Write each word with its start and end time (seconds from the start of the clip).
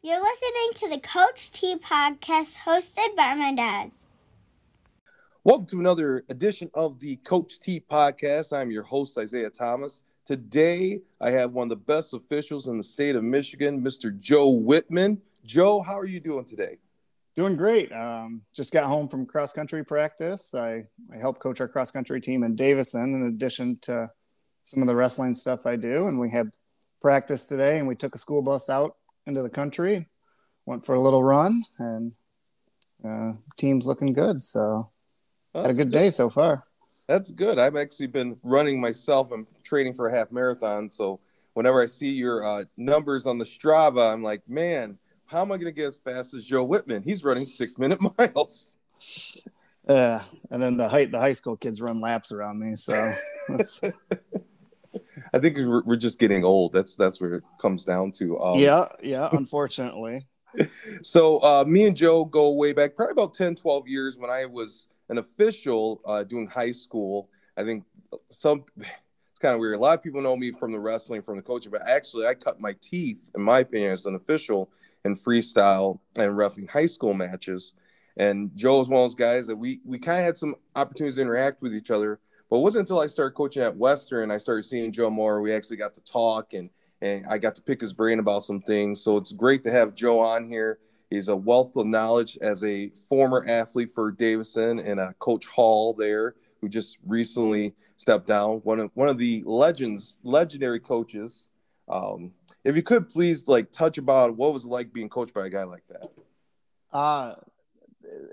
You're 0.00 0.22
listening 0.22 0.70
to 0.76 0.88
the 0.90 1.00
Coach 1.00 1.50
T 1.50 1.74
podcast 1.74 2.58
hosted 2.58 3.16
by 3.16 3.34
my 3.34 3.52
dad. 3.52 3.90
Welcome 5.42 5.66
to 5.66 5.80
another 5.80 6.22
edition 6.28 6.70
of 6.74 7.00
the 7.00 7.16
Coach 7.16 7.58
T 7.58 7.80
podcast. 7.80 8.52
I'm 8.52 8.70
your 8.70 8.84
host, 8.84 9.18
Isaiah 9.18 9.50
Thomas. 9.50 10.04
Today, 10.24 11.00
I 11.20 11.32
have 11.32 11.50
one 11.50 11.64
of 11.64 11.70
the 11.70 11.84
best 11.84 12.14
officials 12.14 12.68
in 12.68 12.76
the 12.76 12.82
state 12.84 13.16
of 13.16 13.24
Michigan, 13.24 13.82
Mr. 13.82 14.16
Joe 14.20 14.50
Whitman. 14.50 15.20
Joe, 15.44 15.82
how 15.82 15.98
are 15.98 16.06
you 16.06 16.20
doing 16.20 16.44
today? 16.44 16.78
Doing 17.34 17.56
great. 17.56 17.90
Um, 17.90 18.42
just 18.54 18.72
got 18.72 18.86
home 18.86 19.08
from 19.08 19.26
cross 19.26 19.52
country 19.52 19.84
practice. 19.84 20.54
I, 20.54 20.84
I 21.12 21.18
help 21.18 21.40
coach 21.40 21.60
our 21.60 21.66
cross 21.66 21.90
country 21.90 22.20
team 22.20 22.44
in 22.44 22.54
Davison, 22.54 23.14
in 23.14 23.26
addition 23.26 23.78
to 23.82 24.12
some 24.62 24.80
of 24.80 24.86
the 24.86 24.94
wrestling 24.94 25.34
stuff 25.34 25.66
I 25.66 25.74
do. 25.74 26.06
And 26.06 26.20
we 26.20 26.30
had 26.30 26.50
practice 27.02 27.48
today, 27.48 27.80
and 27.80 27.88
we 27.88 27.96
took 27.96 28.14
a 28.14 28.18
school 28.18 28.42
bus 28.42 28.70
out 28.70 28.94
into 29.28 29.42
the 29.42 29.50
country, 29.50 30.08
went 30.66 30.84
for 30.84 30.94
a 30.94 31.00
little 31.00 31.22
run, 31.22 31.62
and 31.78 32.12
uh, 33.06 33.32
team's 33.56 33.86
looking 33.86 34.12
good. 34.12 34.42
So 34.42 34.90
That's 35.52 35.66
had 35.66 35.70
a 35.70 35.74
good, 35.74 35.92
good 35.92 35.98
day 35.98 36.10
so 36.10 36.30
far. 36.30 36.64
That's 37.06 37.30
good. 37.30 37.58
I've 37.58 37.76
actually 37.76 38.08
been 38.08 38.36
running 38.42 38.80
myself. 38.80 39.30
I'm 39.30 39.46
training 39.62 39.94
for 39.94 40.08
a 40.08 40.12
half 40.12 40.32
marathon, 40.32 40.90
so 40.90 41.20
whenever 41.54 41.80
I 41.82 41.86
see 41.86 42.08
your 42.08 42.44
uh, 42.44 42.64
numbers 42.76 43.26
on 43.26 43.38
the 43.38 43.44
Strava, 43.44 44.12
I'm 44.12 44.22
like, 44.22 44.42
man, 44.48 44.98
how 45.26 45.42
am 45.42 45.52
I 45.52 45.56
going 45.56 45.66
to 45.66 45.72
get 45.72 45.86
as 45.86 45.98
fast 45.98 46.34
as 46.34 46.44
Joe 46.44 46.64
Whitman? 46.64 47.02
He's 47.02 47.22
running 47.22 47.46
six 47.46 47.78
minute 47.78 48.00
miles. 48.18 48.76
Yeah, 49.88 50.22
and 50.50 50.62
then 50.62 50.76
the 50.76 50.88
height 50.88 51.12
the 51.12 51.18
high 51.18 51.32
school 51.32 51.56
kids 51.56 51.80
run 51.80 52.00
laps 52.00 52.32
around 52.32 52.58
me. 52.58 52.76
So 52.76 53.12
I 55.34 55.38
think 55.38 55.56
we're, 55.56 55.82
we're 55.84 55.96
just 55.96 56.18
getting 56.18 56.44
old. 56.44 56.72
That's 56.72 56.96
that's 56.96 57.20
where 57.20 57.34
it 57.34 57.44
comes 57.60 57.84
down 57.84 58.12
to. 58.12 58.38
Um, 58.40 58.58
yeah, 58.58 58.86
yeah. 59.02 59.28
Unfortunately. 59.32 60.22
so 61.02 61.38
uh, 61.38 61.64
me 61.66 61.86
and 61.86 61.96
Joe 61.96 62.24
go 62.24 62.52
way 62.52 62.72
back, 62.72 62.96
probably 62.96 63.12
about 63.12 63.34
10, 63.34 63.54
12 63.54 63.88
years 63.88 64.18
when 64.18 64.30
I 64.30 64.46
was 64.46 64.88
an 65.08 65.18
official 65.18 66.00
uh, 66.04 66.24
doing 66.24 66.46
high 66.46 66.72
school. 66.72 67.28
I 67.56 67.64
think 67.64 67.84
some 68.30 68.64
it's 68.78 69.40
kind 69.40 69.54
of 69.54 69.60
weird. 69.60 69.76
A 69.76 69.78
lot 69.78 69.98
of 69.98 70.02
people 70.02 70.20
know 70.20 70.36
me 70.36 70.52
from 70.52 70.72
the 70.72 70.80
wrestling, 70.80 71.22
from 71.22 71.36
the 71.36 71.42
coaching, 71.42 71.72
but 71.72 71.86
actually 71.86 72.26
I 72.26 72.34
cut 72.34 72.60
my 72.60 72.74
teeth, 72.80 73.20
in 73.34 73.42
my 73.42 73.60
opinion, 73.60 73.92
as 73.92 74.06
an 74.06 74.14
official 74.14 74.70
in 75.04 75.16
freestyle 75.16 76.00
and 76.16 76.36
roughing 76.36 76.66
high 76.66 76.86
school 76.86 77.14
matches. 77.14 77.74
And 78.16 78.50
Joe 78.56 78.78
was 78.78 78.88
one 78.88 79.02
of 79.02 79.10
those 79.10 79.14
guys 79.14 79.46
that 79.46 79.56
we 79.56 79.80
we 79.84 79.98
kind 79.98 80.18
of 80.18 80.24
had 80.24 80.38
some 80.38 80.56
opportunities 80.74 81.16
to 81.16 81.22
interact 81.22 81.62
with 81.62 81.74
each 81.74 81.90
other 81.90 82.20
but 82.50 82.58
it 82.58 82.62
wasn't 82.62 82.80
until 82.80 83.00
I 83.00 83.06
started 83.06 83.34
coaching 83.34 83.62
at 83.62 83.76
Western 83.76 84.30
I 84.30 84.38
started 84.38 84.64
seeing 84.64 84.92
Joe 84.92 85.10
more. 85.10 85.40
We 85.40 85.52
actually 85.52 85.76
got 85.76 85.94
to 85.94 86.04
talk 86.04 86.54
and 86.54 86.70
and 87.00 87.24
I 87.26 87.38
got 87.38 87.54
to 87.54 87.62
pick 87.62 87.80
his 87.80 87.92
brain 87.92 88.18
about 88.18 88.42
some 88.42 88.60
things. 88.60 89.00
So 89.00 89.16
it's 89.16 89.32
great 89.32 89.62
to 89.62 89.70
have 89.70 89.94
Joe 89.94 90.18
on 90.18 90.48
here. 90.48 90.80
He's 91.10 91.28
a 91.28 91.36
wealth 91.36 91.76
of 91.76 91.86
knowledge 91.86 92.36
as 92.40 92.64
a 92.64 92.90
former 93.08 93.44
athlete 93.48 93.92
for 93.94 94.10
Davison 94.10 94.80
and 94.80 94.98
a 95.00 95.14
Coach 95.14 95.46
Hall 95.46 95.94
there, 95.94 96.34
who 96.60 96.68
just 96.68 96.98
recently 97.06 97.74
stepped 97.96 98.26
down. 98.26 98.58
One 98.58 98.80
of 98.80 98.90
one 98.94 99.08
of 99.08 99.16
the 99.16 99.42
legends, 99.46 100.18
legendary 100.22 100.80
coaches. 100.80 101.48
Um, 101.88 102.32
if 102.64 102.76
you 102.76 102.82
could 102.82 103.08
please 103.08 103.48
like 103.48 103.72
touch 103.72 103.96
about 103.96 104.36
what 104.36 104.52
was 104.52 104.66
like 104.66 104.92
being 104.92 105.08
coached 105.08 105.32
by 105.32 105.46
a 105.46 105.50
guy 105.50 105.64
like 105.64 105.84
that. 105.88 106.10
Uh 106.92 107.34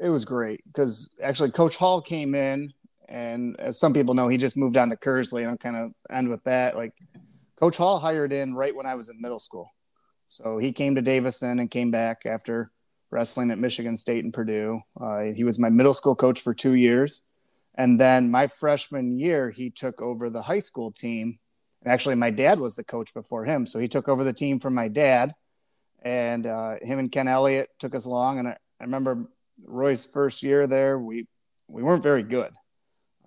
it 0.02 0.10
was 0.10 0.26
great 0.26 0.62
because 0.66 1.16
actually 1.22 1.52
Coach 1.52 1.78
Hall 1.78 2.02
came 2.02 2.34
in 2.34 2.74
and 3.08 3.60
as 3.60 3.80
some 3.80 3.94
people 3.94 4.14
know, 4.14 4.28
he 4.28 4.38
just 4.38 4.58
moved 4.58 4.78
on 4.78 4.90
to 4.90 4.96
Kearsley. 4.96 5.42
And 5.42 5.52
I'll 5.52 5.58
kind 5.58 5.76
of 5.76 5.92
end 6.10 6.30
with 6.30 6.44
that. 6.46 6.76
Like 6.76 6.94
Coach 7.60 7.78
Hall 7.78 8.00
hired 8.00 8.34
in 8.34 8.56
right 8.56 8.76
when 8.76 8.86
I 8.86 8.96
was 8.96 9.10
in 9.10 9.22
middle 9.22 9.40
school. 9.40 9.72
So 10.28 10.58
he 10.58 10.72
came 10.72 10.96
to 10.96 11.02
Davison 11.02 11.60
and 11.60 11.70
came 11.70 11.92
back 11.92 12.26
after 12.26 12.72
wrestling 13.12 13.52
at 13.52 13.60
Michigan 13.60 13.96
State 13.96 14.24
and 14.24 14.34
Purdue. 14.34 14.82
Uh, 15.00 15.26
he 15.36 15.44
was 15.44 15.60
my 15.60 15.70
middle 15.70 15.94
school 15.94 16.16
coach 16.16 16.42
for 16.42 16.54
two 16.54 16.74
years. 16.74 17.22
And 17.76 18.00
then 18.00 18.32
my 18.32 18.48
freshman 18.48 19.20
year, 19.20 19.50
he 19.50 19.70
took 19.70 20.02
over 20.02 20.30
the 20.30 20.42
high 20.42 20.60
school 20.60 20.92
team. 20.92 21.40
Actually, 21.86 22.16
my 22.16 22.32
dad 22.32 22.60
was 22.60 22.76
the 22.76 22.84
coach 22.84 23.14
before 23.14 23.46
him. 23.46 23.66
So 23.66 23.80
he 23.80 23.88
took 23.88 24.08
over 24.10 24.24
the 24.24 24.34
team 24.34 24.60
from 24.60 24.74
my 24.74 24.88
dad. 24.88 25.34
And 26.02 26.46
uh, 26.48 26.76
him 26.82 27.00
and 27.00 27.12
Ken 27.12 27.28
Elliott 27.28 27.70
took 27.80 27.94
us 27.94 28.06
along. 28.06 28.40
And 28.40 28.48
I, 28.48 28.58
I 28.80 28.84
remember 28.84 29.30
Roy's 29.66 30.04
first 30.04 30.42
year 30.42 30.68
there, 30.68 30.98
we, 30.98 31.28
we 31.68 31.84
weren't 31.84 32.04
very 32.04 32.24
good. 32.24 32.52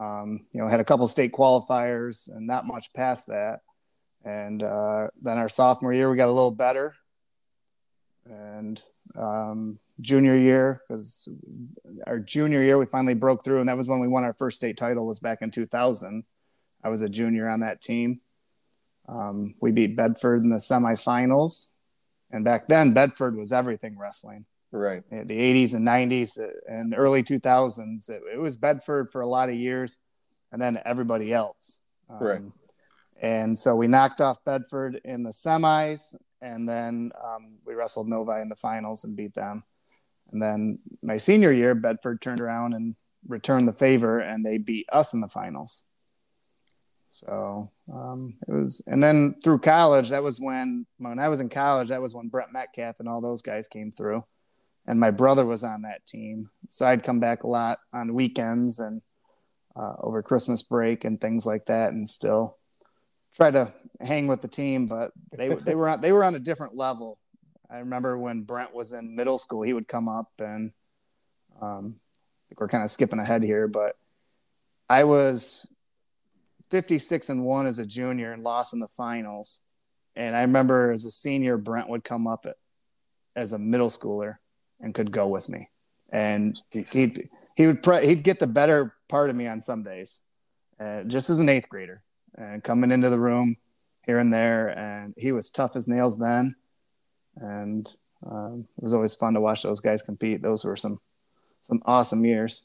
Um, 0.01 0.47
you 0.53 0.61
know, 0.61 0.69
had 0.69 0.81
a 0.81 0.85
couple 0.85 1.09
state 1.09 1.33
qualifiers 1.33 2.29
and 2.29 2.47
not 2.47 2.67
much 2.67 2.93
past 2.93 3.27
that. 3.29 3.61
And 4.25 4.63
uh, 4.63 5.09
then 5.21 5.39
our 5.39 5.49
sophomore 5.49 5.93
year, 5.93 6.11
we 6.11 6.17
got 6.17 6.29
a 6.29 6.33
little 6.33 6.53
better. 6.53 6.95
And 8.25 8.83
um, 9.17 9.79
junior 10.01 10.37
year, 10.37 10.83
because 10.87 11.29
our 12.07 12.19
junior 12.19 12.63
year, 12.63 12.79
we 12.79 12.87
finally 12.87 13.15
broke 13.15 13.45
through, 13.45 13.61
and 13.61 13.69
that 13.69 13.77
was 13.77 13.89
when 13.89 14.01
we 14.01 14.09
won 14.09 14.25
our 14.25 14.35
first 14.35 14.57
state 14.57 14.77
title. 14.77 15.07
Was 15.07 15.19
back 15.19 15.39
in 15.41 15.51
2000. 15.51 16.25
I 16.85 16.89
was 16.89 17.03
a 17.03 17.09
junior 17.09 17.49
on 17.49 17.61
that 17.61 17.81
team. 17.81 18.21
Um, 19.09 19.55
we 19.61 19.73
beat 19.73 19.97
Bedford 19.97 20.43
in 20.43 20.51
the 20.51 20.57
semifinals, 20.57 21.73
and 22.31 22.45
back 22.45 22.69
then 22.69 22.93
Bedford 22.93 23.35
was 23.35 23.53
everything 23.53 23.99
wrestling 23.99 24.45
right. 24.73 25.03
The 25.11 25.19
80s 25.67 25.75
and 25.75 25.87
90s 25.87 26.39
and 26.67 26.95
early 26.97 27.23
2000s 27.23 28.11
it, 28.11 28.23
it, 28.35 28.39
was 28.39 28.57
bedford 28.57 29.09
for 29.11 29.21
a 29.21 29.27
lot 29.27 29.49
of 29.49 29.55
years 29.55 29.99
and 30.53 30.61
then 30.61 30.81
everybody 30.85 31.33
else. 31.33 31.83
Um, 32.11 32.19
right 32.21 32.43
and 33.21 33.57
so 33.57 33.75
we 33.75 33.89
knocked 33.89 34.21
off 34.21 34.45
bedford 34.45 35.01
in 35.05 35.23
the 35.23 35.31
semis 35.31 36.15
and 36.41 36.69
then 36.69 37.11
um, 37.23 37.59
we 37.67 37.75
wrestled 37.75 38.09
novi 38.09 38.41
in 38.41 38.49
the 38.49 38.57
finals 38.57 39.05
and 39.05 39.17
beat 39.17 39.35
them. 39.35 39.65
And 40.31 40.41
then 40.41 40.79
my 41.03 41.17
senior 41.17 41.51
year 41.51 41.75
bedford 41.75 42.21
turned 42.21 42.41
around 42.41 42.75
and 42.75 42.95
returned 43.27 43.67
the 43.67 43.73
favor 43.73 44.21
and 44.21 44.45
they 44.45 44.59
beat 44.59 44.87
us 44.93 45.15
in 45.15 45.21
the 45.21 45.29
finals. 45.29 45.85
So 47.11 47.73
um, 47.93 48.35
it 48.47 48.53
was, 48.53 48.83
and 48.87 49.03
then 49.03 49.37
through 49.43 49.61
college, 49.61 50.11
that 50.11 50.23
was 50.23 50.39
when 50.39 50.87
when 50.99 51.19
I 51.19 51.29
was 51.29 51.41
in 51.41 51.49
college, 51.49 51.89
that 51.89 52.03
was 52.03 52.15
when 52.15 52.29
Brent 52.29 52.53
Metcalf 52.53 53.01
and 53.01 53.09
all 53.09 53.23
those 53.23 53.41
guys 53.41 53.67
came 53.67 53.91
through 53.91 54.23
and 54.89 54.99
my 54.99 55.11
brother 55.11 55.45
was 55.45 55.63
on 55.63 55.83
that 55.83 56.05
team. 56.07 56.49
So 56.67 56.87
I'd 56.87 57.03
come 57.03 57.21
back 57.21 57.45
a 57.45 57.47
lot 57.47 57.79
on 57.93 58.15
weekends 58.15 58.79
and 58.79 59.03
uh, 59.77 59.93
over 60.01 60.23
Christmas 60.23 60.63
break 60.63 61.05
and 61.05 61.21
things 61.21 61.47
like 61.47 61.67
that, 61.67 61.93
and 61.93 62.09
still 62.09 62.57
try 63.35 63.51
to 63.51 63.71
hang 64.01 64.27
with 64.27 64.41
the 64.41 64.49
team. 64.49 64.87
But 64.87 65.13
they 65.31 65.55
they 65.55 65.75
were 65.75 65.91
on 65.91 66.01
they 66.01 66.11
were 66.11 66.25
on 66.25 66.35
a 66.35 66.41
different 66.41 66.75
level. 66.75 67.19
I 67.71 67.81
remember 67.81 68.17
when 68.17 68.43
Brent 68.43 68.75
was 68.75 68.95
in 68.95 69.15
middle 69.15 69.37
school, 69.37 69.63
he 69.63 69.75
would 69.75 69.87
come 69.87 70.09
up 70.09 70.33
and 70.39 70.73
um, 71.61 71.97
I 72.01 72.43
think 72.49 72.61
we're 72.61 72.69
kind 72.69 72.83
of 72.83 72.89
skipping 72.89 73.19
ahead 73.19 73.43
here, 73.43 73.69
but 73.69 73.95
I 74.89 75.05
was 75.05 75.69
56 76.71 77.29
and 77.29 77.45
one 77.45 77.67
as 77.67 77.79
a 77.79 77.85
junior 77.85 78.33
and 78.33 78.43
lost 78.43 78.73
in 78.73 78.81
the 78.81 78.89
finals. 78.89 79.61
And 80.17 80.35
I 80.35 80.41
remember 80.43 80.93
as 80.93 81.05
a 81.05 81.11
senior, 81.11 81.59
Brent 81.59 81.91
would 81.91 82.05
come 82.05 82.27
up 82.27 82.47
at, 82.47 82.57
as 83.37 83.53
a 83.53 83.59
middle 83.59 83.91
schooler 83.91 84.37
and 84.81 84.95
could 84.95 85.11
go 85.11 85.27
with 85.29 85.49
me. 85.49 85.71
And 86.11 86.61
he'd 86.71 87.29
he 87.57 87.67
would 87.67 87.83
pre- 87.83 88.07
he'd 88.07 88.23
get 88.23 88.39
the 88.39 88.47
better 88.47 88.95
part 89.09 89.31
of 89.31 89.37
me 89.37 89.47
on 89.47 89.61
some 89.61 89.83
days, 89.83 90.23
uh, 90.81 91.03
just 91.05 91.29
as 91.29 91.41
an 91.41 91.49
eighth 91.49 91.69
grader, 91.69 92.03
and 92.37 92.63
coming 92.63 92.91
into 92.91 93.11
the 93.11 93.19
room 93.19 93.57
here 94.07 94.19
and 94.19 94.33
there. 94.33 94.69
And 94.69 95.15
he 95.17 95.33
was 95.33 95.51
tough 95.51 95.77
as 95.77 95.89
nails 95.89 96.19
then, 96.19 96.55
and 97.37 97.95
um, 98.25 98.67
it 98.79 98.83
was 98.83 98.95
always 98.95 99.15
fun 99.15 99.35
to 99.35 99.41
watch 99.41 99.63
those 99.63 99.81
guys 99.81 100.03
compete. 100.03 100.41
Those 100.41 100.65
were 100.65 100.77
some 100.77 101.01
some 101.63 101.83
awesome 101.85 102.25
years. 102.25 102.65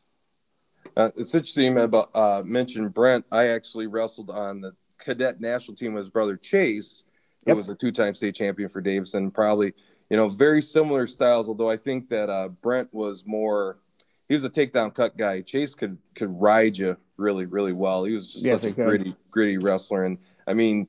Uh, 0.95 1.09
it's 1.17 1.33
interesting 1.33 1.77
about 1.77 2.09
uh, 2.13 2.43
mentioned 2.45 2.93
Brent. 2.93 3.25
I 3.31 3.47
actually 3.47 3.87
wrestled 3.87 4.29
on 4.29 4.61
the 4.61 4.73
cadet 4.99 5.41
national 5.41 5.75
team 5.75 5.93
with 5.93 6.03
his 6.03 6.09
brother 6.09 6.37
Chase, 6.37 7.03
who 7.45 7.51
yep. 7.51 7.57
was 7.57 7.69
a 7.69 7.75
two-time 7.75 8.13
state 8.13 8.35
champion 8.35 8.69
for 8.69 8.79
Davison. 8.79 9.31
Probably 9.31 9.73
you 10.09 10.17
know, 10.17 10.29
very 10.29 10.61
similar 10.61 11.07
styles. 11.07 11.47
Although 11.47 11.69
I 11.69 11.77
think 11.77 12.09
that 12.09 12.29
uh, 12.29 12.49
Brent 12.49 12.93
was 12.93 13.25
more, 13.25 13.79
he 14.27 14.33
was 14.33 14.43
a 14.43 14.49
takedown 14.49 14.93
cut 14.93 15.17
guy. 15.17 15.41
Chase 15.41 15.73
could 15.73 15.97
could 16.15 16.29
ride 16.39 16.77
you 16.77 16.97
really, 17.17 17.45
really 17.45 17.73
well. 17.73 18.03
He 18.03 18.13
was 18.13 18.31
just 18.31 18.45
yes, 18.45 18.61
such 18.61 18.71
a 18.71 18.73
gritty, 18.73 19.15
gritty 19.31 19.57
wrestler. 19.57 20.05
And 20.05 20.17
I 20.47 20.53
mean, 20.53 20.87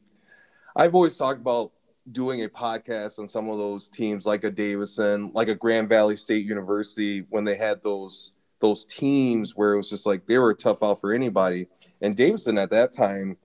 I've 0.77 0.95
always 0.95 1.17
talked 1.17 1.41
about 1.41 1.73
doing 2.13 2.45
a 2.45 2.49
podcast 2.49 3.19
on 3.19 3.27
some 3.27 3.49
of 3.49 3.59
those 3.59 3.89
teams, 3.89 4.27
like 4.27 4.45
a 4.45 4.51
Davison, 4.51 5.31
like 5.33 5.49
a 5.49 5.55
Grand 5.55 5.89
Valley 5.89 6.17
State 6.17 6.45
University, 6.45 7.25
when 7.31 7.45
they 7.45 7.57
had 7.57 7.83
those 7.83 8.33
those 8.61 8.85
teams 8.87 9.57
where 9.57 9.75
it 9.75 9.77
was 9.77 9.91
just 9.91 10.07
like 10.07 10.27
they 10.27 10.39
were 10.39 10.51
a 10.51 10.55
tough 10.55 10.83
out 10.83 11.01
for 11.01 11.13
anybody. 11.13 11.67
And 12.01 12.17
Davison 12.17 12.59
at 12.59 12.71
that 12.71 12.93
time 12.93 13.37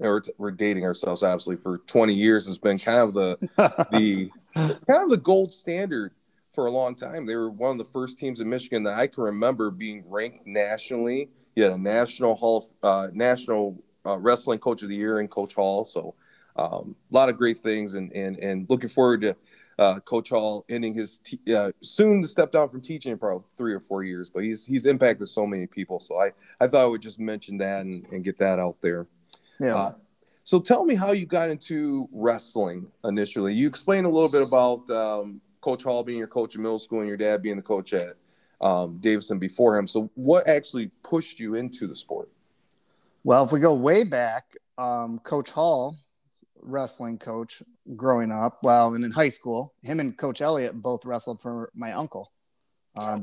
or 0.00 0.22
we're 0.38 0.50
dating 0.50 0.84
ourselves 0.84 1.22
obviously 1.22 1.56
for 1.56 1.78
20 1.78 2.14
years 2.14 2.46
has 2.46 2.58
been 2.58 2.78
kind 2.78 3.00
of 3.00 3.12
the 3.12 3.36
the 3.92 4.30
kind 4.54 4.78
of 4.88 5.10
the 5.10 5.16
gold 5.16 5.52
standard 5.52 6.12
for 6.52 6.66
a 6.66 6.70
long 6.70 6.94
time. 6.94 7.26
They 7.26 7.36
were 7.36 7.50
one 7.50 7.72
of 7.72 7.78
the 7.78 7.92
first 7.92 8.18
teams 8.18 8.40
in 8.40 8.48
Michigan 8.48 8.82
that 8.84 8.98
I 8.98 9.06
can 9.06 9.22
remember 9.22 9.70
being 9.70 10.04
ranked 10.08 10.46
nationally. 10.46 11.30
You 11.56 11.64
had 11.64 11.72
a 11.72 11.78
national 11.78 12.34
hall, 12.34 12.68
uh, 12.82 13.08
national 13.12 13.82
uh, 14.06 14.18
wrestling 14.18 14.58
coach 14.58 14.82
of 14.82 14.88
the 14.88 14.96
year 14.96 15.20
in 15.20 15.28
Coach 15.28 15.54
Hall. 15.54 15.84
So 15.84 16.14
um, 16.56 16.94
a 17.10 17.14
lot 17.14 17.28
of 17.28 17.36
great 17.36 17.58
things, 17.58 17.94
and 17.94 18.12
and 18.12 18.36
and 18.38 18.68
looking 18.68 18.88
forward 18.88 19.20
to 19.22 19.36
uh, 19.78 20.00
Coach 20.00 20.30
Hall 20.30 20.64
ending 20.68 20.94
his 20.94 21.18
te- 21.18 21.54
uh, 21.54 21.72
soon 21.82 22.22
to 22.22 22.28
step 22.28 22.52
down 22.52 22.68
from 22.68 22.80
teaching 22.80 23.12
in 23.12 23.18
probably 23.18 23.44
three 23.56 23.72
or 23.72 23.80
four 23.80 24.02
years, 24.02 24.28
but 24.28 24.44
he's 24.44 24.64
he's 24.64 24.86
impacted 24.86 25.28
so 25.28 25.46
many 25.46 25.66
people. 25.66 26.00
So 26.00 26.20
I 26.20 26.32
I 26.60 26.66
thought 26.66 26.82
I 26.82 26.86
would 26.86 27.02
just 27.02 27.18
mention 27.18 27.56
that 27.58 27.86
and, 27.86 28.04
and 28.12 28.24
get 28.24 28.36
that 28.38 28.58
out 28.58 28.76
there. 28.82 29.06
Yeah. 29.60 29.92
So 30.50 30.58
tell 30.58 30.84
me 30.84 30.96
how 30.96 31.12
you 31.12 31.26
got 31.26 31.48
into 31.48 32.08
wrestling 32.10 32.88
initially. 33.04 33.54
You 33.54 33.68
explained 33.68 34.04
a 34.04 34.08
little 34.08 34.28
bit 34.28 34.42
about 34.42 34.90
um, 34.90 35.40
Coach 35.60 35.84
Hall 35.84 36.02
being 36.02 36.18
your 36.18 36.26
coach 36.26 36.56
in 36.56 36.62
middle 36.62 36.80
school 36.80 36.98
and 36.98 37.06
your 37.06 37.16
dad 37.16 37.40
being 37.40 37.54
the 37.54 37.62
coach 37.62 37.92
at 37.92 38.14
um, 38.60 38.98
Davison 38.98 39.38
before 39.38 39.78
him. 39.78 39.86
So 39.86 40.10
what 40.16 40.48
actually 40.48 40.90
pushed 41.04 41.38
you 41.38 41.54
into 41.54 41.86
the 41.86 41.94
sport? 41.94 42.32
Well, 43.22 43.44
if 43.44 43.52
we 43.52 43.60
go 43.60 43.72
way 43.74 44.02
back, 44.02 44.56
um, 44.76 45.20
Coach 45.20 45.52
Hall, 45.52 45.96
wrestling 46.60 47.18
coach 47.18 47.62
growing 47.94 48.32
up, 48.32 48.58
well, 48.64 48.92
and 48.94 49.04
in 49.04 49.12
high 49.12 49.28
school, 49.28 49.72
him 49.82 50.00
and 50.00 50.18
Coach 50.18 50.40
Elliott 50.40 50.82
both 50.82 51.06
wrestled 51.06 51.40
for 51.40 51.70
my 51.76 51.92
uncle. 51.92 52.28
Uh, 52.96 53.20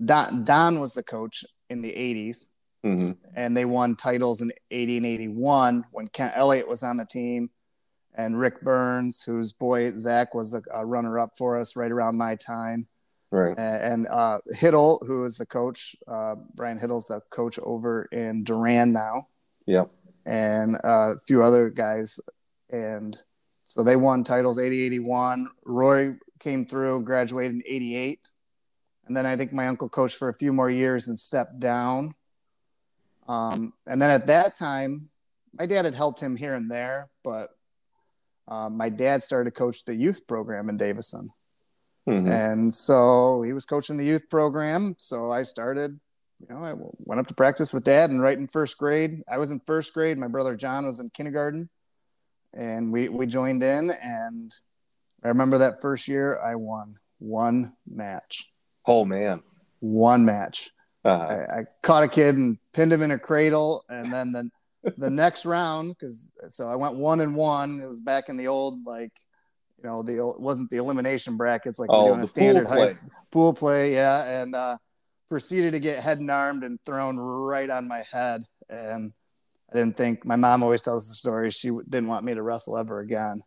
Don, 0.00 0.44
Don 0.44 0.78
was 0.78 0.94
the 0.94 1.02
coach 1.02 1.44
in 1.68 1.82
the 1.82 1.90
80s, 1.90 2.50
Mm-hmm. 2.84 3.12
and 3.34 3.56
they 3.56 3.64
won 3.64 3.96
titles 3.96 4.40
in 4.40 4.52
80 4.70 4.98
and 4.98 5.06
81 5.06 5.84
when 5.90 6.06
Kent 6.08 6.34
Elliott 6.36 6.68
was 6.68 6.82
on 6.84 6.96
the 6.96 7.04
team. 7.04 7.50
And 8.14 8.38
Rick 8.38 8.62
Burns, 8.62 9.22
whose 9.22 9.52
boy 9.52 9.96
Zach 9.98 10.34
was 10.34 10.54
a, 10.54 10.62
a 10.72 10.86
runner 10.86 11.18
up 11.18 11.36
for 11.36 11.58
us 11.60 11.74
right 11.76 11.90
around 11.90 12.16
my 12.16 12.36
time. 12.36 12.86
Right. 13.30 13.54
and 13.58 14.06
uh, 14.08 14.38
Hiddle, 14.54 15.04
who 15.06 15.24
is 15.24 15.36
the 15.36 15.44
coach, 15.44 15.94
uh, 16.06 16.36
Brian 16.54 16.78
Hiddle's 16.78 17.08
the 17.08 17.20
coach 17.30 17.58
over 17.58 18.04
in 18.12 18.42
Durand 18.42 18.92
now, 18.94 19.28
Yep. 19.66 19.90
and 20.24 20.76
uh, 20.76 21.14
a 21.16 21.18
few 21.18 21.42
other 21.42 21.68
guys. 21.70 22.18
And 22.70 23.20
so 23.66 23.82
they 23.82 23.96
won 23.96 24.24
titles 24.24 24.58
80 24.58 24.82
81. 24.82 25.50
Roy 25.66 26.16
came 26.40 26.64
through, 26.64 27.02
graduated 27.04 27.56
in 27.56 27.62
88. 27.66 28.20
And 29.06 29.16
then 29.16 29.26
I 29.26 29.36
think 29.36 29.52
my 29.52 29.68
uncle 29.68 29.88
coached 29.88 30.16
for 30.16 30.28
a 30.30 30.34
few 30.34 30.52
more 30.52 30.70
years 30.70 31.08
and 31.08 31.18
stepped 31.18 31.60
down. 31.60 32.14
Um, 33.28 33.72
and 33.86 34.00
then 34.00 34.10
at 34.10 34.26
that 34.28 34.54
time, 34.56 35.10
my 35.52 35.66
dad 35.66 35.84
had 35.84 35.94
helped 35.94 36.20
him 36.20 36.36
here 36.36 36.54
and 36.54 36.70
there, 36.70 37.08
but 37.22 37.50
uh, 38.48 38.68
my 38.70 38.88
dad 38.88 39.22
started 39.22 39.50
to 39.50 39.56
coach 39.58 39.84
the 39.84 39.94
youth 39.94 40.26
program 40.26 40.68
in 40.68 40.76
Davison. 40.76 41.30
Mhm. 42.08 42.30
And 42.30 42.74
so 42.74 43.42
he 43.42 43.52
was 43.52 43.66
coaching 43.66 43.98
the 43.98 44.04
youth 44.04 44.30
program. 44.30 44.94
So 44.98 45.30
I 45.30 45.42
started, 45.42 46.00
you 46.40 46.46
know, 46.54 46.64
I 46.64 46.72
went 46.74 47.20
up 47.20 47.26
to 47.26 47.34
practice 47.34 47.72
with 47.74 47.84
dad 47.84 48.08
and 48.08 48.22
right 48.22 48.38
in 48.38 48.48
first 48.48 48.78
grade, 48.78 49.22
I 49.30 49.36
was 49.36 49.50
in 49.50 49.60
first 49.66 49.92
grade. 49.92 50.16
My 50.16 50.28
brother 50.28 50.56
John 50.56 50.86
was 50.86 51.00
in 51.00 51.10
kindergarten 51.10 51.68
and 52.54 52.90
we, 52.90 53.10
we 53.10 53.26
joined 53.26 53.62
in. 53.62 53.90
And 53.90 54.54
I 55.22 55.28
remember 55.28 55.58
that 55.58 55.82
first 55.82 56.08
year 56.08 56.38
I 56.40 56.54
won 56.54 56.96
one 57.18 57.74
match, 57.86 58.50
Oh 58.86 59.04
man. 59.04 59.42
one 59.80 60.24
match. 60.24 60.70
Uh, 61.08 61.44
I, 61.50 61.60
I 61.60 61.64
caught 61.82 62.04
a 62.04 62.08
kid 62.08 62.36
and 62.36 62.58
pinned 62.72 62.92
him 62.92 63.02
in 63.02 63.10
a 63.10 63.18
cradle. 63.18 63.84
And 63.88 64.12
then 64.12 64.32
the, 64.32 64.50
the 64.98 65.10
next 65.10 65.46
round, 65.46 65.94
because 65.98 66.30
so 66.48 66.68
I 66.68 66.76
went 66.76 66.94
one 66.94 67.20
and 67.20 67.34
one. 67.34 67.80
It 67.80 67.86
was 67.86 68.00
back 68.00 68.28
in 68.28 68.36
the 68.36 68.48
old, 68.48 68.84
like, 68.86 69.12
you 69.82 69.88
know, 69.88 70.02
the 70.02 70.18
it 70.28 70.40
wasn't 70.40 70.70
the 70.70 70.76
elimination 70.78 71.36
brackets 71.36 71.78
like 71.78 71.90
Oh, 71.92 72.00
we're 72.00 72.08
doing 72.10 72.20
a 72.20 72.26
standard 72.26 72.66
pool 72.66 72.72
high 72.72 72.86
play. 72.86 72.94
pool 73.30 73.52
play, 73.54 73.92
yeah, 73.94 74.42
and 74.42 74.54
uh, 74.54 74.76
proceeded 75.28 75.72
to 75.72 75.78
get 75.78 76.02
head 76.02 76.18
and 76.18 76.30
armed 76.30 76.64
and 76.64 76.80
thrown 76.84 77.16
right 77.16 77.70
on 77.70 77.86
my 77.86 78.02
head. 78.10 78.42
And 78.68 79.12
I 79.72 79.76
didn't 79.76 79.96
think 79.96 80.24
my 80.24 80.36
mom 80.36 80.62
always 80.62 80.82
tells 80.82 81.08
the 81.08 81.14
story. 81.14 81.50
She 81.50 81.68
w- 81.68 81.86
didn't 81.88 82.08
want 82.08 82.24
me 82.24 82.34
to 82.34 82.42
wrestle 82.42 82.76
ever 82.76 83.00
again, 83.00 83.42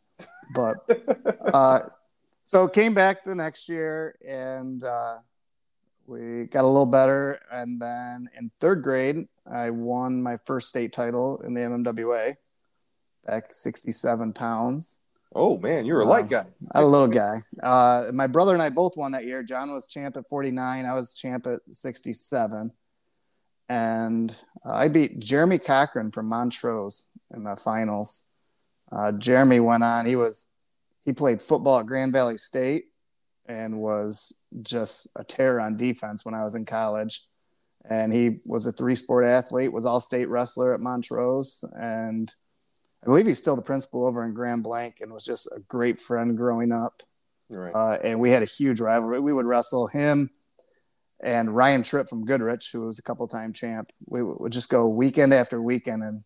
but 0.54 0.78
uh, 1.54 1.80
so 2.44 2.68
came 2.68 2.94
back 2.94 3.26
the 3.26 3.36
next 3.36 3.68
year 3.68 4.16
and 4.26 4.84
uh, 4.84 5.18
we 6.12 6.44
got 6.46 6.66
a 6.66 6.68
little 6.68 6.86
better. 6.86 7.40
And 7.50 7.82
then 7.82 8.30
in 8.38 8.52
third 8.60 8.84
grade, 8.84 9.28
I 9.50 9.70
won 9.70 10.22
my 10.22 10.38
first 10.46 10.68
state 10.68 10.92
title 10.92 11.42
in 11.46 11.54
the 11.54 11.62
MMWA, 11.62 12.36
back 13.26 13.54
67 13.54 14.34
pounds. 14.34 15.00
oh 15.34 15.58
man, 15.58 15.86
you're 15.86 16.02
a 16.02 16.06
light 16.06 16.30
guy. 16.30 16.46
I'm 16.76 16.84
a 16.84 16.88
little 16.88 17.08
guy. 17.08 17.38
Uh, 17.64 18.08
my 18.14 18.28
brother 18.28 18.54
and 18.54 18.62
I 18.62 18.70
both 18.70 18.98
won 18.98 19.14
that 19.14 19.26
year. 19.26 19.42
John 19.42 19.74
was 19.74 19.88
champ 19.88 20.18
at 20.18 20.28
49. 20.28 20.86
I 20.86 20.94
was 20.94 21.14
champ 21.14 21.48
at 21.48 21.62
67. 21.72 22.72
And 23.70 24.36
uh, 24.66 24.72
I 24.74 24.90
beat 24.90 25.20
Jeremy 25.20 25.60
Cochran 25.60 26.12
from 26.12 26.28
Montrose 26.28 27.10
in 27.34 27.46
the 27.46 27.56
finals. 27.56 28.28
Uh, 28.92 29.14
Jeremy 29.14 29.62
went 29.62 29.84
on. 29.84 30.06
He 30.06 30.18
was 30.18 30.50
he 31.06 31.14
played 31.14 31.42
football 31.42 31.80
at 31.80 31.86
Grand 31.86 32.12
Valley 32.12 32.38
State 32.38 32.91
and 33.52 33.80
was 33.80 34.42
just 34.62 35.10
a 35.16 35.24
terror 35.24 35.60
on 35.60 35.76
defense 35.76 36.24
when 36.24 36.34
I 36.34 36.44
was 36.44 36.56
in 36.56 36.66
college. 36.66 37.24
And 37.90 38.14
he 38.14 38.40
was 38.46 38.66
a 38.68 38.72
three 38.72 38.96
sport 38.96 39.26
athlete, 39.26 39.74
was 39.74 39.86
all 39.86 40.00
state 40.00 40.30
wrestler 40.30 40.74
at 40.74 40.80
Montrose, 40.80 41.66
and 41.74 42.34
I 43.04 43.08
believe 43.08 43.26
he's 43.26 43.40
still 43.40 43.56
the 43.56 43.64
principal 43.64 44.06
over 44.06 44.24
in 44.24 44.36
Grand 44.36 44.64
Blanc 44.64 44.98
and 45.02 45.12
was 45.12 45.26
just 45.26 45.48
a 45.48 45.60
great 45.60 46.00
friend 46.00 46.38
growing 46.38 46.72
up. 46.72 47.02
Right. 47.50 47.74
Uh, 47.74 47.98
and 48.04 48.20
we 48.20 48.30
had 48.30 48.44
a 48.44 48.46
huge 48.46 48.80
rivalry. 48.80 49.20
We 49.20 49.34
would 49.34 49.48
wrestle 49.48 49.88
him 49.88 50.30
and 51.24 51.56
Ryan 51.56 51.82
Tripp 51.82 52.08
from 52.08 52.26
Goodrich, 52.26 52.70
who 52.72 52.82
was 52.82 53.00
a 53.00 53.04
couple 53.04 53.28
time 53.28 53.54
champ. 53.54 53.92
We 54.06 54.22
would 54.22 54.52
just 54.52 54.70
go 54.70 54.88
weekend 54.88 55.34
after 55.34 55.60
weekend 55.62 56.04
and 56.04 56.24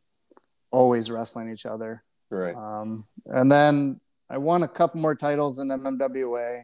always 0.71 1.09
wrestling 1.09 1.51
each 1.51 1.65
other. 1.65 2.03
right. 2.29 2.55
Um, 2.55 3.05
and 3.25 3.49
then 3.49 4.01
I 4.29 4.37
won 4.37 4.63
a 4.63 4.67
couple 4.67 4.99
more 4.99 5.15
titles 5.15 5.59
in 5.59 5.69
MMWA. 5.69 6.63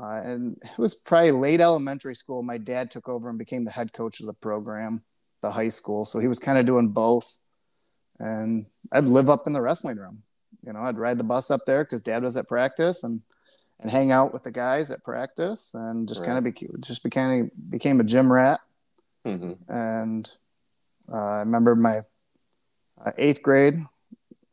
Uh, 0.00 0.22
and 0.24 0.56
it 0.62 0.78
was 0.78 0.94
probably 0.94 1.32
late 1.32 1.60
elementary 1.60 2.14
school. 2.14 2.42
My 2.42 2.58
dad 2.58 2.90
took 2.90 3.08
over 3.08 3.28
and 3.28 3.38
became 3.38 3.64
the 3.64 3.70
head 3.70 3.92
coach 3.92 4.20
of 4.20 4.26
the 4.26 4.32
program, 4.32 5.02
the 5.42 5.50
high 5.50 5.68
school. 5.68 6.04
So 6.04 6.18
he 6.18 6.28
was 6.28 6.38
kind 6.38 6.58
of 6.58 6.64
doing 6.64 6.88
both. 6.88 7.38
And 8.18 8.66
I'd 8.92 9.04
live 9.04 9.28
up 9.28 9.46
in 9.46 9.52
the 9.52 9.60
wrestling 9.60 9.96
room. 9.96 10.22
You 10.64 10.72
know, 10.72 10.80
I'd 10.80 10.98
ride 10.98 11.18
the 11.18 11.24
bus 11.24 11.50
up 11.50 11.62
there 11.66 11.84
because 11.84 12.02
dad 12.02 12.22
was 12.22 12.36
at 12.36 12.48
practice 12.48 13.02
and 13.04 13.22
and 13.82 13.90
hang 13.90 14.12
out 14.12 14.34
with 14.34 14.42
the 14.42 14.50
guys 14.50 14.90
at 14.90 15.02
practice 15.02 15.72
and 15.72 16.06
just 16.06 16.22
kind 16.22 16.36
of 16.36 16.44
became 16.44 16.70
just 16.80 17.02
became 17.02 17.50
became 17.70 17.98
a 17.98 18.04
gym 18.04 18.30
rat 18.30 18.60
hmm 19.24 19.52
and 19.68 20.30
uh, 21.10 21.16
I 21.16 21.38
remember 21.38 21.74
my 21.74 22.02
uh, 23.04 23.12
eighth 23.18 23.42
grade, 23.42 23.74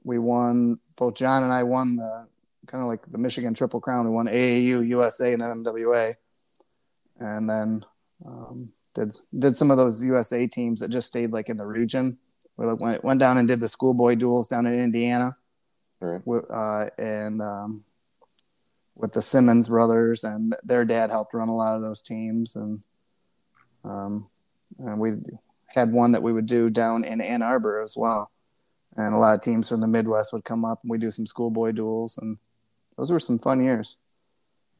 we 0.03 0.17
won. 0.17 0.79
Both 0.95 1.15
John 1.15 1.43
and 1.43 1.53
I 1.53 1.63
won 1.63 1.97
the 1.97 2.27
kind 2.67 2.83
of 2.83 2.87
like 2.87 3.09
the 3.11 3.17
Michigan 3.17 3.53
Triple 3.53 3.81
Crown. 3.81 4.05
We 4.05 4.11
won 4.11 4.27
AAU, 4.27 4.87
USA, 4.87 5.33
and 5.33 5.41
MMWA, 5.41 6.15
and 7.19 7.50
then 7.50 7.86
um, 8.25 8.69
did 8.93 9.13
did 9.38 9.55
some 9.55 9.71
of 9.71 9.77
those 9.77 10.03
USA 10.03 10.45
teams 10.47 10.79
that 10.81 10.89
just 10.89 11.07
stayed 11.07 11.31
like 11.31 11.50
in 11.50 11.57
the 11.57 11.65
region. 11.65 12.17
We 12.57 12.65
like 12.65 12.79
went 12.79 13.03
went 13.03 13.19
down 13.19 13.38
and 13.38 13.47
did 13.47 13.59
the 13.59 13.69
schoolboy 13.69 14.15
duels 14.15 14.47
down 14.47 14.65
in 14.65 14.79
Indiana, 14.79 15.36
Right. 16.00 16.21
with, 16.25 16.45
uh, 16.51 16.89
and 16.97 17.41
um, 17.41 17.83
with 18.95 19.13
the 19.13 19.21
Simmons 19.21 19.69
brothers, 19.69 20.24
and 20.24 20.55
their 20.63 20.86
dad 20.86 21.09
helped 21.09 21.33
run 21.33 21.50
a 21.50 21.55
lot 21.55 21.75
of 21.75 21.81
those 21.81 22.01
teams, 22.01 22.55
and 22.55 22.81
um, 23.83 24.27
and 24.79 25.00
we 25.00 25.13
had 25.67 25.91
one 25.91 26.12
that 26.13 26.24
we 26.24 26.33
would 26.33 26.45
do 26.47 26.69
down 26.69 27.03
in 27.03 27.21
Ann 27.21 27.41
Arbor 27.41 27.81
as 27.81 27.95
well, 27.95 28.31
and 28.95 29.13
a 29.13 29.17
lot 29.17 29.36
of 29.36 29.41
teams 29.41 29.69
from 29.69 29.81
the 29.81 29.88
Midwest 29.88 30.33
would 30.33 30.43
come 30.43 30.65
up, 30.65 30.79
and 30.81 30.89
we 30.89 30.97
do 30.97 31.12
some 31.12 31.27
schoolboy 31.27 31.71
duels, 31.74 32.17
and 32.17 32.38
those 32.98 33.12
were 33.12 33.20
some 33.20 33.39
fun 33.39 33.63
years. 33.63 33.98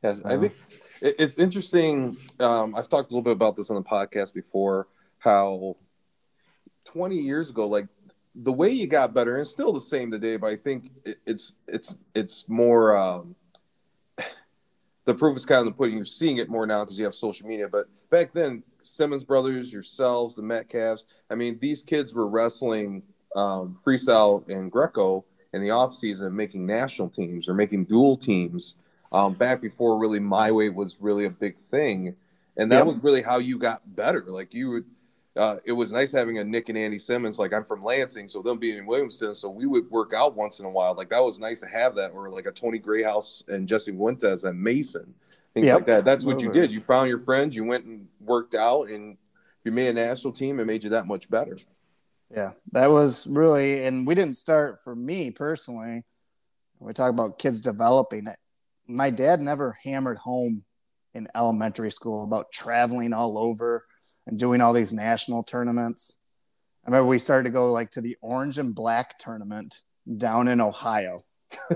Yeah, 0.04 0.16
I 0.26 0.38
think 0.38 0.54
it's 1.02 1.38
interesting. 1.38 2.18
Um, 2.40 2.76
I've 2.76 2.90
talked 2.90 3.12
a 3.12 3.14
little 3.14 3.24
bit 3.24 3.34
about 3.34 3.56
this 3.56 3.70
on 3.70 3.76
the 3.76 3.84
podcast 3.84 4.34
before. 4.34 4.88
How 5.20 5.76
20 6.86 7.18
years 7.18 7.50
ago, 7.50 7.68
like 7.68 7.88
the 8.36 8.54
way 8.54 8.70
you 8.70 8.88
got 8.88 9.14
better, 9.14 9.38
and 9.38 9.48
still 9.48 9.74
the 9.74 9.82
same 9.82 10.12
today, 10.12 10.38
but 10.38 10.48
I 10.48 10.56
think 10.56 10.92
it, 11.06 11.20
it's 11.26 11.56
it's 11.68 11.98
it's 12.14 12.48
more. 12.48 12.98
Um, 12.98 13.36
the 15.06 15.14
proof 15.14 15.38
is 15.38 15.46
kind 15.46 15.60
of 15.60 15.66
the 15.66 15.72
pudding. 15.72 15.96
You're 15.96 16.06
seeing 16.06 16.38
it 16.38 16.50
more 16.50 16.68
now 16.68 16.84
because 16.84 17.00
you 17.00 17.06
have 17.06 17.16
social 17.16 17.48
media. 17.48 17.70
But 17.70 17.88
back 18.10 18.34
then, 18.34 18.62
Simmons 18.78 19.24
brothers, 19.24 19.72
yourselves, 19.72 20.36
the 20.36 20.42
Metcalfs. 20.42 21.06
I 21.30 21.36
mean, 21.36 21.58
these 21.60 21.82
kids 21.82 22.14
were 22.14 22.28
wrestling 22.28 23.04
um, 23.36 23.76
freestyle 23.76 24.48
and 24.50 24.70
Greco 24.70 25.26
in 25.54 25.62
the 25.62 25.72
off 25.72 25.94
season, 25.94 26.36
making 26.36 26.66
national 26.66 27.10
teams 27.10 27.48
or 27.50 27.54
making 27.54 27.86
dual 27.86 28.18
teams. 28.18 28.76
Um, 29.12 29.34
back 29.34 29.62
before 29.62 29.98
really 29.98 30.20
my 30.20 30.52
way 30.52 30.70
was 30.70 30.98
really 31.00 31.26
a 31.26 31.30
big 31.30 31.58
thing, 31.60 32.16
and 32.58 32.72
that 32.72 32.80
Yep. 32.80 32.86
was 32.86 33.04
really 33.04 33.22
how 33.22 33.38
you 33.40 33.58
got 33.58 33.82
better. 33.96 34.24
Like 34.28 34.54
you 34.54 34.70
would. 34.70 34.86
Uh, 35.38 35.60
it 35.66 35.72
was 35.72 35.94
nice 35.94 36.12
having 36.12 36.40
a 36.40 36.44
Nick 36.44 36.68
and 36.70 36.78
Andy 36.78 36.98
Simmons. 36.98 37.38
Like 37.38 37.54
I'm 37.54 37.64
from 37.64 37.84
Lansing, 37.84 38.28
so 38.28 38.42
them 38.42 38.58
being 38.58 38.78
in 38.80 38.88
Williamston, 38.88 39.36
so 39.36 39.50
we 39.52 39.68
would 39.68 39.90
work 39.92 40.12
out 40.14 40.36
once 40.36 40.60
in 40.60 40.66
a 40.66 40.70
while. 40.70 40.96
Like 40.96 41.10
that 41.10 41.24
was 41.24 41.40
nice 41.40 41.62
to 41.62 41.68
have 41.68 41.96
that, 41.96 42.12
or 42.12 42.30
like 42.30 42.48
a 42.48 42.52
Tony 42.52 42.80
Grayhouse 42.80 43.44
and 43.48 43.68
Jesse 43.68 43.92
Wintez 43.94 44.46
and 44.50 44.60
Mason, 44.60 45.14
things 45.54 45.68
Yep. 45.68 45.76
like 45.76 45.86
that. 45.86 46.06
That's 46.06 46.26
what 46.26 46.42
you 46.42 46.52
did. 46.52 46.72
You 46.72 46.82
found 46.82 47.08
your 47.08 47.20
friends, 47.20 47.56
you 47.56 47.64
went 47.64 47.86
and 47.86 48.08
worked 48.20 48.56
out, 48.56 48.90
and 48.90 49.16
if 49.60 49.66
you 49.66 49.72
made 49.72 49.90
a 49.90 49.94
national 49.94 50.34
team, 50.34 50.60
it 50.60 50.66
made 50.66 50.84
you 50.84 50.90
that 50.90 51.06
much 51.06 51.30
better. 51.30 51.56
Yeah, 52.30 52.52
that 52.74 52.90
was 52.90 53.26
really, 53.28 53.86
and 53.86 54.06
we 54.06 54.16
didn't 54.16 54.36
start 54.36 54.84
for 54.84 54.96
me 54.96 55.32
personally. 55.32 56.04
We 56.80 56.94
talk 56.94 57.10
about 57.10 57.40
kids 57.40 57.62
developing 57.62 58.28
it. 58.28 58.38
my 58.88 59.10
dad 59.10 59.40
never 59.40 59.78
hammered 59.84 60.18
home 60.18 60.64
in 61.14 61.28
elementary 61.36 61.92
school 61.92 62.24
about 62.24 62.52
traveling 62.52 63.14
all 63.14 63.38
over 63.38 63.86
and 64.28 64.38
doing 64.38 64.62
all 64.62 64.74
these 64.74 64.94
national 64.94 65.44
tournaments. 65.44 66.20
I 66.86 66.90
remember 66.90 67.08
we 67.08 67.18
started 67.20 67.46
to 67.46 67.54
go 67.54 67.72
like 67.72 67.92
to 67.92 68.02
the 68.02 68.18
orange 68.22 68.60
and 68.60 68.76
black 68.76 69.18
tournament 69.18 69.82
down 70.18 70.48
in 70.48 70.62
Ohio 70.62 71.22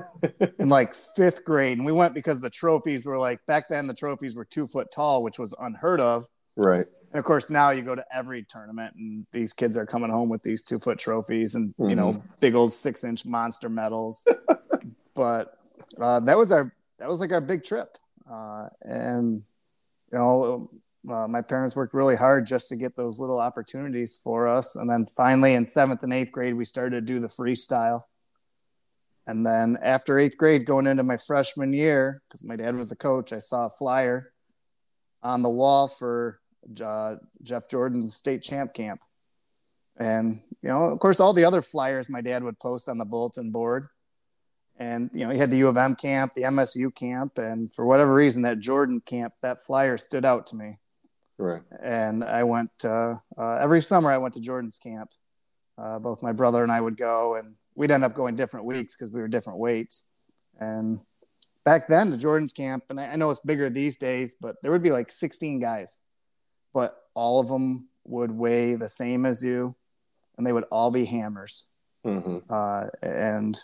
in 0.59 0.69
like 0.69 0.93
fifth 0.93 1.43
grade. 1.43 1.77
And 1.77 1.85
we 1.85 1.91
went 1.91 2.13
because 2.13 2.39
the 2.39 2.49
trophies 2.49 3.05
were 3.05 3.17
like 3.17 3.45
back 3.45 3.67
then 3.69 3.87
the 3.87 3.93
trophies 3.93 4.35
were 4.35 4.45
two 4.45 4.67
foot 4.67 4.87
tall, 4.93 5.23
which 5.23 5.39
was 5.39 5.55
unheard 5.59 5.99
of. 5.99 6.27
Right. 6.55 6.85
And 7.11 7.19
of 7.19 7.25
course, 7.25 7.49
now 7.49 7.71
you 7.71 7.81
go 7.81 7.93
to 7.93 8.05
every 8.13 8.43
tournament, 8.43 8.95
and 8.95 9.25
these 9.31 9.51
kids 9.51 9.75
are 9.77 9.85
coming 9.85 10.09
home 10.09 10.29
with 10.29 10.43
these 10.43 10.63
two 10.63 10.79
foot 10.79 10.97
trophies 10.97 11.55
and 11.55 11.73
you 11.77 11.95
know 11.95 12.23
big 12.39 12.55
old 12.55 12.71
six 12.71 13.03
inch 13.03 13.25
monster 13.25 13.67
medals. 13.67 14.25
but 15.13 15.57
uh, 15.99 16.21
that 16.21 16.37
was 16.37 16.51
our 16.51 16.73
that 16.99 17.09
was 17.09 17.19
like 17.19 17.31
our 17.31 17.41
big 17.41 17.63
trip, 17.65 17.97
uh, 18.31 18.67
and 18.81 19.43
you 20.11 20.17
know 20.17 20.69
uh, 21.09 21.27
my 21.27 21.41
parents 21.41 21.75
worked 21.75 21.93
really 21.93 22.15
hard 22.15 22.45
just 22.45 22.69
to 22.69 22.75
get 22.75 22.95
those 22.95 23.19
little 23.19 23.39
opportunities 23.39 24.17
for 24.23 24.47
us. 24.47 24.75
And 24.75 24.89
then 24.89 25.05
finally, 25.05 25.53
in 25.53 25.65
seventh 25.65 26.03
and 26.03 26.13
eighth 26.13 26.31
grade, 26.31 26.53
we 26.53 26.65
started 26.65 26.95
to 26.95 27.01
do 27.01 27.19
the 27.19 27.27
freestyle. 27.27 28.03
And 29.27 29.45
then 29.45 29.77
after 29.81 30.17
eighth 30.17 30.37
grade, 30.37 30.65
going 30.65 30.87
into 30.87 31.03
my 31.03 31.17
freshman 31.17 31.73
year, 31.73 32.21
because 32.27 32.43
my 32.43 32.55
dad 32.55 32.75
was 32.75 32.89
the 32.89 32.95
coach, 32.95 33.33
I 33.33 33.39
saw 33.39 33.65
a 33.65 33.69
flyer 33.69 34.31
on 35.23 35.41
the 35.41 35.49
wall 35.49 35.87
for 35.87 36.40
uh, 36.83 37.15
Jeff 37.43 37.69
Jordan's 37.69 38.15
state 38.15 38.41
champ 38.41 38.73
camp. 38.73 39.01
And, 39.97 40.41
you 40.61 40.69
know, 40.69 40.85
of 40.85 40.99
course, 40.99 41.19
all 41.19 41.33
the 41.33 41.45
other 41.45 41.61
flyers 41.61 42.09
my 42.09 42.21
dad 42.21 42.43
would 42.43 42.59
post 42.59 42.89
on 42.89 42.97
the 42.97 43.05
bulletin 43.05 43.51
board. 43.51 43.87
And, 44.77 45.11
you 45.13 45.25
know, 45.25 45.31
he 45.31 45.37
had 45.37 45.51
the 45.51 45.57
U 45.57 45.67
of 45.67 45.77
M 45.77 45.95
camp, 45.95 46.33
the 46.33 46.43
MSU 46.43 46.93
camp. 46.93 47.37
And 47.37 47.71
for 47.71 47.85
whatever 47.85 48.13
reason, 48.13 48.41
that 48.43 48.59
Jordan 48.59 49.01
camp, 49.05 49.33
that 49.41 49.59
flyer 49.59 49.97
stood 49.97 50.25
out 50.25 50.47
to 50.47 50.55
me. 50.55 50.79
Right. 51.37 51.61
And 51.81 52.23
I 52.23 52.43
went 52.43 52.71
uh, 52.83 53.15
uh, 53.37 53.57
every 53.57 53.81
summer, 53.81 54.11
I 54.11 54.17
went 54.17 54.33
to 54.35 54.39
Jordan's 54.39 54.77
camp. 54.77 55.11
Uh, 55.77 55.99
both 55.99 56.21
my 56.21 56.31
brother 56.31 56.63
and 56.63 56.71
I 56.71 56.79
would 56.79 56.97
go, 56.97 57.35
and 57.35 57.55
we'd 57.75 57.89
end 57.89 58.03
up 58.03 58.13
going 58.13 58.35
different 58.35 58.65
weeks 58.65 58.95
because 58.95 59.11
we 59.11 59.21
were 59.21 59.27
different 59.27 59.57
weights. 59.57 60.11
And 60.59 60.99
back 61.63 61.87
then, 61.87 62.11
the 62.11 62.17
Jordan's 62.17 62.53
camp, 62.53 62.83
and 62.89 62.99
I, 62.99 63.07
I 63.07 63.15
know 63.15 63.31
it's 63.31 63.39
bigger 63.39 63.69
these 63.69 63.97
days, 63.97 64.35
but 64.39 64.57
there 64.61 64.71
would 64.71 64.83
be 64.83 64.91
like 64.91 65.11
16 65.11 65.59
guys 65.59 65.99
but 66.73 66.97
all 67.13 67.39
of 67.39 67.47
them 67.47 67.87
would 68.05 68.31
weigh 68.31 68.75
the 68.75 68.89
same 68.89 69.25
as 69.25 69.43
you, 69.43 69.75
and 70.37 70.45
they 70.47 70.53
would 70.53 70.65
all 70.71 70.91
be 70.91 71.05
hammers. 71.05 71.67
Mm-hmm. 72.05 72.37
Uh, 72.49 72.85
and 73.01 73.59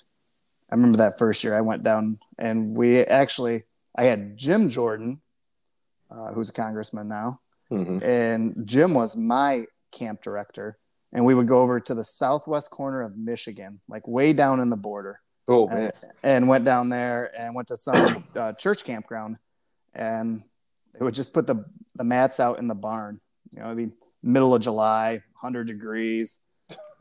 I 0.71 0.75
remember 0.75 0.97
that 0.99 1.17
first 1.17 1.43
year 1.43 1.55
I 1.57 1.61
went 1.61 1.83
down, 1.83 2.19
and 2.37 2.75
we 2.75 2.99
actually 3.01 3.63
I 3.95 4.03
had 4.05 4.37
Jim 4.37 4.69
Jordan, 4.69 5.21
uh, 6.11 6.31
who's 6.33 6.49
a 6.49 6.53
congressman 6.53 7.07
now, 7.07 7.39
Mm-hmm. 7.71 7.99
and 8.01 8.61
Jim 8.65 8.93
was 8.93 9.17
my 9.17 9.65
camp 9.91 10.21
director, 10.21 10.77
and 11.11 11.25
we 11.25 11.33
would 11.33 11.47
go 11.49 11.61
over 11.61 11.79
to 11.81 11.93
the 11.93 12.03
southwest 12.05 12.71
corner 12.71 13.01
of 13.01 13.17
Michigan, 13.17 13.81
like 13.89 14.07
way 14.07 14.31
down 14.33 14.59
in 14.61 14.69
the 14.69 14.77
border 14.77 15.19
Oh 15.49 15.67
man. 15.67 15.77
and, 15.77 15.93
and 16.23 16.47
went 16.47 16.63
down 16.63 16.87
there 16.89 17.29
and 17.37 17.53
went 17.55 17.67
to 17.69 17.75
some 17.77 18.23
uh, 18.37 18.53
church 18.53 18.85
campground 18.85 19.35
and 19.93 20.43
they 20.97 21.05
would 21.05 21.13
just 21.13 21.33
put 21.33 21.47
the, 21.47 21.65
the 21.95 22.03
mats 22.03 22.39
out 22.39 22.59
in 22.59 22.67
the 22.67 22.75
barn. 22.75 23.19
You 23.51 23.59
know 23.59 23.65
it'd 23.65 23.77
be 23.77 23.95
middle 24.23 24.53
of 24.53 24.61
july 24.61 25.21
100 25.39 25.67
degrees. 25.67 26.41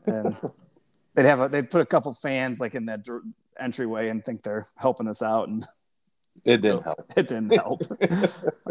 And 0.05 0.37
they'd 1.15 1.25
have 1.25 1.39
a 1.39 1.49
they'd 1.49 1.69
put 1.69 1.81
a 1.81 1.85
couple 1.85 2.13
fans 2.13 2.59
like 2.59 2.75
in 2.75 2.85
that 2.85 3.03
dr- 3.03 3.23
entryway 3.59 4.09
and 4.09 4.23
think 4.23 4.43
they're 4.43 4.67
helping 4.75 5.07
us 5.07 5.21
out. 5.21 5.49
And 5.49 5.65
It 6.45 6.61
didn't 6.61 6.83
help. 6.83 7.05
it 7.15 7.27
didn't 7.27 7.53
help. 7.53 7.81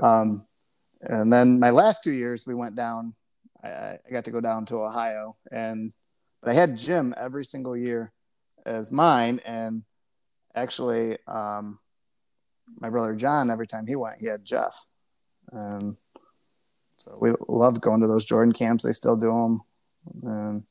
Um, 0.03 0.47
and 1.03 1.33
then 1.33 1.61
my 1.61 1.71
last 1.71 2.03
two 2.03 2.13
years 2.13 2.47
we 2.47 2.55
went 2.55 2.75
down 2.75 3.15
I, 3.63 3.99
I 4.07 4.11
got 4.11 4.25
to 4.25 4.31
go 4.31 4.41
down 4.41 4.67
to 4.67 4.83
ohio. 4.83 5.37
And 5.51 5.93
but 6.41 6.51
i 6.51 6.55
had 6.55 6.77
jim 6.77 7.15
every 7.17 7.45
single 7.45 7.77
year 7.77 8.13
as 8.65 8.91
mine. 8.91 9.41
And 9.45 9.83
actually 10.55 11.19
um, 11.27 11.79
my 12.81 12.89
brother 12.89 13.15
john 13.15 13.51
every 13.51 13.67
time 13.67 13.87
he 13.87 13.97
went 13.97 14.19
he 14.19 14.27
had 14.27 14.45
jeff 14.45 14.87
and 15.53 15.97
so 16.97 17.17
we 17.21 17.33
loved 17.49 17.81
going 17.81 18.01
to 18.01 18.07
those 18.09 18.25
jordan 18.25 18.53
camps 18.53 18.85
they 18.85 18.93
still 18.93 19.17
do 19.17 19.27
them 19.29 19.61
and 20.23 20.63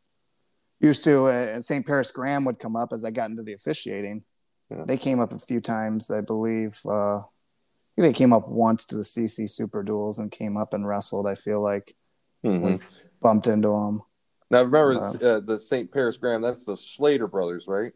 used 0.80 1.04
to 1.04 1.26
uh, 1.26 1.60
st 1.62 1.86
paris 1.86 2.12
graham 2.12 2.46
would 2.46 2.60
come 2.60 2.76
up 2.76 2.92
as 2.94 3.06
i 3.06 3.12
got 3.12 3.30
into 3.30 3.44
the 3.44 3.54
officiating 3.54 4.24
Yeah. 4.70 4.84
they 4.86 4.98
came 4.98 5.20
up 5.20 5.32
a 5.34 5.40
few 5.40 5.62
times 5.62 6.10
i 6.12 6.22
believe 6.22 6.80
uh, 6.86 7.18
I 7.18 8.02
think 8.02 8.14
they 8.14 8.18
came 8.18 8.34
up 8.34 8.48
once 8.50 8.86
to 8.86 8.96
the 8.96 9.04
cc 9.04 9.50
super 9.50 9.84
duels 9.84 10.20
and 10.20 10.32
came 10.32 10.58
up 10.58 10.74
and 10.74 10.88
wrestled 10.88 11.28
i 11.28 11.36
feel 11.36 11.62
like 11.62 11.96
Mhm. 12.44 12.80
bumped 13.22 13.48
into 13.48 13.70
them 13.70 14.02
Now 14.52 14.64
remember 14.64 14.98
Wow. 15.00 15.14
uh, 15.22 15.40
the 15.40 15.58
St. 15.58 15.92
Paris 15.92 16.18
Graham. 16.18 16.42
That's 16.44 16.64
the 16.66 16.78
Slater 16.78 17.26
brothers, 17.28 17.68
right? 17.68 17.92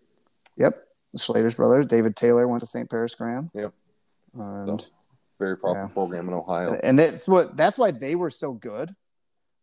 Yep. 0.57 0.79
The 1.13 1.19
Slater's 1.19 1.53
brothers. 1.53 1.85
David 1.85 2.15
Taylor 2.15 2.47
went 2.47 2.61
to 2.61 2.65
St. 2.65 2.89
Paris 2.89 3.13
Graham. 3.13 3.51
Yep. 3.53 3.71
And 4.33 4.87
Very 5.39 5.57
popular 5.57 5.85
Yeah. 5.87 5.93
program 5.93 6.27
in 6.27 6.33
Ohio. 6.33 6.79
and 6.83 6.99
that's 6.99 7.27
what 7.27 7.55
that's 7.57 7.77
why 7.77 7.91
they 7.91 8.13
were 8.15 8.29
so 8.29 8.53
good 8.53 8.93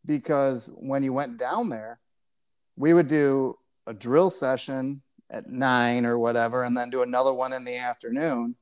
because 0.04 0.70
when 0.80 1.02
you 1.02 1.12
went 1.12 1.36
down 1.36 1.68
there, 1.68 2.00
we 2.76 2.92
would 2.94 3.06
do 3.08 3.56
a 3.86 3.92
drill 3.94 4.30
session 4.30 5.02
at 5.30 5.48
nine 5.50 6.06
or 6.06 6.18
whatever, 6.18 6.62
and 6.62 6.76
then 6.76 6.88
do 6.90 7.02
another 7.02 7.32
one 7.32 7.52
in 7.52 7.64
the 7.64 7.76
afternoon. 7.76 8.56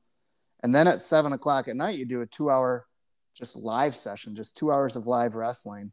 And 0.63 0.73
then 0.73 0.87
at 0.87 0.99
seven 0.99 1.31
o'clock 1.33 1.67
at 1.67 1.75
night, 1.75 1.97
you 1.97 2.05
do 2.05 2.21
a 2.21 2.25
two 2.25 2.49
hour 2.49 2.87
just 3.33 3.55
live 3.55 3.95
session, 3.95 4.35
just 4.35 4.57
two 4.57 4.71
hours 4.71 4.95
of 4.95 5.07
live 5.07 5.35
wrestling. 5.35 5.91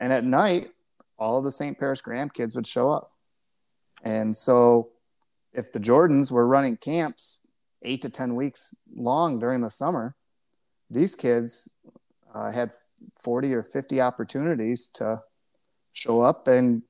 And 0.00 0.12
at 0.12 0.24
night, 0.24 0.72
all 1.18 1.38
of 1.38 1.44
the 1.44 1.52
St. 1.52 1.78
Paris 1.78 2.00
Graham 2.02 2.28
kids 2.30 2.56
would 2.56 2.66
show 2.66 2.90
up. 2.90 3.12
And 4.02 4.36
so 4.36 4.90
if 5.52 5.70
the 5.70 5.78
Jordans 5.78 6.32
were 6.32 6.46
running 6.48 6.76
camps 6.76 7.46
eight 7.82 8.02
to 8.02 8.08
10 8.08 8.34
weeks 8.34 8.74
long 8.94 9.38
during 9.38 9.60
the 9.60 9.70
summer, 9.70 10.16
these 10.92 11.14
kids 11.14 11.74
uh, 12.34 12.50
had 12.50 12.72
40 13.18 13.54
or 13.54 13.62
50 13.62 14.00
opportunities 14.00 14.88
to 14.94 15.22
show 15.92 16.20
up 16.20 16.48
and 16.48 16.82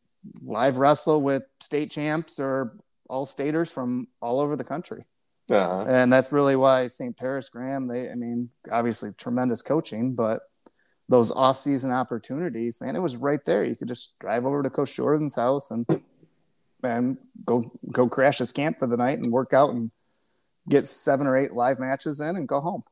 live 0.42 0.78
wrestle 0.78 1.23
with 1.23 1.44
state 1.61 1.90
champs 1.90 2.38
or 2.38 2.76
all 3.09 3.26
staters 3.26 3.71
from 3.71 4.09
all 4.21 4.40
over 4.40 4.56
the 4.56 4.64
country. 4.64 5.04
Uh-huh. 5.50 5.85
And 5.87 6.12
that's 6.12 6.32
really 6.32 6.56
why 6.56 6.87
St. 6.87 7.16
Paris 7.16 7.49
Graham, 7.49 7.88
they, 7.88 8.11
I 8.11 8.14
mean, 8.14 8.50
obviously 8.71 9.11
tremendous 9.12 9.61
coaching, 9.61 10.14
but 10.14 10.40
those 11.09 11.30
off-season 11.30 11.90
opportunities, 11.90 12.80
man, 12.80 12.97
it 12.97 13.00
was 13.00 13.16
right 13.16 13.44
there. 13.44 13.64
You 13.64 13.75
could 13.75 13.88
just 13.88 14.18
drive 14.18 14.47
over 14.47 14.62
to 14.62 14.71
Coach 14.71 14.94
Jordan's 14.94 15.35
house 15.35 15.71
and 15.71 15.87
and 16.85 17.16
go 17.44 17.61
go 17.92 18.09
crash 18.09 18.38
his 18.38 18.50
camp 18.50 18.78
for 18.78 18.87
the 18.87 18.97
night 18.97 19.18
and 19.18 19.30
work 19.30 19.52
out 19.52 19.71
and 19.71 19.90
get 20.68 20.85
seven 20.85 21.26
or 21.26 21.37
eight 21.37 21.52
live 21.52 21.78
matches 21.78 22.21
in 22.21 22.35
and 22.37 22.49
go 22.49 22.61
home. 22.61 22.82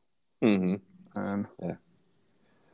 hmm 0.43 0.75
And 1.15 1.47
yeah, 1.63 1.75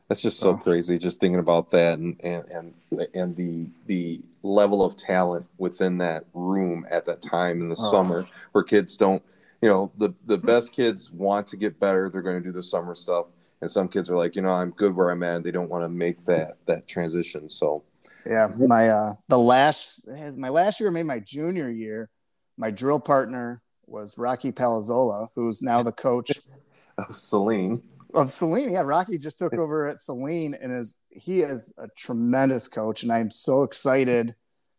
That's 0.07 0.21
just 0.21 0.39
so 0.39 0.51
Oh. 0.51 0.57
crazy. 0.57 0.97
Just 0.97 1.19
thinking 1.19 1.39
about 1.39 1.69
that 1.71 1.99
and 1.99 2.15
and 2.23 2.45
and 2.49 2.75
and 3.13 3.35
the 3.35 3.67
the 3.85 4.21
level 4.43 4.83
of 4.83 4.95
talent 4.95 5.47
within 5.57 5.97
that 5.99 6.25
room 6.33 6.85
at 6.89 7.05
that 7.05 7.21
time 7.21 7.61
in 7.61 7.69
the 7.69 7.75
Oh. 7.75 7.91
summer, 7.91 8.25
where 8.53 8.63
kids 8.63 8.95
don't, 8.97 9.21
you 9.61 9.69
know, 9.69 9.91
the 9.97 10.13
the 10.25 10.37
best 10.37 10.71
kids 10.71 11.11
want 11.11 11.47
to 11.47 11.57
get 11.57 11.79
better. 11.79 12.09
They're 12.09 12.21
going 12.21 12.41
to 12.41 12.43
do 12.43 12.53
the 12.53 12.63
summer 12.63 12.95
stuff, 12.95 13.25
and 13.61 13.69
some 13.69 13.89
kids 13.89 14.09
are 14.09 14.15
like, 14.17 14.35
you 14.35 14.41
know, 14.41 14.49
I'm 14.49 14.71
good 14.71 14.95
where 14.95 15.09
I'm 15.09 15.23
at. 15.23 15.43
They 15.43 15.51
don't 15.51 15.69
want 15.69 15.83
to 15.83 15.89
make 15.89 16.23
that 16.25 16.57
that 16.67 16.87
transition. 16.87 17.49
So 17.49 17.83
yeah, 18.25 18.47
my 18.57 18.89
uh 18.89 19.13
the 19.27 19.39
last 19.39 20.07
my 20.37 20.49
last 20.49 20.79
year, 20.79 20.91
maybe 20.91 21.07
my 21.07 21.19
junior 21.19 21.69
year, 21.69 22.09
my 22.57 22.71
drill 22.71 22.99
partner 22.99 23.61
was 23.85 24.17
Rocky 24.17 24.51
Palazzola, 24.51 25.27
who's 25.35 25.61
now 25.61 25.81
the 25.83 25.91
coach 25.93 26.31
of 26.97 27.15
Saline, 27.15 27.81
of 28.13 28.31
Saline. 28.31 28.71
Yeah, 28.71 28.81
Rocky 28.81 29.17
just 29.17 29.37
took 29.39 29.53
over 29.53 29.87
at 29.87 29.99
Saline 29.99 30.55
and 30.61 30.71
is 30.75 30.99
he 31.09 31.41
is 31.41 31.73
a 31.77 31.87
tremendous 31.97 32.67
coach, 32.67 33.03
and 33.03 33.11
I'm 33.11 33.29
so 33.31 33.63
excited 33.63 34.35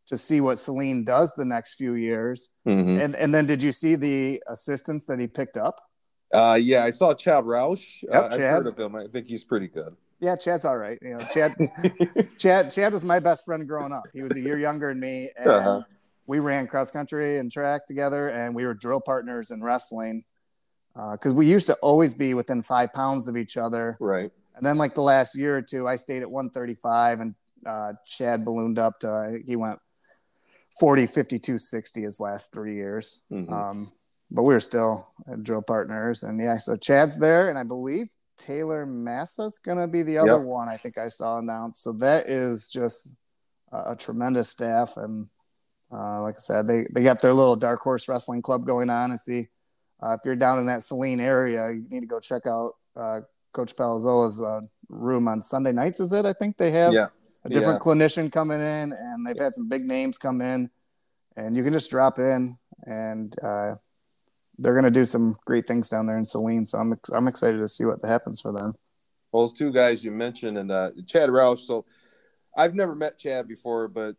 to 0.07 0.17
see 0.17 0.41
what 0.41 0.57
Saline 0.57 1.05
does 1.05 1.35
the 1.35 1.45
next 1.45 1.75
few 1.75 1.95
years. 1.95 2.51
Mhm. 2.67 3.03
And 3.03 3.15
and 3.17 3.35
then 3.35 3.47
did 3.47 3.63
you 3.63 3.73
see 3.73 3.95
the 3.95 4.43
assistants 4.49 5.05
that 5.07 5.21
he 5.21 5.27
picked 5.27 5.57
up? 5.57 5.81
uh, 6.35 6.59
yeah, 6.61 6.85
I 6.85 6.91
saw 6.91 7.15
Chad 7.15 7.45
Roush. 7.45 8.03
Yep, 8.03 8.13
uh, 8.13 8.27
I've 8.27 8.41
heard 8.41 8.67
of 8.67 8.79
him. 8.79 8.95
I 8.97 9.07
think 9.07 9.27
he's 9.27 9.45
pretty 9.45 9.69
good. 9.69 9.97
Yeah, 10.21 10.37
Chad's 10.37 10.65
all 10.67 10.77
right. 10.77 10.99
You 11.01 11.15
know, 11.17 11.25
Chad 11.33 11.55
Chad 12.39 12.71
Chad 12.71 12.93
was 12.93 13.05
my 13.05 13.19
best 13.19 13.45
friend 13.45 13.67
growing 13.69 13.93
up. 13.93 14.05
He 14.13 14.23
was 14.23 14.35
a 14.37 14.41
year 14.41 14.59
younger 14.59 14.89
than 14.89 15.01
me, 15.01 15.31
and 15.37 15.47
Uh-huh. 15.51 15.83
we 16.27 16.39
ran 16.41 16.67
cross 16.67 16.91
country 16.91 17.39
and 17.39 17.51
track 17.51 17.87
together, 17.87 18.29
and 18.29 18.55
we 18.55 18.67
were 18.67 18.75
drill 18.75 19.01
partners 19.01 19.51
in 19.51 19.63
wrestling. 19.63 20.25
Because 21.13 21.33
we 21.33 21.47
used 21.47 21.67
to 21.69 21.75
always 21.83 22.15
be 22.15 22.35
within 22.35 22.63
five 22.63 22.93
pounds 22.93 23.29
of 23.29 23.37
each 23.37 23.57
other, 23.57 23.97
Right. 24.01 24.31
And 24.57 24.67
then 24.67 24.77
like 24.77 24.95
the 24.95 25.03
last 25.03 25.37
year 25.37 25.57
or 25.57 25.63
two, 25.63 25.87
I 25.87 25.95
stayed 25.95 26.23
at 26.23 26.31
135 26.31 27.21
and 27.21 27.35
uh, 27.65 27.93
Chad 28.05 28.45
ballooned 28.45 28.77
up 28.79 28.99
to, 29.01 29.09
I 29.09 29.31
think 29.31 29.47
he 29.47 29.55
went 29.55 29.79
40, 30.81 31.07
52, 31.07 31.59
60 31.59 32.03
his 32.03 32.19
last 32.19 32.53
three 32.53 32.75
years. 32.75 33.21
Mhm. 33.31 33.53
Um, 33.53 33.93
but 34.33 34.43
we 34.43 34.55
were 34.55 34.61
still 34.61 35.07
drill 35.43 35.63
partners. 35.63 36.25
And 36.25 36.41
yeah, 36.41 36.59
so 36.59 36.75
Chad's 36.75 37.19
there, 37.19 37.49
and 37.49 37.57
I 37.59 37.63
believe 37.63 38.11
Taylor 38.37 38.85
Massa's 38.85 39.59
gonna 39.59 39.87
be 39.89 40.03
the 40.03 40.19
other 40.19 40.39
Yep. 40.39 40.43
one. 40.43 40.69
I 40.69 40.77
think 40.77 40.99
I 40.99 41.09
saw 41.09 41.39
announced. 41.39 41.83
So 41.83 41.93
that 41.95 42.29
is 42.29 42.69
just 42.71 43.15
a, 43.73 43.93
a 43.93 43.97
tremendous 43.97 44.51
staff, 44.51 44.97
and 44.97 45.29
uh, 45.93 46.23
like 46.23 46.35
I 46.35 46.39
said, 46.39 46.69
they 46.69 46.87
they 46.93 47.03
got 47.03 47.21
their 47.21 47.35
little 47.35 47.57
dark 47.57 47.81
horse 47.81 48.09
wrestling 48.09 48.43
club 48.43 48.67
going 48.67 48.91
on. 48.91 49.11
And 49.11 49.21
see, 49.21 49.49
uh, 50.03 50.17
if 50.19 50.21
you're 50.25 50.37
down 50.37 50.59
in 50.59 50.67
that 50.67 50.83
Saline 50.83 51.21
area, 51.21 51.71
you 51.71 51.87
need 51.91 52.01
to 52.01 52.07
go 52.07 52.21
check 52.21 52.47
out 52.47 52.75
uh, 52.97 53.21
Coach 53.53 53.75
Palazzola's 53.77 54.41
uh, 54.41 54.61
room 54.89 55.29
on 55.29 55.43
Sunday 55.43 55.73
nights. 55.73 56.01
Is 56.01 56.13
it? 56.13 56.25
I 56.25 56.33
think 56.33 56.57
they 56.57 56.71
have 56.73 56.93
Yeah. 56.93 57.09
a 57.45 57.49
different 57.49 57.81
clinician 57.81 58.31
coming 58.31 58.61
in, 58.61 58.93
and 58.93 59.27
they've 59.27 59.39
had 59.39 59.55
some 59.55 59.69
big 59.69 59.85
names 59.85 60.19
come 60.19 60.41
in, 60.41 60.71
and 61.37 61.57
you 61.57 61.65
can 61.65 61.73
just 61.73 61.91
drop 61.91 62.19
in, 62.19 62.57
and 62.85 63.35
uh, 63.43 63.75
they're 64.59 64.75
going 64.75 64.85
to 64.85 64.91
do 64.91 65.05
some 65.05 65.35
great 65.45 65.67
things 65.67 65.89
down 65.89 66.07
there 66.07 66.19
in 66.19 66.25
Saline. 66.25 66.65
So 66.65 66.79
I'm 66.79 66.93
ex- 66.93 67.11
I'm 67.11 67.29
excited 67.29 67.59
to 67.59 67.69
see 67.69 67.85
what 67.85 68.05
happens 68.05 68.41
for 68.41 68.53
them. 68.53 68.75
Well, 69.33 69.43
those 69.43 69.53
two 69.53 69.73
guys 69.73 70.05
you 70.05 70.11
mentioned 70.11 70.57
and 70.59 70.71
uh, 70.71 70.91
Chad 71.07 71.29
Roush. 71.29 71.59
So 71.61 71.85
I've 72.57 72.75
never 72.75 72.95
met 72.95 73.19
Chad 73.19 73.47
before, 73.47 73.89
but 73.89 74.17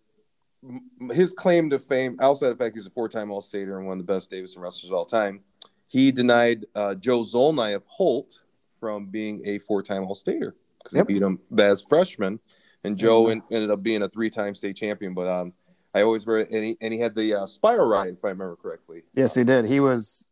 his 1.11 1.33
claim 1.33 1.69
to 1.71 1.79
fame, 1.79 2.15
outside 2.21 2.49
the 2.49 2.55
fact 2.55 2.75
he's 2.75 2.85
a 2.85 2.89
four-time 2.91 3.31
All-Stater 3.31 3.77
and 3.79 3.87
one 3.87 3.99
of 3.99 4.05
the 4.05 4.13
best 4.13 4.29
Davison 4.29 4.61
wrestlers 4.61 4.91
of 4.91 4.95
all 4.95 5.05
time, 5.05 5.41
he 5.89 6.11
denied 6.11 6.65
uh, 6.75 6.95
Joe 6.95 7.21
Zolny 7.23 7.75
of 7.75 7.83
Holt 7.87 8.43
from 8.79 9.07
being 9.07 9.41
a 9.45 9.57
four-time 9.59 10.03
All-Stater 10.05 10.55
because 10.77 10.95
Yep. 10.95 11.07
he 11.07 11.13
beat 11.15 11.23
him 11.23 11.39
as 11.57 11.81
freshman, 11.81 12.39
and 12.83 12.95
Joe 12.95 13.23
Mhm. 13.25 13.31
en- 13.31 13.43
ended 13.51 13.71
up 13.71 13.83
being 13.83 14.03
a 14.03 14.07
three-time 14.07 14.55
state 14.55 14.77
champion. 14.77 15.13
But 15.13 15.27
um, 15.27 15.53
I 15.93 16.03
always 16.03 16.25
read, 16.25 16.47
and 16.51 16.63
he, 16.63 16.77
and 16.79 16.93
he 16.93 16.99
had 16.99 17.15
the 17.15 17.33
uh, 17.33 17.45
spiral 17.47 17.87
ride, 17.89 18.13
if 18.13 18.23
I 18.23 18.29
remember 18.29 18.55
correctly. 18.55 19.03
Yes, 19.15 19.33
he 19.35 19.43
did. 19.43 19.65
He 19.65 19.79
was, 19.79 20.29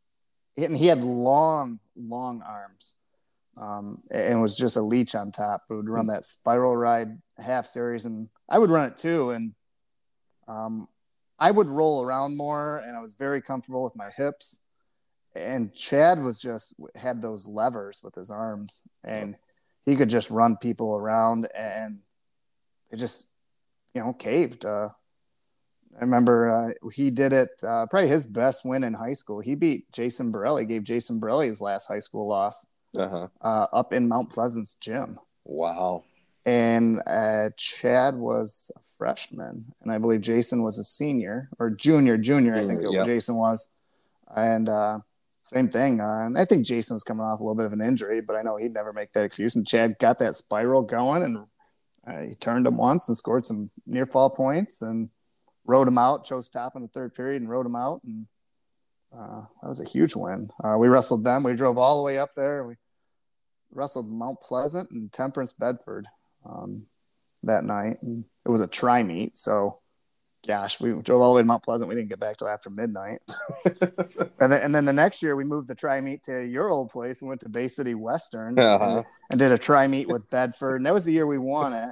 and 0.56 0.78
he 0.78 0.86
had 0.86 1.04
long, 1.04 1.80
long 1.98 2.44
arms, 2.44 2.96
um, 3.58 4.04
and 4.12 4.40
was 4.40 4.56
just 4.56 4.78
a 4.78 4.82
leech 4.82 5.16
on 5.16 5.32
top. 5.32 5.64
He 5.68 5.74
would 5.74 5.90
run 5.90 6.08
that 6.08 6.24
spiral 6.24 6.78
ride 6.78 7.20
half 7.38 7.66
series, 7.66 8.06
and 8.06 8.30
I 8.48 8.60
would 8.60 8.70
run 8.70 8.90
it 8.92 8.98
too. 8.98 9.32
And 9.32 9.56
um, 10.48 10.88
I 11.40 11.50
would 11.50 11.68
roll 11.68 12.04
around 12.06 12.38
more, 12.38 12.78
and 12.78 12.96
I 12.96 13.02
was 13.02 13.14
very 13.14 13.42
comfortable 13.42 13.84
with 13.84 13.96
my 13.96 14.12
hips. 14.16 14.62
And 15.38 15.74
Chad 15.74 16.22
was 16.22 16.40
just 16.40 16.76
had 16.96 17.22
those 17.22 17.48
levers 17.48 18.02
with 18.04 18.16
his 18.16 18.32
arms, 18.32 18.88
and 19.04 19.36
he 19.86 19.96
could 19.96 20.10
just 20.10 20.30
run 20.32 20.58
people 20.58 20.96
around, 20.96 21.48
and 21.56 22.00
it 22.92 22.98
just, 22.98 23.32
you 23.94 24.02
know, 24.02 24.14
caved. 24.14 24.66
Uh, 24.66 24.90
I 25.96 26.02
remember 26.02 26.50
uh, 26.50 26.90
he 26.92 27.10
did 27.12 27.34
it 27.34 27.50
uh, 27.64 27.86
probably 27.90 28.10
his 28.10 28.26
best 28.26 28.66
win 28.66 28.84
in 28.84 28.94
high 28.94 29.14
school. 29.14 29.40
He 29.40 29.56
beat 29.56 29.92
Jason 29.92 30.32
Borelli, 30.32 30.66
gave 30.66 30.84
Jason 30.84 31.20
Borelli 31.20 31.48
his 31.48 31.62
last 31.62 31.88
high 31.88 32.00
school 32.00 32.28
loss 32.28 32.68
Uh-huh. 32.98 33.28
uh, 33.42 33.68
up 33.74 33.94
in 33.94 34.08
Mount 34.08 34.32
Pleasant's 34.32 34.76
gym. 34.76 35.20
Wow. 35.46 36.04
And 36.46 37.02
uh, 37.08 37.50
Chad 37.58 38.16
was 38.16 38.72
a 38.76 38.80
freshman, 38.98 39.74
and 39.82 39.92
I 39.92 39.98
believe 39.98 40.22
Jason 40.22 40.64
was 40.64 40.78
a 40.78 40.84
senior 40.84 41.50
or 41.60 41.70
junior. 41.70 42.18
Junior, 42.18 42.56
I 42.56 42.68
think 42.68 42.82
Junior, 42.82 43.00
yeah. 43.00 43.06
Jason 43.06 43.36
was. 43.36 43.70
And 44.36 44.70
uh, 44.70 45.00
same 45.48 45.70
thing. 45.70 46.00
Uh, 46.00 46.26
and 46.26 46.38
I 46.38 46.46
think 46.46 46.66
Jason 46.66 46.96
was 46.96 47.04
coming 47.04 47.26
off 47.26 47.40
a 47.40 47.44
little 47.44 47.56
bit 47.56 47.66
of 47.66 47.74
an 47.74 47.82
injury, 47.82 48.22
but 48.22 48.36
I 48.36 48.42
know 48.42 48.58
he'd 48.58 48.74
never 48.74 48.94
make 48.94 49.14
that 49.14 49.26
excuse. 49.26 49.56
And 49.56 49.68
Chad 49.68 49.98
got 50.00 50.20
that 50.20 50.36
spiral 50.36 50.82
going, 50.82 51.24
and 51.24 51.46
uh, 52.08 52.30
he 52.30 52.36
turned 52.36 52.68
him 52.68 52.78
once 52.78 53.08
and 53.08 53.18
scored 53.18 53.46
some 53.46 53.72
near 53.86 54.06
fall 54.06 54.30
points 54.30 54.82
and 54.82 55.10
rode 55.66 55.88
him 55.88 55.98
out. 55.98 56.26
Chose 56.26 56.50
top 56.50 56.76
in 56.76 56.82
the 56.82 56.88
third 56.88 57.14
period 57.14 57.42
and 57.42 57.50
rode 57.50 57.66
him 57.66 57.76
out, 57.76 58.02
and 58.04 58.28
uh, 59.18 59.42
that 59.62 59.68
was 59.68 59.80
a 59.80 59.90
huge 59.90 60.16
win. 60.16 60.50
Uh, 60.64 60.78
we 60.78 60.88
wrestled 60.88 61.24
them. 61.24 61.44
We 61.44 61.54
drove 61.54 61.78
all 61.78 61.98
the 61.98 62.04
way 62.04 62.18
up 62.18 62.32
there. 62.36 62.66
We 62.66 62.76
wrestled 63.72 64.12
Mount 64.12 64.42
Pleasant 64.42 64.90
and 64.92 65.12
Temperance 65.12 65.54
Bedford 65.54 66.08
um, 66.46 66.88
that 67.44 67.64
night, 67.64 68.02
and 68.02 68.26
it 68.46 68.50
was 68.50 68.62
a 68.62 68.68
tri 68.68 69.04
meet, 69.04 69.36
So, 69.36 69.80
gosh, 70.48 70.80
we 70.80 70.92
drove 71.02 71.22
all 71.22 71.34
the 71.34 71.36
way 71.38 71.42
to 71.42 71.48
Mount 71.48 71.64
Pleasant. 71.64 71.90
We 71.90 71.96
didn't 71.96 72.10
get 72.10 72.20
back 72.20 72.38
till 72.38 72.48
after 72.48 72.70
midnight. 72.70 73.20
and, 73.66 74.52
then, 74.52 74.62
and 74.64 74.74
then 74.76 74.86
the 74.86 74.94
next 74.94 75.22
year, 75.22 75.36
we 75.36 75.44
moved 75.44 75.68
the 75.68 75.76
tri 75.76 76.00
meet 76.02 76.24
to 76.24 76.46
your 76.46 76.70
old 76.70 76.90
place. 76.90 77.22
We 77.22 77.28
went 77.28 77.42
to 77.42 77.50
Bay 77.50 77.68
City 77.68 77.94
Western 77.96 78.58
Uh-huh. 78.58 78.98
and, 78.98 79.06
and 79.30 79.40
did 79.40 79.52
a 79.52 79.58
tri 79.58 79.88
meet 79.88 80.08
with 80.08 80.30
Bedford, 80.30 80.78
and 80.78 80.86
that 80.86 80.94
was 80.94 81.06
the 81.06 81.12
year 81.14 81.28
we 81.28 81.38
won 81.38 81.74
it. 81.74 81.90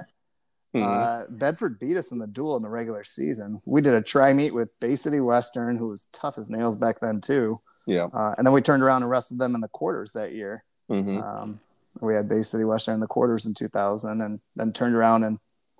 Mhm. 0.74 0.82
Uh, 0.82 1.24
Bedford 1.30 1.78
beat 1.78 1.96
us 1.96 2.12
in 2.12 2.18
the 2.18 2.26
duel 2.26 2.56
in 2.56 2.62
the 2.62 2.68
regular 2.68 3.02
season. 3.04 3.62
We 3.64 3.80
did 3.80 3.94
a 3.94 4.02
tri 4.02 4.32
meet 4.34 4.52
with 4.52 4.68
Bay 4.80 4.94
City 4.96 5.20
Western, 5.20 5.78
who 5.78 5.88
was 5.88 6.06
tough 6.12 6.36
as 6.36 6.50
nails 6.50 6.76
back 6.76 7.00
then 7.00 7.20
too. 7.20 7.60
yeah. 7.86 8.08
Uh, 8.12 8.34
and 8.36 8.46
then 8.46 8.52
we 8.52 8.60
turned 8.60 8.82
around 8.82 9.02
and 9.02 9.10
wrestled 9.10 9.40
them 9.40 9.54
in 9.54 9.60
the 9.62 9.68
quarters 9.68 10.12
that 10.12 10.32
year. 10.32 10.64
hmm 10.88 11.18
Um, 11.18 11.60
we 12.00 12.14
had 12.14 12.28
Bay 12.28 12.42
City 12.42 12.64
Western 12.64 12.92
in 12.94 13.00
the 13.00 13.06
quarters 13.06 13.46
in 13.46 13.54
2000, 13.54 14.20
and 14.20 14.38
then 14.54 14.70
turned 14.72 14.94
around 14.94 15.24
and 15.24 15.38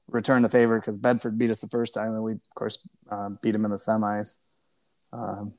returned 0.08 0.44
the 0.44 0.48
favor 0.48 0.78
because 0.78 0.98
Bedford 0.98 1.38
beat 1.38 1.50
us 1.50 1.60
the 1.60 1.68
first 1.68 1.94
time, 1.94 2.14
and 2.14 2.22
we 2.22 2.32
of 2.32 2.54
course 2.54 2.78
uh, 3.10 3.30
beat 3.42 3.52
them 3.52 3.64
in 3.64 3.70
the 3.70 3.76
semis. 3.76 4.38
Um, 5.12 5.54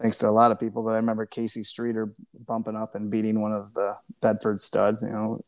thanks 0.00 0.18
to 0.18 0.28
a 0.28 0.30
lot 0.30 0.50
of 0.50 0.58
people, 0.58 0.82
but 0.82 0.90
I 0.90 0.96
remember 0.96 1.26
Casey 1.26 1.62
Streeter 1.62 2.12
bumping 2.46 2.76
up 2.76 2.94
and 2.94 3.10
beating 3.10 3.40
one 3.40 3.52
of 3.52 3.72
the 3.74 3.96
Bedford 4.20 4.60
studs. 4.60 5.02
You 5.02 5.10
know, 5.10 5.44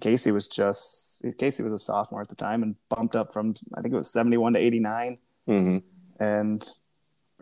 Casey 0.00 0.32
was 0.32 0.48
just 0.48 1.24
Casey 1.38 1.62
was 1.62 1.72
a 1.72 1.78
sophomore 1.78 2.22
at 2.22 2.28
the 2.28 2.36
time 2.36 2.62
and 2.62 2.76
bumped 2.88 3.16
up 3.16 3.32
from 3.32 3.54
I 3.74 3.80
think 3.80 3.94
it 3.94 3.98
was 3.98 4.12
71 4.12 4.54
to 4.54 4.58
89 4.58 5.18
hmm 5.46 5.78
and 6.18 6.68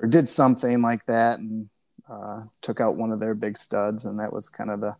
or 0.02 0.08
did 0.08 0.28
something 0.28 0.82
like 0.82 1.06
that 1.06 1.38
and 1.38 1.68
uh, 2.08 2.40
took 2.60 2.80
out 2.80 2.96
one 2.96 3.10
of 3.10 3.20
their 3.20 3.34
big 3.34 3.56
studs, 3.56 4.04
and 4.04 4.18
that 4.18 4.32
was 4.32 4.48
kind 4.48 4.70
of 4.70 4.80
the 4.80 4.94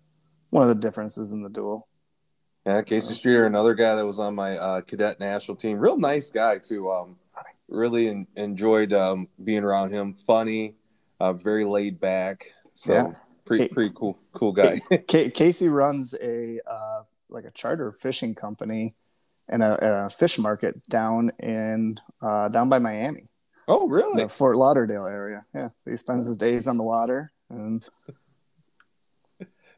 one 0.51 0.63
of 0.63 0.69
the 0.69 0.81
differences 0.81 1.33
in 1.33 1.43
the 1.43 1.49
duel. 1.49 1.89
Yeah, 2.67 2.81
Casey 2.81 3.13
Streeter, 3.15 3.45
another 3.45 3.75
guy 3.75 3.95
that 3.95 4.07
was 4.07 4.19
on 4.19 4.35
my 4.35 4.57
uh, 4.57 4.81
cadet 4.81 5.21
national 5.21 5.57
team. 5.57 5.79
Real 5.79 5.99
nice 5.99 6.31
guy 6.31 6.57
too. 6.59 6.91
Um, 6.91 7.17
really 7.69 8.09
en- 8.09 8.27
enjoyed 8.37 8.93
um, 8.95 9.29
being 9.43 9.63
around 9.65 9.91
him. 9.91 10.15
Funny, 10.15 10.75
uh, 11.21 11.35
very 11.35 11.65
laid 11.67 12.01
back. 12.01 12.47
So 12.73 12.95
Yeah. 12.95 13.07
pretty 13.45 13.69
pretty 13.69 13.93
cool 13.95 14.19
cool 14.33 14.53
guy. 14.53 14.81
Ca 15.09 15.31
Casey 15.31 15.69
runs 15.69 16.15
a 16.15 16.59
uh, 16.67 17.03
like 17.29 17.45
a 17.45 17.51
charter 17.51 17.93
fishing 17.93 18.35
company 18.35 18.95
and 19.49 19.63
a, 19.63 20.05
a 20.07 20.09
fish 20.09 20.39
market 20.39 20.89
down 20.89 21.33
in 21.39 22.01
uh, 22.23 22.49
down 22.49 22.71
by 22.71 22.79
Miami, 22.79 23.29
oh 23.69 23.87
really? 23.89 24.23
the 24.23 24.29
Fort 24.31 24.57
Lauderdale 24.57 25.05
area. 25.05 25.45
Yeah, 25.55 25.69
so 25.77 25.91
he 25.91 25.99
spends 25.99 26.27
his 26.27 26.39
days 26.39 26.67
on 26.67 26.79
the 26.79 26.83
water 26.83 27.31
and 27.51 27.87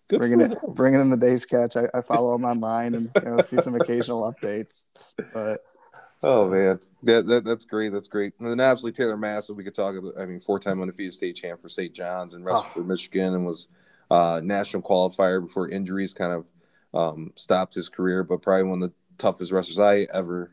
Good 0.08 0.18
bringing 0.18 0.40
it, 0.40 0.52
him. 0.52 0.58
bringing 0.74 1.00
in 1.00 1.10
the 1.10 1.16
day's 1.16 1.44
catch. 1.44 1.76
I, 1.76 1.84
I 1.94 2.00
follow 2.00 2.34
him 2.34 2.44
online 2.44 2.94
and 2.94 3.10
you 3.22 3.30
know, 3.30 3.38
see 3.40 3.56
some 3.60 3.74
occasional 3.74 4.32
updates. 4.32 4.88
But 5.34 5.64
Oh 6.22 6.48
man, 6.48 6.80
that, 7.02 7.26
that 7.26 7.44
that's 7.44 7.64
great. 7.64 7.92
That's 7.92 8.08
great. 8.08 8.32
And 8.38 8.48
then 8.48 8.60
obviously 8.60 8.92
Taylor 8.92 9.16
Massa, 9.16 9.52
we 9.52 9.64
could 9.64 9.74
talk. 9.74 9.94
I 10.18 10.24
mean, 10.26 10.40
four-time 10.40 10.80
undefeated 10.80 11.12
state 11.12 11.36
champ 11.36 11.60
for 11.60 11.68
St. 11.68 11.92
John's 11.92 12.34
and 12.34 12.44
wrestled 12.44 12.64
Oh. 12.68 12.72
for 12.80 12.84
Michigan 12.84 13.34
and 13.34 13.44
was 13.44 13.68
uh, 14.10 14.40
national 14.42 14.82
qualifier 14.82 15.44
before 15.44 15.68
injuries 15.68 16.12
kind 16.14 16.32
of 16.32 16.46
um, 16.94 17.32
stopped 17.34 17.74
his 17.74 17.88
career. 17.88 18.22
But 18.24 18.42
probably 18.42 18.64
one 18.64 18.82
of 18.82 18.88
the 18.88 18.94
toughest 19.18 19.52
wrestlers 19.52 19.78
I 19.78 20.06
ever 20.16 20.52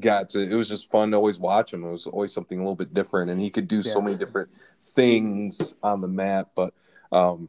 got 0.00 0.28
to. 0.30 0.40
It 0.40 0.54
was 0.54 0.68
just 0.68 0.90
fun 0.90 1.12
to 1.12 1.16
always 1.16 1.38
watch 1.38 1.72
him. 1.72 1.84
It 1.84 1.90
was 1.90 2.06
always 2.06 2.32
something 2.32 2.58
a 2.58 2.62
little 2.62 2.76
bit 2.76 2.92
different, 2.92 3.30
and 3.30 3.40
he 3.40 3.48
could 3.48 3.68
do 3.68 3.82
so 3.82 4.00
many 4.02 4.16
different 4.16 4.50
things 4.84 5.74
on 5.82 6.00
the 6.00 6.08
mat. 6.08 6.48
But 6.54 6.74
um, 7.12 7.48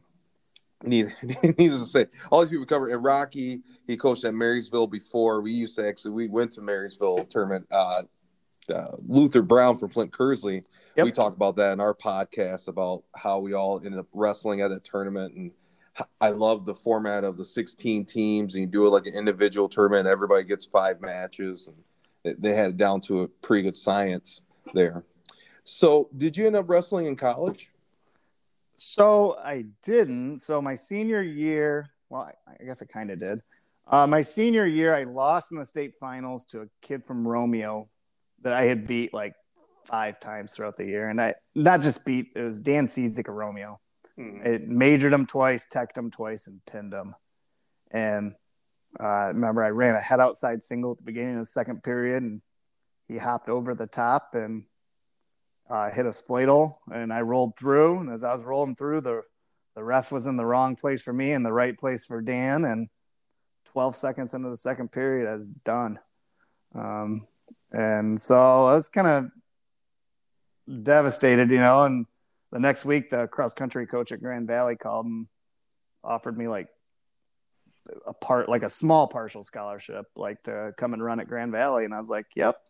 Needless, 0.82 1.14
to 1.56 1.78
say, 1.78 2.06
all 2.30 2.40
these 2.40 2.50
people 2.50 2.66
cover. 2.66 2.88
And 2.88 3.04
Rocky, 3.04 3.60
he 3.86 3.96
coached 3.96 4.24
at 4.24 4.34
Marysville 4.34 4.86
before. 4.86 5.42
We 5.42 5.52
used 5.52 5.76
to 5.76 5.86
actually, 5.86 6.12
we 6.12 6.28
went 6.28 6.52
to 6.52 6.62
Marysville 6.62 7.26
tournament. 7.26 7.66
Uh, 7.70 8.02
uh, 8.70 8.96
Luther 9.06 9.42
Brown 9.42 9.76
from 9.76 9.88
Flint 9.88 10.12
Kearsley. 10.12 10.64
Yep. 10.96 11.04
We 11.04 11.12
talked 11.12 11.36
about 11.36 11.56
that 11.56 11.72
in 11.72 11.80
our 11.80 11.94
podcast 11.94 12.68
about 12.68 13.04
how 13.14 13.38
we 13.38 13.52
all 13.52 13.78
ended 13.84 13.98
up 13.98 14.06
wrestling 14.12 14.60
at 14.60 14.70
that 14.70 14.84
tournament. 14.84 15.34
And 15.34 15.50
I 16.20 16.30
love 16.30 16.64
the 16.64 16.74
format 16.74 17.24
of 17.24 17.36
the 17.36 17.44
16 17.44 18.04
teams, 18.04 18.54
and 18.54 18.62
you 18.62 18.66
do 18.66 18.86
it 18.86 18.90
like 18.90 19.06
an 19.06 19.14
individual 19.14 19.68
tournament. 19.68 20.06
Everybody 20.06 20.44
gets 20.44 20.66
five 20.66 21.00
matches, 21.00 21.68
and 22.24 22.36
they 22.42 22.54
had 22.54 22.70
it 22.70 22.76
down 22.76 23.00
to 23.02 23.22
a 23.22 23.28
pretty 23.28 23.62
good 23.62 23.76
science 23.76 24.42
there. 24.72 25.04
So, 25.64 26.08
did 26.16 26.36
you 26.36 26.46
end 26.46 26.56
up 26.56 26.68
wrestling 26.68 27.06
in 27.06 27.16
college? 27.16 27.70
So 28.82 29.36
I 29.38 29.66
didn't. 29.84 30.38
So 30.38 30.62
my 30.62 30.74
senior 30.74 31.20
year, 31.20 31.90
well, 32.08 32.22
I, 32.22 32.52
I 32.58 32.64
guess 32.64 32.80
I 32.80 32.86
kind 32.86 33.10
of 33.10 33.20
did. 33.20 33.40
Uh, 33.86 34.06
my 34.06 34.22
senior 34.22 34.64
year, 34.64 34.94
I 34.94 35.04
lost 35.04 35.52
in 35.52 35.58
the 35.58 35.66
state 35.66 35.92
finals 36.00 36.46
to 36.46 36.62
a 36.62 36.66
kid 36.80 37.04
from 37.04 37.28
Romeo 37.28 37.90
that 38.40 38.54
I 38.54 38.62
had 38.62 38.86
beat 38.86 39.12
like 39.12 39.34
five 39.84 40.18
times 40.18 40.54
throughout 40.54 40.78
the 40.78 40.86
year, 40.86 41.08
and 41.08 41.20
I 41.20 41.34
not 41.54 41.82
just 41.82 42.06
beat. 42.06 42.28
It 42.34 42.40
was 42.40 42.58
Dan 42.58 42.86
Cizik 42.86 43.28
of 43.28 43.34
Romeo. 43.34 43.78
It 44.16 44.66
majored 44.66 45.12
him 45.12 45.26
twice, 45.26 45.66
teched 45.66 45.98
him 45.98 46.10
twice, 46.10 46.46
and 46.46 46.64
pinned 46.64 46.94
him. 46.94 47.14
And 47.90 48.32
uh, 48.98 49.28
remember, 49.34 49.62
I 49.62 49.70
ran 49.70 49.94
a 49.94 50.00
head 50.00 50.20
outside 50.20 50.62
single 50.62 50.92
at 50.92 50.98
the 50.98 51.04
beginning 51.04 51.34
of 51.34 51.40
the 51.40 51.46
second 51.46 51.82
period, 51.82 52.22
and 52.22 52.40
he 53.08 53.18
hopped 53.18 53.50
over 53.50 53.74
the 53.74 53.86
top, 53.86 54.30
and 54.32 54.64
uh, 55.70 55.90
hit 55.90 56.04
a 56.04 56.10
spladle 56.10 56.74
and 56.92 57.12
I 57.12 57.20
rolled 57.20 57.56
through. 57.56 58.00
And 58.00 58.10
as 58.10 58.24
I 58.24 58.32
was 58.32 58.42
rolling 58.42 58.74
through, 58.74 59.02
the 59.02 59.22
the 59.76 59.84
ref 59.84 60.10
was 60.10 60.26
in 60.26 60.36
the 60.36 60.44
wrong 60.44 60.74
place 60.74 61.00
for 61.00 61.12
me 61.12 61.32
and 61.32 61.46
the 61.46 61.52
right 61.52 61.78
place 61.78 62.04
for 62.04 62.20
Dan. 62.20 62.64
And 62.64 62.88
12 63.66 63.94
seconds 63.94 64.34
into 64.34 64.50
the 64.50 64.56
second 64.56 64.90
period, 64.90 65.28
I 65.28 65.34
was 65.34 65.50
done. 65.50 65.98
Um, 66.74 67.26
and 67.70 68.20
so 68.20 68.36
I 68.66 68.74
was 68.74 68.88
kind 68.88 69.06
of 69.06 70.82
devastated, 70.82 71.50
you 71.50 71.58
know. 71.58 71.84
And 71.84 72.06
the 72.50 72.58
next 72.58 72.84
week, 72.84 73.10
the 73.10 73.28
cross 73.28 73.54
country 73.54 73.86
coach 73.86 74.10
at 74.10 74.20
Grand 74.20 74.48
Valley 74.48 74.76
called 74.76 75.06
and 75.06 75.28
offered 76.02 76.36
me 76.36 76.48
like 76.48 76.68
a 78.06 78.12
part, 78.12 78.48
like 78.48 78.64
a 78.64 78.68
small 78.68 79.06
partial 79.06 79.44
scholarship, 79.44 80.06
like 80.16 80.42
to 80.44 80.72
come 80.76 80.94
and 80.94 81.02
run 81.02 81.20
at 81.20 81.28
Grand 81.28 81.52
Valley. 81.52 81.84
And 81.84 81.94
I 81.94 81.98
was 81.98 82.10
like, 82.10 82.26
"Yep, 82.34 82.60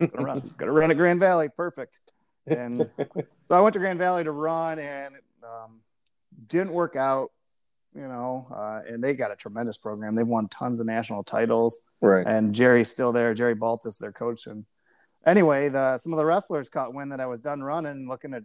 I'm 0.00 0.06
gonna 0.08 0.24
run, 0.24 0.54
gonna 0.56 0.72
run 0.72 0.90
at 0.90 0.96
Grand 0.96 1.20
Valley, 1.20 1.48
perfect." 1.54 2.00
And 2.46 2.90
so 2.98 3.54
I 3.54 3.60
went 3.60 3.74
to 3.74 3.78
Grand 3.78 3.98
Valley 3.98 4.24
to 4.24 4.32
run, 4.32 4.78
and 4.78 5.14
um, 5.44 5.80
didn't 6.48 6.72
work 6.72 6.96
out 6.96 7.30
you 7.94 8.08
know, 8.08 8.46
uh, 8.54 8.80
and 8.88 9.04
they 9.04 9.14
got 9.14 9.30
a 9.30 9.36
tremendous 9.36 9.76
program. 9.76 10.14
They've 10.14 10.26
won 10.26 10.48
tons 10.48 10.80
of 10.80 10.86
national 10.86 11.24
titles. 11.24 11.84
Right. 12.00 12.26
And 12.26 12.54
Jerry's 12.54 12.88
still 12.88 13.12
there. 13.12 13.34
Jerry 13.34 13.54
Baltes, 13.54 13.98
their 13.98 14.12
coach. 14.12 14.46
And 14.46 14.64
anyway, 15.26 15.68
the 15.68 15.98
some 15.98 16.12
of 16.12 16.18
the 16.18 16.24
wrestlers 16.24 16.68
caught 16.68 16.94
wind 16.94 17.12
that 17.12 17.20
I 17.20 17.26
was 17.26 17.40
done 17.40 17.62
running, 17.62 18.08
looking 18.08 18.34
at 18.34 18.42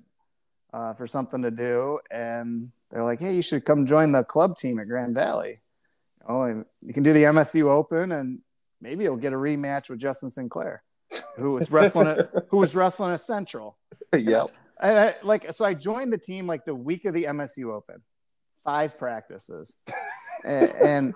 uh, 0.73 0.93
for 0.93 1.07
something 1.07 1.41
to 1.43 1.51
do, 1.51 1.99
and 2.11 2.71
they're 2.91 3.03
like, 3.03 3.19
"Hey, 3.19 3.35
you 3.35 3.41
should 3.41 3.63
come 3.63 3.85
join 3.85 4.11
the 4.11 4.23
club 4.23 4.57
team 4.57 4.79
at 4.79 4.87
Grand 4.87 5.15
Valley. 5.15 5.59
You, 6.27 6.33
know, 6.33 6.65
you 6.81 6.93
can 6.93 7.03
do 7.03 7.13
the 7.13 7.23
MSU 7.23 7.69
Open, 7.69 8.11
and 8.11 8.39
maybe 8.81 9.05
you'll 9.05 9.15
get 9.15 9.31
a 9.31 9.37
rematch 9.37 9.89
with 9.89 9.99
Justin 9.99 10.29
Sinclair, 10.29 10.83
who 11.37 11.53
was 11.53 11.71
wrestling 11.71 12.07
at 12.07 12.29
who 12.49 12.57
was 12.57 12.75
wrestling 12.75 13.13
at 13.13 13.21
Central." 13.21 13.77
yep. 14.17 14.51
And 14.79 14.97
I, 14.97 15.15
like, 15.23 15.51
so 15.53 15.65
I 15.65 15.73
joined 15.73 16.13
the 16.13 16.17
team 16.17 16.47
like 16.47 16.65
the 16.65 16.75
week 16.75 17.05
of 17.05 17.13
the 17.13 17.25
MSU 17.25 17.73
Open 17.73 18.01
five 18.63 18.97
practices, 18.97 19.79
and, 20.43 20.71
and, 20.71 21.13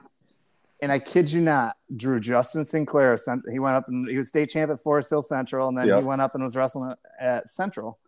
and 0.82 0.92
I 0.92 1.00
kid 1.00 1.32
you 1.32 1.42
not, 1.42 1.76
drew 1.96 2.20
Justin 2.20 2.64
Sinclair. 2.64 3.16
sent. 3.18 3.44
He 3.52 3.60
went 3.60 3.76
up 3.76 3.88
and 3.88 4.08
he 4.10 4.18
was 4.18 4.30
state 4.30 4.50
champ 4.50 4.72
at 4.72 4.80
Forest 4.80 5.10
Hill 5.10 5.22
Central, 5.22 5.68
and 5.68 5.78
then 5.78 5.88
yep. 5.88 6.00
he 6.00 6.04
went 6.04 6.22
up 6.22 6.34
and 6.34 6.44
was 6.44 6.56
wrestling 6.56 6.96
at 7.20 7.50
Central, 7.50 8.00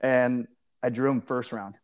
and 0.00 0.48
I 0.82 0.88
drew 0.88 1.10
him 1.10 1.20
first 1.20 1.52
round. 1.52 1.78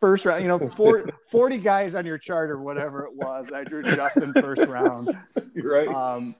First 0.00 0.26
round, 0.26 0.42
you 0.42 0.48
know, 0.48 0.58
40, 0.58 1.12
40 1.30 1.58
guys 1.58 1.94
on 1.94 2.06
your 2.06 2.18
chart 2.18 2.50
or 2.50 2.60
whatever 2.60 3.04
it 3.04 3.14
was. 3.14 3.50
I 3.52 3.64
drew 3.64 3.82
Justin 3.82 4.32
first 4.34 4.66
round. 4.66 5.10
You're 5.54 5.72
right. 5.72 5.88
Um, 5.88 6.36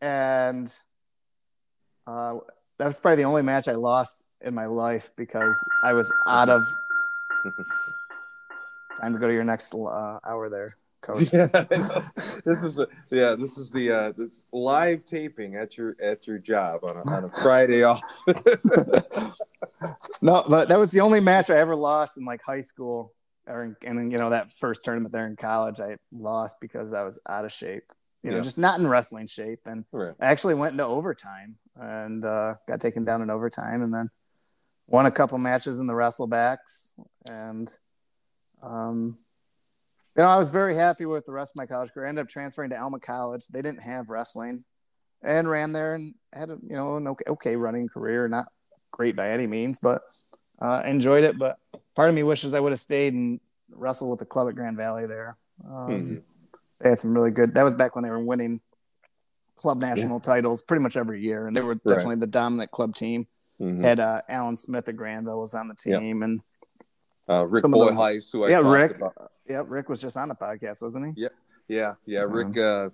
and 0.00 0.74
uh, 2.06 2.38
that 2.78 2.86
was 2.86 2.96
probably 2.96 3.16
the 3.16 3.28
only 3.28 3.42
match 3.42 3.68
I 3.68 3.74
lost 3.74 4.24
in 4.42 4.54
my 4.54 4.66
life 4.66 5.10
because 5.16 5.56
I 5.82 5.92
was 5.92 6.12
out 6.26 6.48
of 6.48 6.62
time 9.00 9.12
to 9.12 9.18
go 9.18 9.28
to 9.28 9.34
your 9.34 9.44
next 9.44 9.74
uh, 9.74 10.18
hour 10.26 10.48
there, 10.48 10.72
coach. 11.02 11.32
Yeah, 11.32 11.46
this 12.44 12.62
is 12.62 12.78
a, 12.78 12.86
yeah, 13.10 13.34
this 13.34 13.58
is 13.58 13.70
the 13.70 13.90
uh, 13.90 14.12
this 14.16 14.44
live 14.52 15.04
taping 15.04 15.56
at 15.56 15.76
your 15.76 15.96
at 16.00 16.26
your 16.26 16.38
job 16.38 16.84
on 16.84 16.96
a, 16.96 17.10
on 17.10 17.24
a 17.24 17.30
Friday 17.42 17.82
off. 17.82 18.02
no, 20.22 20.44
but 20.48 20.68
that 20.68 20.78
was 20.78 20.90
the 20.90 21.00
only 21.00 21.20
match 21.20 21.50
I 21.50 21.58
ever 21.58 21.76
lost 21.76 22.16
in 22.16 22.24
like 22.24 22.42
high 22.42 22.60
school, 22.60 23.12
or 23.46 23.64
in, 23.64 23.76
and 23.84 24.12
you 24.12 24.18
know 24.18 24.30
that 24.30 24.50
first 24.50 24.84
tournament 24.84 25.12
there 25.12 25.26
in 25.26 25.36
college, 25.36 25.80
I 25.80 25.96
lost 26.12 26.56
because 26.60 26.92
I 26.92 27.02
was 27.02 27.20
out 27.28 27.44
of 27.44 27.52
shape. 27.52 27.84
You 28.22 28.30
know, 28.30 28.38
yeah. 28.38 28.42
just 28.42 28.58
not 28.58 28.80
in 28.80 28.88
wrestling 28.88 29.28
shape, 29.28 29.60
and 29.66 29.84
right. 29.92 30.14
I 30.20 30.26
actually 30.26 30.54
went 30.54 30.72
into 30.72 30.84
overtime 30.84 31.56
and 31.76 32.24
uh, 32.24 32.54
got 32.66 32.80
taken 32.80 33.04
down 33.04 33.22
in 33.22 33.30
overtime, 33.30 33.82
and 33.82 33.94
then 33.94 34.10
won 34.88 35.06
a 35.06 35.10
couple 35.10 35.38
matches 35.38 35.78
in 35.78 35.86
the 35.86 35.92
wrestlebacks 35.92 36.98
and 37.30 37.78
um, 38.62 39.18
you 40.18 40.24
know, 40.24 40.30
I 40.30 40.36
was 40.36 40.50
very 40.50 40.74
happy 40.74 41.06
with 41.06 41.26
the 41.26 41.32
rest 41.32 41.52
of 41.52 41.58
my 41.58 41.66
college 41.66 41.92
career. 41.92 42.06
I 42.06 42.08
ended 42.08 42.22
up 42.22 42.28
transferring 42.28 42.70
to 42.70 42.76
Alma 42.76 42.98
College. 42.98 43.46
They 43.46 43.62
didn't 43.62 43.82
have 43.82 44.10
wrestling, 44.10 44.64
and 45.22 45.48
ran 45.48 45.72
there 45.72 45.94
and 45.94 46.12
had 46.32 46.50
a 46.50 46.58
you 46.60 46.74
know 46.74 46.96
an 46.96 47.06
okay, 47.06 47.24
okay 47.28 47.56
running 47.56 47.88
career. 47.88 48.26
Not 48.26 48.46
great 48.90 49.14
by 49.14 49.30
any 49.30 49.46
means, 49.46 49.78
but 49.78 50.02
uh, 50.60 50.82
enjoyed 50.84 51.22
it. 51.22 51.38
But 51.38 51.58
part 51.94 52.08
of 52.08 52.16
me 52.16 52.24
wishes 52.24 52.52
I 52.52 52.58
would 52.58 52.72
have 52.72 52.80
stayed 52.80 53.14
and 53.14 53.38
wrestled 53.70 54.10
with 54.10 54.18
the 54.18 54.26
club 54.26 54.48
at 54.48 54.56
Grand 54.56 54.76
Valley 54.76 55.06
there. 55.06 55.36
Um, 55.64 55.88
mm-hmm. 55.88 56.16
They 56.80 56.88
had 56.88 56.98
some 56.98 57.14
really 57.14 57.30
good. 57.30 57.54
That 57.54 57.62
was 57.62 57.76
back 57.76 57.94
when 57.94 58.02
they 58.02 58.10
were 58.10 58.18
winning 58.18 58.60
club 59.54 59.78
national 59.78 60.20
yeah. 60.24 60.34
titles 60.34 60.62
pretty 60.62 60.82
much 60.82 60.96
every 60.96 61.20
year, 61.20 61.46
and 61.46 61.54
they 61.54 61.60
were 61.60 61.76
definitely 61.76 62.16
right. 62.16 62.20
the 62.20 62.26
dominant 62.26 62.72
club 62.72 62.96
team. 62.96 63.28
Mm-hmm. 63.60 63.82
Had 63.82 64.00
uh, 64.00 64.22
Alan 64.28 64.56
Smith 64.56 64.88
at 64.88 64.96
Granville 64.96 65.40
was 65.40 65.54
on 65.54 65.68
the 65.68 65.74
team, 65.74 66.20
yep. 66.20 66.24
and 66.24 66.40
uh, 67.28 67.46
Rick 67.46 67.64
Bolhuis, 67.64 68.30
who 68.32 68.44
I 68.44 68.50
yeah, 68.50 68.60
Rick. 68.62 68.96
About. 68.96 69.32
Yeah, 69.48 69.62
Rick 69.66 69.88
was 69.88 70.00
just 70.00 70.16
on 70.16 70.28
the 70.28 70.34
podcast, 70.34 70.80
wasn't 70.80 71.06
he? 71.06 71.22
Yeah, 71.22 71.28
yeah, 71.66 71.94
yeah. 72.06 72.20
Uh-huh. 72.20 72.34
Rick, 72.34 72.56
uh, 72.58 72.90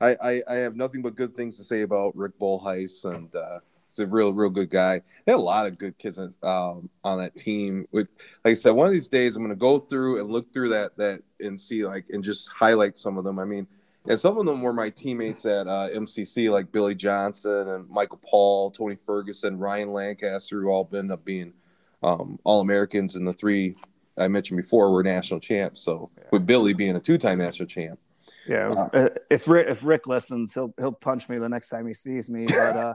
I, 0.00 0.16
I, 0.22 0.42
I 0.48 0.54
have 0.56 0.76
nothing 0.76 1.02
but 1.02 1.16
good 1.16 1.36
things 1.36 1.56
to 1.58 1.64
say 1.64 1.82
about 1.82 2.16
Rick 2.16 2.38
Bolhuis, 2.38 3.04
and 3.04 3.34
uh, 3.34 3.58
he's 3.88 3.98
a 3.98 4.06
real, 4.06 4.32
real 4.32 4.50
good 4.50 4.70
guy. 4.70 5.00
They 5.24 5.32
had 5.32 5.38
a 5.38 5.42
lot 5.42 5.66
of 5.66 5.78
good 5.78 5.98
kids 5.98 6.18
um, 6.18 6.88
on 7.02 7.18
that 7.18 7.36
team. 7.36 7.86
With, 7.92 8.08
like 8.44 8.52
I 8.52 8.54
said, 8.54 8.70
one 8.70 8.86
of 8.86 8.92
these 8.92 9.08
days 9.08 9.36
I'm 9.36 9.42
going 9.42 9.50
to 9.50 9.56
go 9.56 9.78
through 9.78 10.20
and 10.20 10.30
look 10.30 10.52
through 10.52 10.70
that 10.70 10.96
that 10.96 11.22
and 11.40 11.58
see 11.58 11.84
like 11.84 12.06
and 12.10 12.22
just 12.22 12.48
highlight 12.48 12.96
some 12.96 13.18
of 13.18 13.24
them. 13.24 13.38
I 13.38 13.44
mean, 13.44 13.66
and 14.06 14.18
some 14.18 14.38
of 14.38 14.44
them 14.44 14.60
were 14.60 14.72
my 14.72 14.90
teammates 14.90 15.46
at 15.46 15.66
uh, 15.66 15.88
MCC, 15.94 16.50
like 16.50 16.70
Billy 16.70 16.94
Johnson 16.94 17.68
and 17.70 17.88
Michael 17.88 18.20
Paul, 18.24 18.70
Tony 18.70 18.96
Ferguson, 19.06 19.58
Ryan 19.58 19.92
Lancaster, 19.92 20.60
who 20.60 20.68
all 20.68 20.88
ended 20.92 21.12
up 21.12 21.24
being 21.24 21.54
um, 22.02 22.38
All 22.44 22.60
Americans, 22.60 23.16
and 23.16 23.26
the 23.26 23.32
three 23.32 23.76
I 24.18 24.28
mentioned 24.28 24.58
before 24.58 24.92
were 24.92 25.02
national 25.02 25.40
champs. 25.40 25.80
So 25.80 26.10
yeah. 26.16 26.24
with 26.32 26.46
Billy 26.46 26.74
being 26.74 26.96
a 26.96 27.00
two-time 27.00 27.38
national 27.38 27.66
champ. 27.66 27.98
Yeah, 28.46 28.68
uh, 28.92 29.08
if 29.30 29.48
Rick, 29.48 29.68
if 29.68 29.82
Rick 29.84 30.06
listens, 30.06 30.52
he'll 30.52 30.74
he'll 30.76 30.92
punch 30.92 31.30
me 31.30 31.38
the 31.38 31.48
next 31.48 31.70
time 31.70 31.86
he 31.86 31.94
sees 31.94 32.28
me. 32.28 32.44
But 32.46 32.76
uh, 32.76 32.94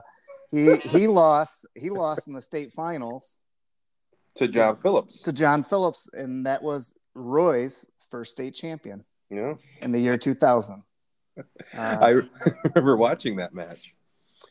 he 0.50 0.76
he 0.76 1.08
lost 1.08 1.66
he 1.74 1.90
lost 1.90 2.28
in 2.28 2.34
the 2.34 2.40
state 2.40 2.72
finals 2.72 3.40
to 4.36 4.46
John 4.46 4.76
Phillips. 4.76 5.22
To 5.22 5.32
John 5.32 5.64
Phillips, 5.64 6.08
and 6.12 6.46
that 6.46 6.62
was 6.62 6.96
Roy's 7.14 7.84
first 8.10 8.30
state 8.30 8.54
champion. 8.54 9.04
Yeah, 9.28 9.54
in 9.82 9.90
the 9.90 9.98
year 9.98 10.16
two 10.16 10.34
thousand. 10.34 10.84
I 11.76 12.22
remember 12.64 12.96
watching 12.96 13.36
that 13.36 13.54
match. 13.54 13.94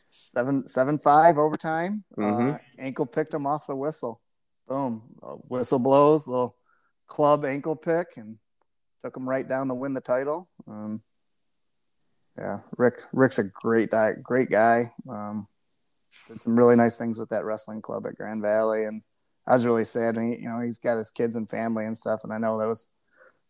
Seven 0.08 0.66
seven 0.66 0.98
five 0.98 1.38
overtime. 1.38 2.04
Mm-hmm. 2.16 2.50
Uh, 2.50 2.58
ankle 2.78 3.06
picked 3.06 3.32
him 3.32 3.46
off 3.46 3.66
the 3.66 3.76
whistle 3.76 4.20
boom, 4.70 5.02
whistle 5.48 5.80
blows, 5.80 6.26
little 6.26 6.56
club 7.08 7.44
ankle 7.44 7.76
pick, 7.76 8.16
and 8.16 8.38
took 9.02 9.14
him 9.14 9.28
right 9.28 9.46
down 9.46 9.68
to 9.68 9.74
win 9.74 9.92
the 9.92 10.00
title. 10.00 10.48
Um, 10.66 11.02
yeah, 12.38 12.58
Rick. 12.78 13.02
Rick's 13.12 13.40
a 13.40 13.44
great 13.44 13.90
guy. 13.90 14.12
Great 14.22 14.48
guy. 14.48 14.84
Um, 15.08 15.48
did 16.26 16.40
some 16.40 16.56
really 16.56 16.76
nice 16.76 16.96
things 16.96 17.18
with 17.18 17.28
that 17.30 17.44
wrestling 17.44 17.82
club 17.82 18.06
at 18.06 18.14
Grand 18.14 18.40
Valley, 18.40 18.84
and 18.84 19.02
I 19.46 19.52
was 19.52 19.66
really 19.66 19.84
sad. 19.84 20.16
He, 20.16 20.36
you 20.36 20.48
know, 20.48 20.60
he's 20.60 20.78
got 20.78 20.96
his 20.96 21.10
kids 21.10 21.36
and 21.36 21.50
family 21.50 21.84
and 21.84 21.96
stuff, 21.96 22.20
and 22.22 22.32
I 22.32 22.38
know 22.38 22.58
that 22.58 22.68
was 22.68 22.88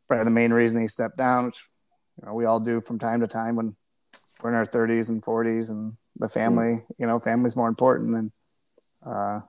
probably 0.08 0.24
the 0.24 0.30
main 0.30 0.52
reason 0.52 0.80
he 0.80 0.88
stepped 0.88 1.18
down, 1.18 1.46
which 1.46 1.62
you 2.18 2.26
know 2.26 2.34
we 2.34 2.44
all 2.44 2.60
do 2.60 2.80
from 2.80 2.98
time 2.98 3.20
to 3.20 3.26
time 3.26 3.56
when 3.56 3.76
we're 4.42 4.50
in 4.50 4.56
our 4.56 4.64
30s 4.64 5.10
and 5.10 5.22
40s, 5.22 5.70
and 5.70 5.96
the 6.16 6.28
family, 6.28 6.82
you 6.98 7.06
know, 7.06 7.18
family's 7.18 7.56
more 7.56 7.68
important. 7.68 8.14
And 8.16 8.32
uh, 9.04 9.40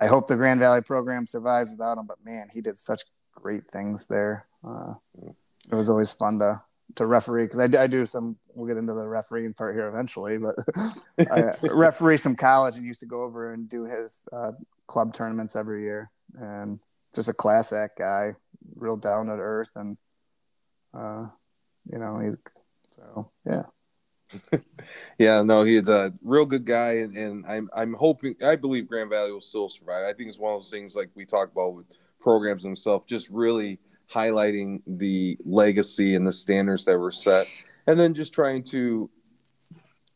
I 0.00 0.06
hope 0.06 0.26
the 0.26 0.36
Grand 0.36 0.60
Valley 0.60 0.82
program 0.82 1.26
survives 1.26 1.70
without 1.70 1.98
him. 1.98 2.06
But 2.06 2.18
man, 2.24 2.48
he 2.52 2.60
did 2.60 2.78
such 2.78 3.02
great 3.34 3.66
things 3.70 4.08
there. 4.08 4.46
Uh, 4.66 4.94
it 5.70 5.74
was 5.74 5.90
always 5.90 6.12
fun 6.12 6.38
to 6.40 6.62
to 6.94 7.04
referee 7.04 7.44
because 7.44 7.58
I, 7.58 7.82
I, 7.82 7.86
do 7.86 8.06
some. 8.06 8.38
We'll 8.54 8.66
get 8.66 8.78
into 8.78 8.94
the 8.94 9.06
refereeing 9.06 9.52
part 9.52 9.74
here 9.74 9.88
eventually, 9.88 10.38
but 10.38 10.54
I 11.30 11.52
referee 11.62 12.16
some 12.16 12.34
college 12.34 12.76
and 12.76 12.84
used 12.84 13.00
to 13.00 13.06
go 13.06 13.22
over 13.22 13.52
and 13.52 13.68
do 13.68 13.84
his 13.84 14.26
uh, 14.32 14.52
club 14.86 15.12
tournaments 15.12 15.54
every 15.54 15.82
year. 15.82 16.10
And 16.34 16.80
just 17.14 17.28
a 17.28 17.34
class 17.34 17.74
act 17.74 17.98
guy, 17.98 18.32
real 18.74 18.96
down 18.96 19.26
to 19.26 19.32
earth, 19.32 19.72
and 19.76 19.98
uh, 20.94 21.26
you 21.90 21.98
know, 21.98 22.18
he. 22.18 22.30
So 22.90 23.30
yeah. 23.44 23.62
yeah, 25.18 25.42
no, 25.42 25.62
he's 25.62 25.88
a 25.88 26.12
real 26.22 26.44
good 26.44 26.64
guy, 26.66 26.92
and, 26.96 27.16
and, 27.16 27.46
I'm 27.46 27.70
I'm 27.74 27.94
hoping 27.94 28.36
I 28.44 28.56
believe 28.56 28.86
Grand 28.86 29.10
Valley 29.10 29.32
will 29.32 29.40
still 29.40 29.68
survive. 29.68 30.04
I 30.04 30.12
think 30.12 30.28
it's 30.28 30.38
one 30.38 30.54
of 30.54 30.60
those 30.60 30.70
things 30.70 30.94
like 30.94 31.10
we 31.14 31.24
talk 31.24 31.50
about 31.50 31.74
with 31.74 31.86
programs 32.20 32.62
themselves, 32.62 33.06
just 33.06 33.30
really 33.30 33.78
highlighting 34.12 34.82
the 34.86 35.38
legacy 35.44 36.14
and 36.14 36.26
the 36.26 36.32
standards 36.32 36.84
that 36.84 36.98
were 36.98 37.10
set, 37.10 37.46
and 37.86 37.98
then 37.98 38.12
just 38.12 38.34
trying 38.34 38.62
to 38.64 39.08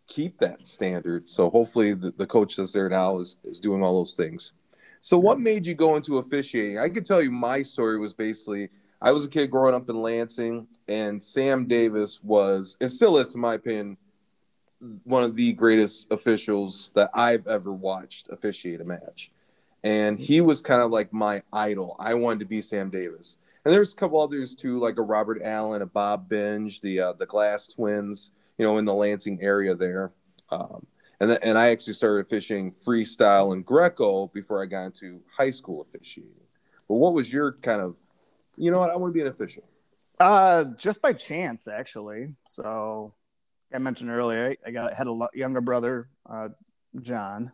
keep 0.08 0.38
that 0.38 0.66
standard. 0.66 1.28
So 1.28 1.48
hopefully, 1.48 1.94
the, 1.94 2.10
the 2.10 2.26
coach 2.26 2.56
that's 2.56 2.72
there 2.72 2.88
now 2.88 3.18
is 3.18 3.36
is 3.44 3.60
doing 3.60 3.82
all 3.82 3.98
those 3.98 4.14
things. 4.14 4.52
So, 5.00 5.18
what 5.18 5.40
made 5.40 5.66
you 5.66 5.74
go 5.74 5.96
into 5.96 6.18
officiating? 6.18 6.78
I 6.78 6.88
can 6.88 7.02
tell 7.02 7.22
you 7.22 7.30
my 7.30 7.62
story 7.62 7.98
was 7.98 8.14
basically 8.14 8.68
I 9.02 9.10
was 9.10 9.26
a 9.26 9.28
kid 9.28 9.50
growing 9.50 9.74
up 9.74 9.90
in 9.90 10.00
Lansing, 10.00 10.68
and 10.88 11.20
Sam 11.20 11.66
Davis 11.66 12.22
was, 12.22 12.76
and 12.80 12.90
still 12.90 13.18
is, 13.18 13.34
in 13.34 13.40
my 13.40 13.54
opinion, 13.54 13.96
one 15.02 15.24
of 15.24 15.34
the 15.34 15.52
greatest 15.54 16.10
officials 16.12 16.92
that 16.94 17.10
I've 17.12 17.46
ever 17.48 17.72
watched 17.72 18.28
officiate 18.30 18.80
a 18.80 18.84
match. 18.84 19.32
And 19.82 20.20
he 20.20 20.40
was 20.40 20.62
kind 20.62 20.80
of 20.80 20.92
like 20.92 21.12
my 21.12 21.42
idol. 21.52 21.96
I 21.98 22.14
wanted 22.14 22.38
to 22.40 22.44
be 22.44 22.60
Sam 22.60 22.90
Davis. 22.90 23.38
And 23.64 23.74
there's 23.74 23.92
a 23.92 23.96
couple 23.96 24.20
others 24.20 24.54
too, 24.54 24.78
like 24.78 24.98
a 24.98 25.02
Robert 25.02 25.40
Allen, 25.42 25.82
a 25.82 25.86
Bob 25.86 26.28
Binge, 26.28 26.80
the 26.80 27.00
uh, 27.00 27.12
the 27.12 27.26
Glass 27.26 27.68
Twins, 27.68 28.32
you 28.58 28.64
know, 28.64 28.78
in 28.78 28.84
the 28.84 28.94
Lansing 28.94 29.40
area 29.40 29.74
there. 29.74 30.12
Um, 30.50 30.86
and 31.20 31.30
th- 31.30 31.40
and 31.42 31.56
I 31.56 31.70
actually 31.70 31.92
started 31.94 32.28
fishing 32.28 32.72
freestyle 32.72 33.52
and 33.52 33.64
Greco 33.64 34.28
before 34.28 34.62
I 34.62 34.66
got 34.66 34.86
into 34.86 35.20
high 35.36 35.50
school 35.50 35.80
officiating. 35.82 36.32
But 36.88 36.96
what 36.96 37.14
was 37.14 37.32
your 37.32 37.52
kind 37.62 37.80
of, 37.80 37.96
you 38.56 38.70
know 38.70 38.78
what, 38.78 38.90
I 38.90 38.96
want 38.96 39.12
to 39.12 39.14
be 39.14 39.22
an 39.22 39.28
official. 39.28 39.64
Uh, 40.20 40.64
just 40.78 41.02
by 41.02 41.12
chance, 41.12 41.68
actually. 41.68 42.34
So, 42.44 43.12
I 43.74 43.78
mentioned 43.78 44.10
earlier, 44.10 44.54
I 44.66 44.70
got 44.70 44.94
had 44.94 45.06
a 45.06 45.18
younger 45.34 45.60
brother, 45.60 46.08
uh, 46.28 46.50
John, 47.00 47.52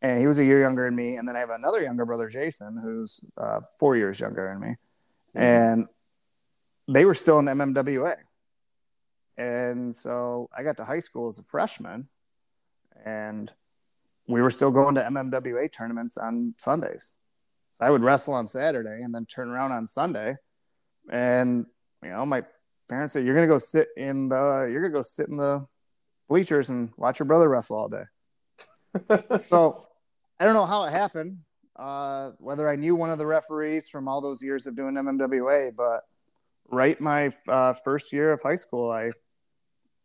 and 0.00 0.18
he 0.18 0.26
was 0.26 0.38
a 0.38 0.44
year 0.44 0.60
younger 0.60 0.84
than 0.84 0.96
me. 0.96 1.16
And 1.16 1.28
then 1.28 1.36
I 1.36 1.40
have 1.40 1.50
another 1.50 1.82
younger 1.82 2.06
brother, 2.06 2.28
Jason, 2.28 2.78
who's 2.82 3.20
uh, 3.36 3.60
four 3.78 3.96
years 3.96 4.20
younger 4.20 4.48
than 4.48 4.60
me, 4.60 4.76
mm-hmm. 5.36 5.42
and 5.42 5.86
they 6.88 7.04
were 7.04 7.14
still 7.14 7.38
in 7.38 7.46
MMWA. 7.46 8.16
And 9.36 9.94
so 9.94 10.48
I 10.56 10.62
got 10.62 10.76
to 10.78 10.84
high 10.84 10.98
school 10.98 11.28
as 11.28 11.38
a 11.38 11.44
freshman, 11.44 12.08
and 13.04 13.52
we 14.26 14.42
were 14.42 14.50
still 14.50 14.70
going 14.70 14.94
to 14.96 15.02
MMWA 15.02 15.70
tournaments 15.72 16.18
on 16.18 16.54
Sundays. 16.58 17.16
So 17.78 17.86
I 17.86 17.90
would 17.90 18.02
wrestle 18.02 18.34
on 18.34 18.46
Saturday 18.46 19.02
and 19.02 19.14
then 19.14 19.26
turn 19.26 19.48
around 19.48 19.72
on 19.72 19.86
Sunday, 19.86 20.36
and 21.10 21.66
you 22.02 22.10
know 22.10 22.26
my 22.26 22.44
parents 22.88 23.12
said, 23.12 23.24
"You're 23.24 23.34
gonna 23.34 23.46
go 23.46 23.58
sit 23.58 23.88
in 23.96 24.28
the 24.28 24.68
you're 24.70 24.82
gonna 24.82 24.92
go 24.92 25.02
sit 25.02 25.28
in 25.28 25.36
the 25.36 25.66
bleachers 26.28 26.68
and 26.68 26.90
watch 26.96 27.18
your 27.18 27.26
brother 27.26 27.48
wrestle 27.48 27.76
all 27.76 27.88
day." 27.88 28.04
so 29.46 29.86
I 30.40 30.44
don't 30.44 30.54
know 30.54 30.66
how 30.66 30.84
it 30.84 30.90
happened, 30.90 31.38
uh, 31.76 32.32
whether 32.38 32.68
I 32.68 32.76
knew 32.76 32.96
one 32.96 33.10
of 33.10 33.18
the 33.18 33.26
referees 33.26 33.88
from 33.88 34.08
all 34.08 34.20
those 34.20 34.42
years 34.42 34.66
of 34.66 34.76
doing 34.76 34.94
MMWA, 34.94 35.74
but 35.76 36.02
right 36.70 37.00
my 37.00 37.32
uh, 37.46 37.74
first 37.84 38.12
year 38.12 38.32
of 38.32 38.42
high 38.42 38.56
school, 38.56 38.90
I 38.90 39.12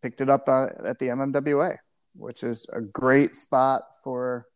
picked 0.02 0.22
it 0.22 0.30
up 0.30 0.48
uh, 0.48 0.68
at 0.86 1.00
the 1.00 1.08
MMWA 1.08 1.78
which 2.16 2.44
is 2.44 2.68
a 2.74 2.82
great 2.82 3.36
spot 3.36 3.84
for 4.04 4.48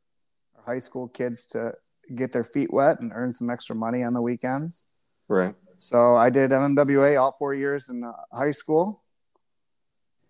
high 0.65 0.80
school 0.80 1.08
kids 1.08 1.45
to 1.47 1.73
get 2.15 2.31
their 2.31 2.43
feet 2.43 2.71
wet 2.71 2.99
and 2.99 3.11
earn 3.13 3.31
some 3.31 3.49
extra 3.49 3.75
money 3.75 4.03
on 4.03 4.13
the 4.13 4.21
weekends. 4.21 4.85
Right. 5.27 5.55
So 5.77 6.15
I 6.15 6.29
did 6.29 6.51
MMWA 6.51 7.19
all 7.21 7.31
four 7.37 7.53
years 7.53 7.89
in 7.89 8.03
uh, 8.03 8.11
high 8.31 8.51
school, 8.51 9.03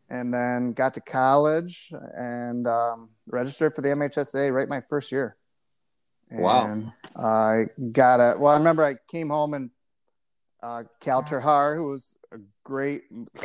and 0.09 0.33
then 0.33 0.73
got 0.73 0.93
to 0.95 1.01
college 1.01 1.93
and 2.15 2.67
um, 2.67 3.09
registered 3.29 3.73
for 3.73 3.81
the 3.81 3.89
MHSA 3.89 4.51
right 4.51 4.67
my 4.67 4.81
first 4.81 5.11
year. 5.11 5.37
And 6.29 6.41
wow. 6.41 6.93
I 7.15 7.67
got 7.91 8.19
a 8.19 8.37
well. 8.37 8.53
I 8.53 8.57
remember 8.57 8.83
I 8.83 8.95
came 9.09 9.29
home 9.29 9.53
and 9.53 9.71
uh, 10.61 10.83
Cal 10.99 11.23
Terhar, 11.23 11.75
who 11.75 11.85
was 11.85 12.17
a 12.33 12.37
great, 12.63 13.03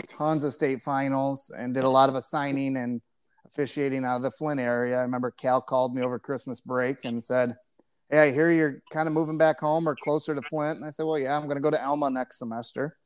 tons 0.08 0.42
of 0.42 0.52
state 0.52 0.82
finals, 0.82 1.52
and 1.56 1.74
did 1.74 1.84
a 1.84 1.88
lot 1.88 2.08
of 2.08 2.16
assigning 2.16 2.76
and 2.76 3.00
officiating 3.46 4.04
out 4.04 4.16
of 4.16 4.22
the 4.22 4.30
Flint 4.32 4.60
area. 4.60 4.98
I 4.98 5.02
remember 5.02 5.30
Cal 5.30 5.60
called 5.60 5.94
me 5.94 6.02
over 6.02 6.18
Christmas 6.18 6.60
break 6.60 7.04
and 7.04 7.22
said, 7.22 7.56
Hey, 8.12 8.29
I 8.29 8.31
hear 8.31 8.51
you're 8.51 8.83
kind 8.92 9.09
of 9.09 9.14
moving 9.14 9.38
back 9.38 9.59
home 9.59 9.88
or 9.88 9.96
closer 9.96 10.35
to 10.35 10.42
Flint. 10.42 10.77
And 10.77 10.85
I 10.85 10.90
said, 10.90 11.07
Well, 11.07 11.18
yeah, 11.18 11.35
I'm 11.35 11.44
going 11.44 11.57
to 11.57 11.62
go 11.62 11.70
to 11.70 11.83
Alma 11.83 12.11
next 12.11 12.38
semester. 12.38 12.98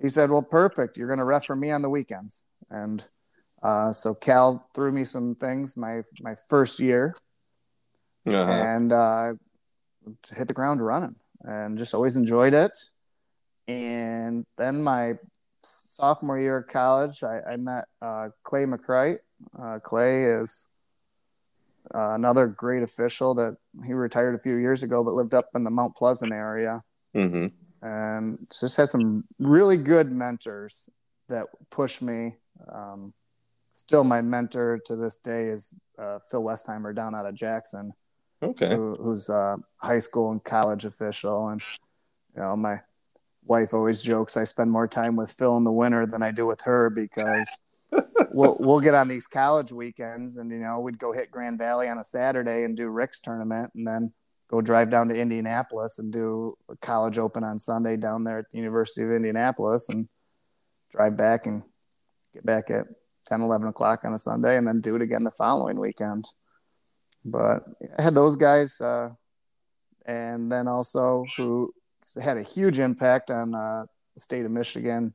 He 0.00 0.08
said, 0.08 0.30
Well, 0.30 0.42
perfect. 0.42 0.96
You're 0.96 1.06
going 1.06 1.18
to 1.18 1.26
ref 1.26 1.44
for 1.44 1.54
me 1.54 1.70
on 1.70 1.82
the 1.82 1.90
weekends. 1.90 2.46
And 2.70 3.06
uh, 3.62 3.92
so 3.92 4.14
Cal 4.14 4.62
threw 4.74 4.90
me 4.90 5.04
some 5.04 5.34
things 5.34 5.76
my 5.76 6.00
my 6.20 6.34
first 6.48 6.80
year, 6.80 7.14
uh-huh. 8.26 8.50
and 8.50 8.90
uh, 8.90 9.34
hit 10.34 10.48
the 10.48 10.54
ground 10.54 10.84
running, 10.84 11.16
and 11.42 11.76
just 11.76 11.92
always 11.92 12.16
enjoyed 12.16 12.54
it. 12.54 12.72
And 13.66 14.46
then 14.56 14.82
my 14.82 15.18
sophomore 15.62 16.38
year 16.38 16.58
of 16.58 16.68
college, 16.68 17.22
I, 17.22 17.40
I 17.52 17.56
met 17.56 17.84
uh, 18.00 18.28
Clay 18.44 18.64
McCright, 18.64 19.18
uh, 19.60 19.78
Clay 19.80 20.24
is 20.24 20.68
uh, 21.94 22.14
another 22.14 22.46
great 22.46 22.82
official 22.82 23.34
that 23.34 23.56
he 23.86 23.92
retired 23.92 24.34
a 24.34 24.38
few 24.38 24.56
years 24.56 24.82
ago, 24.82 25.02
but 25.02 25.14
lived 25.14 25.34
up 25.34 25.48
in 25.54 25.64
the 25.64 25.70
Mount 25.70 25.96
Pleasant 25.96 26.32
area. 26.32 26.82
Mm-hmm. 27.14 27.46
And 27.86 28.46
just 28.60 28.76
had 28.76 28.88
some 28.88 29.24
really 29.38 29.76
good 29.76 30.10
mentors 30.10 30.90
that 31.28 31.46
pushed 31.70 32.02
me. 32.02 32.36
Um, 32.72 33.14
still, 33.72 34.04
my 34.04 34.20
mentor 34.20 34.80
to 34.86 34.96
this 34.96 35.16
day 35.16 35.44
is 35.44 35.74
uh, 35.98 36.18
Phil 36.30 36.42
Westheimer 36.42 36.94
down 36.94 37.14
out 37.14 37.26
of 37.26 37.34
Jackson. 37.34 37.92
Okay. 38.42 38.68
Who, 38.68 38.96
who's 39.00 39.28
a 39.28 39.58
high 39.80 39.98
school 39.98 40.32
and 40.32 40.42
college 40.42 40.84
official. 40.84 41.48
And, 41.48 41.62
you 42.34 42.42
know, 42.42 42.56
my 42.56 42.80
wife 43.44 43.74
always 43.74 44.02
jokes 44.02 44.36
I 44.36 44.44
spend 44.44 44.70
more 44.70 44.86
time 44.86 45.16
with 45.16 45.30
Phil 45.30 45.56
in 45.56 45.64
the 45.64 45.72
winter 45.72 46.06
than 46.06 46.22
I 46.22 46.30
do 46.30 46.46
with 46.46 46.60
her 46.62 46.90
because 46.90 47.62
we'll 48.30 48.56
we'll 48.58 48.80
get 48.80 48.94
on 48.94 49.08
these 49.08 49.26
college 49.26 49.72
weekends, 49.72 50.36
and 50.36 50.50
you 50.50 50.58
know 50.58 50.80
we'd 50.80 50.98
go 50.98 51.12
hit 51.12 51.30
Grand 51.30 51.58
Valley 51.58 51.88
on 51.88 51.98
a 51.98 52.04
Saturday 52.04 52.64
and 52.64 52.76
do 52.76 52.88
Rick's 52.88 53.20
tournament, 53.20 53.72
and 53.74 53.86
then 53.86 54.12
go 54.50 54.60
drive 54.60 54.90
down 54.90 55.08
to 55.08 55.18
Indianapolis 55.18 55.98
and 55.98 56.12
do 56.12 56.56
a 56.70 56.76
college 56.76 57.18
open 57.18 57.44
on 57.44 57.58
Sunday 57.58 57.96
down 57.96 58.24
there 58.24 58.38
at 58.38 58.50
the 58.50 58.58
University 58.58 59.02
of 59.02 59.12
Indianapolis, 59.12 59.88
and 59.88 60.08
drive 60.90 61.16
back 61.16 61.46
and 61.46 61.62
get 62.32 62.44
back 62.44 62.70
at 62.70 62.86
10, 63.26 63.40
11 63.42 63.68
o'clock 63.68 64.00
on 64.04 64.12
a 64.12 64.18
Sunday, 64.18 64.56
and 64.56 64.66
then 64.66 64.80
do 64.80 64.96
it 64.96 65.02
again 65.02 65.24
the 65.24 65.30
following 65.30 65.78
weekend. 65.78 66.24
But 67.24 67.64
I 67.98 68.02
had 68.02 68.14
those 68.14 68.36
guys, 68.36 68.80
uh, 68.80 69.10
and 70.06 70.50
then 70.50 70.68
also 70.68 71.24
who 71.36 71.72
had 72.22 72.36
a 72.36 72.42
huge 72.42 72.78
impact 72.78 73.30
on 73.30 73.54
uh, 73.54 73.84
the 74.14 74.20
state 74.20 74.44
of 74.44 74.50
Michigan 74.50 75.14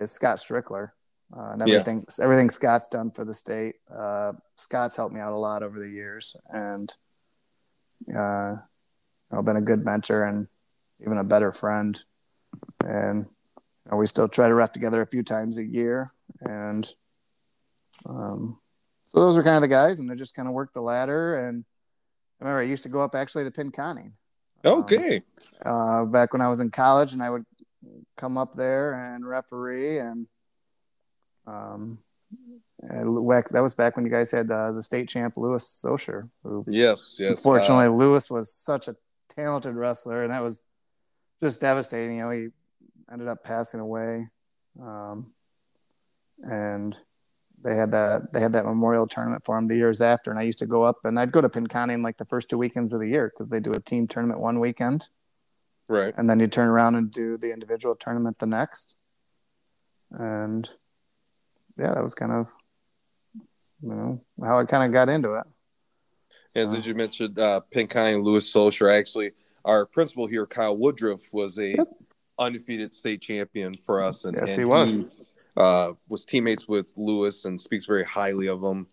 is 0.00 0.12
Scott 0.12 0.36
Strickler 0.36 0.90
uh, 1.36 1.52
and 1.52 1.62
everything 1.62 2.04
yeah. 2.18 2.24
everything 2.24 2.50
Scott's 2.50 2.88
done 2.88 3.10
for 3.10 3.24
the 3.24 3.34
state. 3.34 3.76
Uh, 3.94 4.32
Scott's 4.56 4.96
helped 4.96 5.14
me 5.14 5.20
out 5.20 5.32
a 5.32 5.36
lot 5.36 5.62
over 5.62 5.78
the 5.78 5.88
years, 5.88 6.36
and 6.48 6.90
uh, 8.16 8.56
I've 9.32 9.44
been 9.44 9.56
a 9.56 9.62
good 9.62 9.84
mentor 9.84 10.24
and 10.24 10.46
even 11.00 11.18
a 11.18 11.24
better 11.24 11.52
friend. 11.52 12.02
And 12.84 13.26
you 13.26 13.90
know, 13.90 13.96
we 13.96 14.06
still 14.06 14.28
try 14.28 14.48
to 14.48 14.54
ref 14.54 14.72
together 14.72 15.02
a 15.02 15.06
few 15.06 15.22
times 15.22 15.58
a 15.58 15.64
year, 15.64 16.12
and 16.40 16.88
um, 18.06 18.58
so 19.04 19.20
those 19.20 19.36
are 19.36 19.42
kind 19.42 19.56
of 19.56 19.62
the 19.62 19.68
guys, 19.68 20.00
and 20.00 20.08
they 20.08 20.14
just 20.14 20.34
kind 20.34 20.48
of 20.48 20.54
work 20.54 20.72
the 20.72 20.80
ladder. 20.80 21.38
And 21.38 21.64
I 22.40 22.44
remember 22.44 22.60
I 22.60 22.64
used 22.64 22.82
to 22.84 22.88
go 22.88 23.00
up 23.00 23.14
actually 23.14 23.44
to 23.44 23.50
Pinconning. 23.50 24.12
Okay. 24.64 25.22
Um, 25.64 25.72
uh, 25.74 26.04
back 26.06 26.32
when 26.32 26.42
I 26.42 26.48
was 26.48 26.60
in 26.60 26.70
college, 26.70 27.12
and 27.12 27.22
I 27.22 27.30
would 27.30 27.44
come 28.16 28.38
up 28.38 28.54
there 28.54 29.14
and 29.14 29.26
referee 29.26 29.98
and 29.98 30.26
um, 31.46 31.98
that 32.80 33.60
was 33.62 33.74
back 33.74 33.96
when 33.96 34.04
you 34.04 34.10
guys 34.10 34.30
had 34.30 34.50
uh, 34.50 34.72
the 34.72 34.82
state 34.82 35.08
champ 35.08 35.36
Lewis 35.36 35.66
Socher. 35.84 36.28
Who, 36.42 36.64
yes, 36.68 37.16
yes. 37.18 37.30
Unfortunately, 37.30 37.86
uh, 37.86 37.90
Lewis 37.90 38.30
was 38.30 38.52
such 38.52 38.88
a 38.88 38.96
talented 39.28 39.74
wrestler, 39.74 40.22
and 40.22 40.32
that 40.32 40.42
was 40.42 40.64
just 41.42 41.60
devastating. 41.60 42.16
You 42.16 42.24
know, 42.24 42.30
he 42.30 42.48
ended 43.10 43.28
up 43.28 43.44
passing 43.44 43.80
away, 43.80 44.24
um, 44.80 45.32
and 46.42 46.98
they 47.62 47.74
had 47.74 47.92
that 47.92 48.32
they 48.32 48.40
had 48.40 48.52
that 48.52 48.66
memorial 48.66 49.06
tournament 49.06 49.44
for 49.44 49.56
him 49.56 49.68
the 49.68 49.76
years 49.76 50.00
after. 50.00 50.30
And 50.30 50.38
I 50.38 50.42
used 50.42 50.58
to 50.58 50.66
go 50.66 50.82
up, 50.82 50.98
and 51.04 51.18
I'd 51.18 51.32
go 51.32 51.40
to 51.40 51.48
Pinconning 51.48 52.02
like 52.04 52.18
the 52.18 52.26
first 52.26 52.50
two 52.50 52.58
weekends 52.58 52.92
of 52.92 53.00
the 53.00 53.08
year 53.08 53.30
because 53.32 53.50
they 53.50 53.60
do 53.60 53.72
a 53.72 53.80
team 53.80 54.06
tournament 54.06 54.40
one 54.40 54.60
weekend, 54.60 55.08
right? 55.88 56.14
And 56.16 56.28
then 56.28 56.40
you 56.40 56.48
turn 56.48 56.68
around 56.68 56.96
and 56.96 57.10
do 57.10 57.36
the 57.36 57.52
individual 57.52 57.94
tournament 57.94 58.38
the 58.38 58.46
next, 58.46 58.96
and 60.10 60.68
yeah, 61.78 61.94
that 61.94 62.02
was 62.02 62.14
kind 62.14 62.32
of 62.32 62.50
you 63.82 63.94
know 63.94 64.20
how 64.42 64.58
I 64.58 64.64
kind 64.64 64.84
of 64.84 64.92
got 64.92 65.08
into 65.08 65.34
it. 65.34 65.44
So. 66.48 66.60
As 66.60 66.86
you 66.86 66.94
mentioned, 66.94 67.38
uh, 67.38 67.62
Pinconning 67.74 68.16
and 68.16 68.24
Lewis 68.24 68.52
Socher, 68.52 68.92
actually, 68.92 69.32
our 69.64 69.86
principal 69.86 70.26
here, 70.26 70.46
Kyle 70.46 70.76
Woodruff, 70.76 71.32
was 71.32 71.58
a 71.58 71.76
yep. 71.76 71.88
undefeated 72.38 72.94
state 72.94 73.20
champion 73.20 73.74
for 73.74 74.02
us, 74.02 74.24
and 74.24 74.36
yes, 74.36 74.52
and 74.52 74.60
he 74.60 74.64
was. 74.64 74.94
He, 74.94 75.06
uh, 75.56 75.92
was 76.08 76.24
teammates 76.24 76.66
with 76.66 76.88
Lewis 76.96 77.44
and 77.44 77.60
speaks 77.60 77.86
very 77.86 78.04
highly 78.04 78.48
of 78.48 78.62
him. 78.62 78.86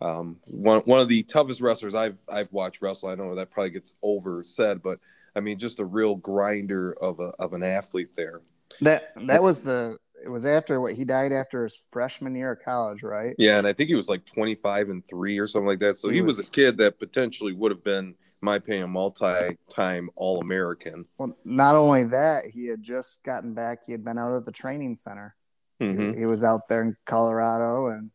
Um, 0.00 0.36
one 0.46 0.80
one 0.80 1.00
of 1.00 1.08
the 1.08 1.22
toughest 1.24 1.60
wrestlers 1.60 1.94
I've 1.94 2.18
I've 2.28 2.52
watched 2.52 2.82
wrestle. 2.82 3.08
I 3.08 3.14
know 3.14 3.34
that 3.34 3.50
probably 3.50 3.70
gets 3.70 3.94
over 4.02 4.44
said, 4.44 4.82
but 4.82 5.00
I 5.34 5.40
mean, 5.40 5.58
just 5.58 5.80
a 5.80 5.84
real 5.84 6.14
grinder 6.16 6.92
of 7.00 7.20
a 7.20 7.32
of 7.38 7.52
an 7.52 7.62
athlete 7.62 8.10
there. 8.16 8.40
That 8.80 9.12
that 9.26 9.42
was 9.42 9.62
the 9.62 9.98
it 10.24 10.28
was 10.28 10.44
after 10.44 10.80
what 10.80 10.94
he 10.94 11.04
died 11.04 11.32
after 11.32 11.64
his 11.64 11.76
freshman 11.76 12.34
year 12.34 12.52
of 12.52 12.62
college, 12.62 13.02
right? 13.02 13.34
Yeah, 13.38 13.58
and 13.58 13.66
I 13.66 13.72
think 13.72 13.88
he 13.88 13.94
was 13.94 14.08
like 14.08 14.24
25 14.26 14.90
and 14.90 15.06
3 15.08 15.38
or 15.38 15.46
something 15.46 15.66
like 15.66 15.80
that. 15.80 15.96
So 15.96 16.08
he, 16.08 16.16
he 16.16 16.22
was, 16.22 16.38
was, 16.38 16.46
a 16.46 16.50
kid 16.50 16.78
that 16.78 16.98
potentially 16.98 17.52
would 17.52 17.70
have 17.70 17.84
been 17.84 18.06
in 18.06 18.14
my 18.40 18.56
opinion 18.56 18.90
multi-time 18.90 20.10
all-American. 20.16 21.04
Well, 21.18 21.36
not 21.44 21.74
only 21.74 22.04
that, 22.04 22.46
he 22.46 22.66
had 22.66 22.82
just 22.82 23.24
gotten 23.24 23.54
back, 23.54 23.84
he 23.84 23.92
had 23.92 24.04
been 24.04 24.18
out 24.18 24.36
at 24.36 24.44
the 24.44 24.52
training 24.52 24.94
center. 24.94 25.34
Mm-hmm. 25.80 26.12
He, 26.12 26.20
he 26.20 26.26
was 26.26 26.44
out 26.44 26.68
there 26.68 26.82
in 26.82 26.96
Colorado 27.04 27.88
and 27.88 28.10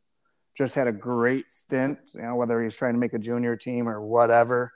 just 0.55 0.75
had 0.75 0.87
a 0.87 0.93
great 0.93 1.49
stint. 1.49 1.99
You 2.15 2.21
know, 2.21 2.35
whether 2.35 2.59
he 2.59 2.65
was 2.65 2.75
trying 2.75 2.93
to 2.93 2.99
make 2.99 3.13
a 3.13 3.19
junior 3.19 3.55
team 3.55 3.87
or 3.87 4.01
whatever. 4.01 4.71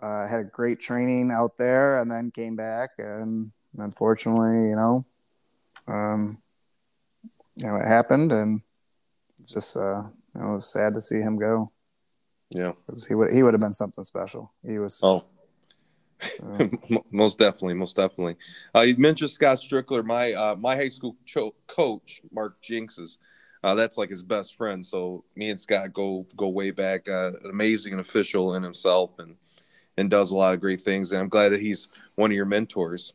Uh, 0.00 0.26
had 0.26 0.40
a 0.40 0.44
great 0.44 0.80
training 0.80 1.30
out 1.30 1.56
there, 1.56 2.00
and 2.00 2.10
then 2.10 2.32
came 2.32 2.56
back, 2.56 2.90
and 2.98 3.52
unfortunately, 3.78 4.68
you 4.70 4.74
know, 4.74 5.06
um, 5.86 6.41
you 7.56 7.66
know, 7.66 7.76
it 7.76 7.86
happened, 7.86 8.32
and 8.32 8.62
it's 9.40 9.52
just 9.52 9.76
uh, 9.76 10.02
you 10.34 10.40
know, 10.40 10.52
it 10.52 10.54
was 10.56 10.72
sad 10.72 10.94
to 10.94 11.00
see 11.00 11.20
him 11.20 11.38
go. 11.38 11.70
Yeah, 12.50 12.72
he 13.08 13.14
would 13.14 13.32
he 13.32 13.42
would 13.42 13.54
have 13.54 13.60
been 13.60 13.72
something 13.72 14.04
special. 14.04 14.52
He 14.66 14.78
was. 14.78 15.00
Oh, 15.02 15.24
uh, 16.42 16.66
most 17.10 17.38
definitely, 17.38 17.74
most 17.74 17.96
definitely. 17.96 18.36
Uh, 18.74 18.80
you 18.80 18.96
mentioned 18.96 19.30
Scott 19.30 19.58
Strickler, 19.58 20.04
my 20.04 20.32
uh, 20.32 20.56
my 20.56 20.76
high 20.76 20.88
school 20.88 21.16
cho- 21.24 21.54
coach, 21.66 22.22
Mark 22.32 22.62
Jinxes. 22.62 23.18
Uh, 23.64 23.74
that's 23.76 23.96
like 23.96 24.10
his 24.10 24.24
best 24.24 24.56
friend. 24.56 24.84
So 24.84 25.24
me 25.36 25.50
and 25.50 25.60
Scott 25.60 25.92
go 25.92 26.26
go 26.36 26.48
way 26.48 26.70
back. 26.70 27.08
Uh, 27.08 27.32
amazing 27.48 27.98
official 27.98 28.54
in 28.54 28.62
himself, 28.62 29.18
and 29.18 29.36
and 29.96 30.10
does 30.10 30.30
a 30.30 30.36
lot 30.36 30.54
of 30.54 30.60
great 30.60 30.80
things. 30.80 31.12
And 31.12 31.20
I'm 31.20 31.28
glad 31.28 31.50
that 31.50 31.60
he's 31.60 31.88
one 32.14 32.30
of 32.30 32.36
your 32.36 32.46
mentors. 32.46 33.14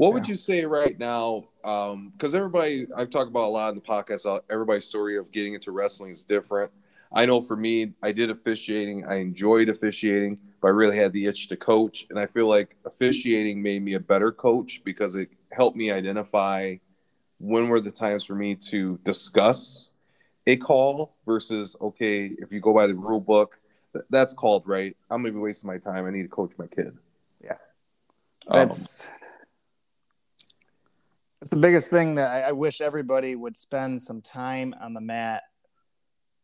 What 0.00 0.08
yeah. 0.08 0.14
would 0.14 0.28
you 0.28 0.34
say 0.34 0.64
right 0.64 0.98
now? 0.98 1.48
Um, 1.62 2.14
because 2.16 2.32
um, 2.32 2.38
everybody, 2.38 2.86
I've 2.96 3.10
talked 3.10 3.28
about 3.28 3.44
a 3.44 3.52
lot 3.52 3.68
in 3.68 3.74
the 3.74 3.82
podcast. 3.82 4.24
Uh, 4.24 4.40
everybody's 4.48 4.86
story 4.86 5.18
of 5.18 5.30
getting 5.30 5.52
into 5.52 5.72
wrestling 5.72 6.10
is 6.10 6.24
different. 6.24 6.72
I 7.12 7.26
know 7.26 7.42
for 7.42 7.54
me, 7.54 7.92
I 8.02 8.10
did 8.10 8.30
officiating. 8.30 9.04
I 9.04 9.16
enjoyed 9.16 9.68
officiating, 9.68 10.38
but 10.62 10.68
I 10.68 10.70
really 10.70 10.96
had 10.96 11.12
the 11.12 11.26
itch 11.26 11.48
to 11.48 11.56
coach. 11.58 12.06
And 12.08 12.18
I 12.18 12.24
feel 12.24 12.46
like 12.46 12.78
officiating 12.86 13.62
made 13.62 13.82
me 13.82 13.92
a 13.92 14.00
better 14.00 14.32
coach 14.32 14.80
because 14.86 15.16
it 15.16 15.28
helped 15.52 15.76
me 15.76 15.90
identify 15.90 16.76
when 17.38 17.68
were 17.68 17.82
the 17.82 17.92
times 17.92 18.24
for 18.24 18.34
me 18.34 18.54
to 18.54 18.98
discuss 19.04 19.90
a 20.46 20.56
call 20.56 21.14
versus, 21.26 21.76
okay, 21.78 22.24
if 22.38 22.50
you 22.54 22.60
go 22.60 22.72
by 22.72 22.86
the 22.86 22.94
rule 22.94 23.20
book, 23.20 23.60
that's 24.08 24.32
called 24.32 24.62
right. 24.66 24.96
I'm 25.10 25.20
gonna 25.20 25.34
be 25.34 25.40
wasting 25.40 25.68
my 25.68 25.76
time. 25.76 26.06
I 26.06 26.10
need 26.10 26.22
to 26.22 26.28
coach 26.28 26.52
my 26.56 26.68
kid. 26.68 26.96
Yeah, 27.44 27.58
that's 28.50 29.04
um, 29.04 29.19
that's 31.40 31.50
the 31.50 31.56
biggest 31.56 31.90
thing 31.90 32.16
that 32.16 32.30
I, 32.30 32.48
I, 32.48 32.52
wish 32.52 32.80
everybody 32.80 33.34
would 33.34 33.56
spend 33.56 34.02
some 34.02 34.20
time 34.20 34.74
on 34.80 34.92
the 34.92 35.00
mat. 35.00 35.42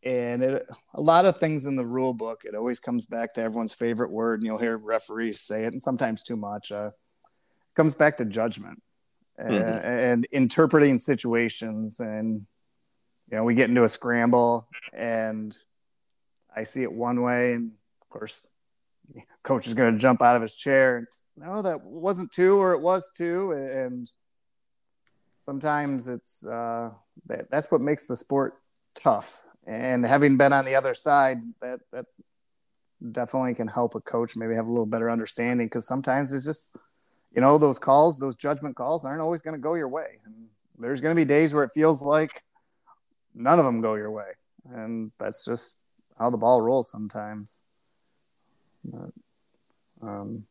And 0.02 0.42
it, 0.42 0.66
a 0.94 1.00
lot 1.00 1.26
of 1.26 1.36
things 1.36 1.66
in 1.66 1.76
the 1.76 1.84
rule 1.84 2.14
book, 2.14 2.42
it 2.44 2.54
always 2.54 2.80
comes 2.80 3.04
back 3.04 3.34
to 3.34 3.42
everyone's 3.42 3.74
favorite 3.74 4.10
word, 4.10 4.40
and 4.40 4.46
you'll 4.46 4.58
hear 4.58 4.78
referees 4.78 5.40
say 5.40 5.64
it, 5.64 5.72
and 5.72 5.82
sometimes 5.82 6.22
too 6.22 6.36
much. 6.36 6.72
Uh, 6.72 6.90
comes 7.74 7.94
back 7.94 8.16
to 8.16 8.24
judgment 8.24 8.82
mm-hmm. 9.38 9.52
and, 9.52 9.84
and 9.84 10.28
interpreting 10.32 10.96
situations, 10.96 12.00
and 12.00 12.46
you 13.30 13.36
know, 13.36 13.44
we 13.44 13.54
get 13.54 13.68
into 13.68 13.82
a 13.82 13.88
scramble, 13.88 14.68
and 14.94 15.54
I 16.56 16.62
see 16.62 16.84
it 16.84 16.92
one 16.92 17.20
way, 17.22 17.52
and 17.52 17.72
of 18.00 18.08
course, 18.08 18.46
coach 19.42 19.66
is 19.66 19.74
going 19.74 19.92
to 19.92 19.98
jump 19.98 20.22
out 20.22 20.36
of 20.36 20.42
his 20.42 20.54
chair 20.54 20.96
and 20.96 21.06
no, 21.36 21.62
that 21.62 21.82
wasn't 21.82 22.32
two, 22.32 22.56
or 22.56 22.72
it 22.72 22.80
was 22.80 23.10
two, 23.14 23.52
and 23.52 24.10
sometimes 25.46 26.08
it's 26.08 26.44
uh, 26.44 26.90
that, 27.26 27.48
that's 27.50 27.70
what 27.70 27.80
makes 27.80 28.06
the 28.06 28.16
sport 28.16 28.54
tough. 28.94 29.44
And 29.64 30.04
having 30.04 30.36
been 30.36 30.52
on 30.52 30.64
the 30.64 30.74
other 30.74 30.92
side, 30.92 31.40
that 31.62 31.80
that's 31.92 32.20
definitely 33.12 33.54
can 33.54 33.68
help 33.68 33.94
a 33.94 34.00
coach 34.00 34.36
maybe 34.36 34.54
have 34.54 34.66
a 34.66 34.70
little 34.70 34.86
better 34.86 35.08
understanding 35.08 35.66
because 35.66 35.86
sometimes 35.86 36.32
it's 36.32 36.44
just 36.44 36.70
you 37.34 37.40
know 37.40 37.58
those 37.58 37.78
calls, 37.78 38.18
those 38.18 38.36
judgment 38.36 38.74
calls 38.74 39.04
aren't 39.04 39.20
always 39.20 39.40
going 39.40 39.54
to 39.54 39.60
go 39.60 39.74
your 39.74 39.88
way. 39.88 40.18
And 40.24 40.48
there's 40.78 41.00
going 41.00 41.14
to 41.14 41.20
be 41.20 41.24
days 41.24 41.54
where 41.54 41.64
it 41.64 41.70
feels 41.74 42.02
like 42.02 42.42
none 43.34 43.58
of 43.58 43.64
them 43.64 43.80
go 43.80 43.94
your 43.94 44.10
way, 44.10 44.30
and 44.68 45.12
that's 45.18 45.44
just 45.44 45.84
how 46.18 46.30
the 46.30 46.38
ball 46.38 46.60
rolls 46.60 46.90
sometimes. 46.90 47.60
But, 48.84 49.12
um, 50.02 50.46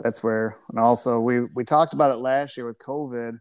that's 0.00 0.22
where, 0.22 0.58
and 0.70 0.78
also 0.78 1.18
we 1.18 1.42
we 1.42 1.64
talked 1.64 1.92
about 1.92 2.12
it 2.12 2.18
last 2.18 2.56
year 2.56 2.66
with 2.66 2.78
COVID. 2.78 3.40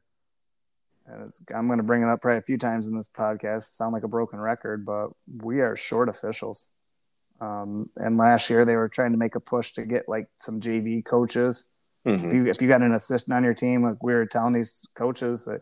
And 1.06 1.30
I'm 1.54 1.68
going 1.68 1.80
to 1.80 1.84
bring 1.84 2.02
it 2.02 2.08
up 2.08 2.22
probably 2.22 2.39
a 2.39 2.44
few 2.44 2.58
times 2.58 2.88
in 2.88 2.96
this 2.96 3.10
podcast. 3.10 3.63
Sound 3.63 3.94
like 3.94 4.04
a 4.04 4.08
broken 4.08 4.39
record, 4.39 4.86
but 4.86 5.10
we 5.42 5.60
are 5.60 5.76
short 5.76 6.08
officials. 6.08 6.70
Um, 7.42 7.89
and 7.98 8.18
last 8.18 8.50
year 8.50 8.63
they 8.63 8.78
were 8.78 8.88
trying 8.88 9.12
to 9.12 9.18
make 9.18 9.36
a 9.36 9.39
push 9.39 9.74
to 9.74 9.86
get 9.86 10.08
like 10.08 10.28
some 10.38 10.62
JV 10.62 11.04
coaches. 11.04 11.72
Mm-hmm. 12.06 12.26
If 12.26 12.34
you 12.34 12.46
if 12.48 12.62
you 12.62 12.68
got 12.68 12.82
an 12.82 12.94
assistant 12.94 13.36
on 13.36 13.44
your 13.44 13.54
team, 13.54 13.84
like 13.84 14.02
we 14.02 14.13
were 14.13 14.26
telling 14.26 14.54
these 14.54 14.88
coaches 14.96 15.46
that, 15.46 15.62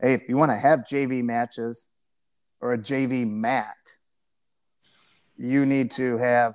hey, 0.00 0.14
if 0.14 0.28
you 0.28 0.36
want 0.36 0.50
to 0.52 0.56
have 0.56 0.80
JV 0.80 1.22
matches 1.22 1.90
or 2.60 2.72
a 2.72 2.78
JV 2.78 3.26
mat, 3.26 3.76
you 5.36 5.66
need 5.66 5.90
to 5.92 6.16
have 6.18 6.54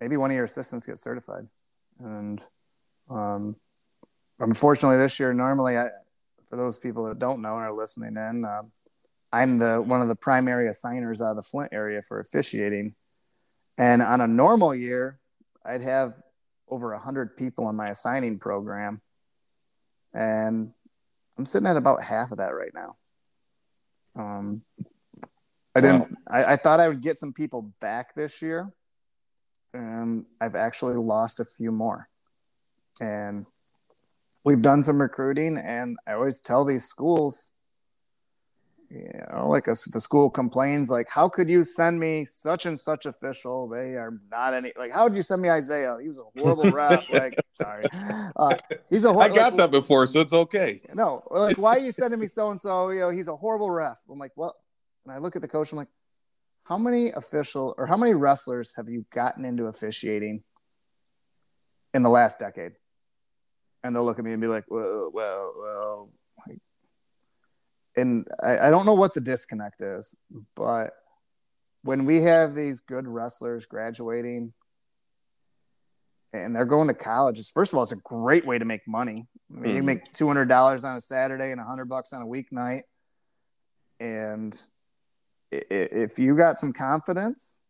maybe 0.00 0.16
one 0.16 0.30
of 0.30 0.36
your 0.36 0.44
assistants 0.44 0.86
get 0.86 0.98
certified. 0.98 1.48
And 1.98 2.42
um, 3.10 3.56
unfortunately, 4.38 4.98
this 4.98 5.18
year, 5.18 5.32
normally, 5.32 5.78
I, 5.78 5.88
for 6.54 6.62
those 6.62 6.78
people 6.78 7.02
that 7.04 7.18
don't 7.18 7.42
know 7.42 7.56
and 7.56 7.64
are 7.64 7.72
listening 7.72 8.16
in, 8.16 8.44
uh, 8.44 8.62
I'm 9.32 9.56
the 9.56 9.82
one 9.82 10.00
of 10.00 10.06
the 10.06 10.14
primary 10.14 10.68
assigners 10.68 11.20
out 11.20 11.30
of 11.30 11.36
the 11.36 11.42
Flint 11.42 11.72
area 11.72 12.00
for 12.00 12.20
officiating. 12.20 12.94
And 13.76 14.00
on 14.00 14.20
a 14.20 14.28
normal 14.28 14.72
year, 14.72 15.18
I'd 15.66 15.82
have 15.82 16.14
over 16.68 16.92
100 16.92 17.36
people 17.36 17.68
in 17.70 17.74
my 17.74 17.88
assigning 17.88 18.38
program. 18.38 19.00
And 20.12 20.72
I'm 21.36 21.44
sitting 21.44 21.66
at 21.66 21.76
about 21.76 22.04
half 22.04 22.30
of 22.30 22.38
that 22.38 22.54
right 22.54 22.72
now. 22.72 22.96
Um, 24.14 24.62
I 25.74 25.80
didn't. 25.80 26.02
Wow. 26.02 26.16
I, 26.28 26.44
I, 26.52 26.56
thought 26.56 26.78
I 26.78 26.86
would 26.86 27.00
get 27.00 27.16
some 27.16 27.32
people 27.32 27.72
back 27.80 28.14
this 28.14 28.40
year, 28.40 28.72
and 29.72 30.24
I've 30.40 30.54
actually 30.54 30.94
lost 30.94 31.40
a 31.40 31.44
few 31.44 31.72
more. 31.72 32.08
And 33.00 33.44
we've 34.44 34.62
done 34.62 34.82
some 34.82 35.00
recruiting, 35.00 35.56
and 35.56 35.96
I 36.06 36.12
always 36.12 36.40
tell 36.40 36.64
these 36.64 36.84
schools, 36.84 37.52
you 38.90 39.10
know, 39.32 39.48
like 39.48 39.66
a, 39.66 39.74
the 39.92 40.00
school 40.00 40.30
complains, 40.30 40.90
like, 40.90 41.08
"How 41.10 41.28
could 41.28 41.50
you 41.50 41.64
send 41.64 41.98
me 41.98 42.24
such 42.24 42.66
and 42.66 42.78
such 42.78 43.06
official? 43.06 43.68
They 43.68 43.96
are 43.96 44.20
not 44.30 44.54
any. 44.54 44.72
Like, 44.78 44.92
how 44.92 45.04
would 45.04 45.16
you 45.16 45.22
send 45.22 45.42
me 45.42 45.50
Isaiah? 45.50 45.96
He 46.00 46.08
was 46.08 46.20
a 46.20 46.40
horrible 46.40 46.70
ref. 46.70 47.10
Like, 47.10 47.34
sorry, 47.54 47.86
uh, 48.36 48.56
he's 48.90 49.04
a. 49.04 49.12
Hor- 49.12 49.24
I 49.24 49.28
got 49.28 49.54
like, 49.54 49.56
that 49.56 49.70
before, 49.72 50.06
so 50.06 50.20
it's 50.20 50.32
okay. 50.32 50.80
No, 50.94 51.22
like, 51.30 51.58
why 51.58 51.76
are 51.76 51.80
you 51.80 51.90
sending 51.90 52.20
me 52.20 52.28
so 52.28 52.50
and 52.50 52.60
so? 52.60 52.90
You 52.90 53.00
know, 53.00 53.10
he's 53.10 53.28
a 53.28 53.34
horrible 53.34 53.70
ref. 53.70 53.98
I'm 54.08 54.18
like, 54.18 54.32
well 54.36 54.54
and 55.04 55.12
I 55.12 55.18
look 55.18 55.36
at 55.36 55.42
the 55.42 55.48
coach. 55.48 55.72
I'm 55.72 55.78
like, 55.78 55.88
how 56.64 56.78
many 56.78 57.10
official 57.10 57.74
or 57.76 57.86
how 57.86 57.96
many 57.96 58.14
wrestlers 58.14 58.74
have 58.76 58.88
you 58.88 59.04
gotten 59.12 59.44
into 59.44 59.66
officiating 59.66 60.42
in 61.92 62.02
the 62.02 62.10
last 62.10 62.38
decade? 62.38 62.72
And 63.84 63.94
they'll 63.94 64.04
look 64.04 64.18
at 64.18 64.24
me 64.24 64.32
and 64.32 64.40
be 64.40 64.48
like, 64.48 64.64
well, 64.68 65.10
well, 65.12 65.54
well. 65.56 66.10
And 67.96 68.26
I, 68.42 68.58
I 68.58 68.70
don't 68.70 68.86
know 68.86 68.94
what 68.94 69.14
the 69.14 69.20
disconnect 69.20 69.80
is, 69.80 70.18
but 70.56 70.94
when 71.82 72.06
we 72.06 72.22
have 72.22 72.54
these 72.54 72.80
good 72.80 73.06
wrestlers 73.06 73.66
graduating 73.66 74.52
and 76.32 76.56
they're 76.56 76.64
going 76.64 76.88
to 76.88 76.94
college, 76.94 77.38
first 77.52 77.72
of 77.72 77.76
all, 77.76 77.84
it's 77.84 77.92
a 77.92 77.96
great 78.02 78.44
way 78.44 78.58
to 78.58 78.64
make 78.64 78.88
money. 78.88 79.28
I 79.48 79.54
mean, 79.54 79.64
mm-hmm. 79.64 79.76
You 79.76 79.82
make 79.84 80.12
two 80.12 80.26
hundred 80.26 80.48
dollars 80.48 80.82
on 80.82 80.96
a 80.96 81.00
Saturday 81.00 81.52
and 81.52 81.60
hundred 81.60 81.88
bucks 81.88 82.12
on 82.12 82.22
a 82.22 82.26
weeknight, 82.26 82.82
and 84.00 84.60
if 85.52 86.18
you 86.18 86.36
got 86.36 86.58
some 86.58 86.72
confidence 86.72 87.60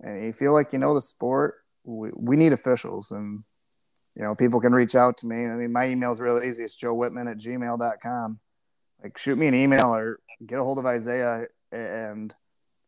and 0.00 0.26
you 0.26 0.32
feel 0.32 0.52
like 0.52 0.72
you 0.72 0.80
know 0.80 0.94
the 0.94 1.02
sport, 1.02 1.56
we, 1.84 2.10
we 2.16 2.36
need 2.36 2.52
officials. 2.52 3.12
And, 3.12 3.44
you 4.20 4.26
know, 4.26 4.34
people 4.34 4.60
can 4.60 4.74
reach 4.74 4.94
out 4.94 5.16
to 5.16 5.26
me. 5.26 5.46
I 5.46 5.54
mean, 5.54 5.72
my 5.72 5.88
email 5.88 6.10
is 6.10 6.20
really 6.20 6.46
easy. 6.46 6.62
It's 6.62 6.76
joe 6.76 6.92
whitman 6.92 7.26
at 7.26 7.38
gmail.com. 7.38 8.38
Like, 9.02 9.16
shoot 9.16 9.38
me 9.38 9.46
an 9.46 9.54
email 9.54 9.94
or 9.94 10.20
get 10.44 10.58
a 10.58 10.62
hold 10.62 10.78
of 10.78 10.84
Isaiah. 10.84 11.46
And 11.72 12.34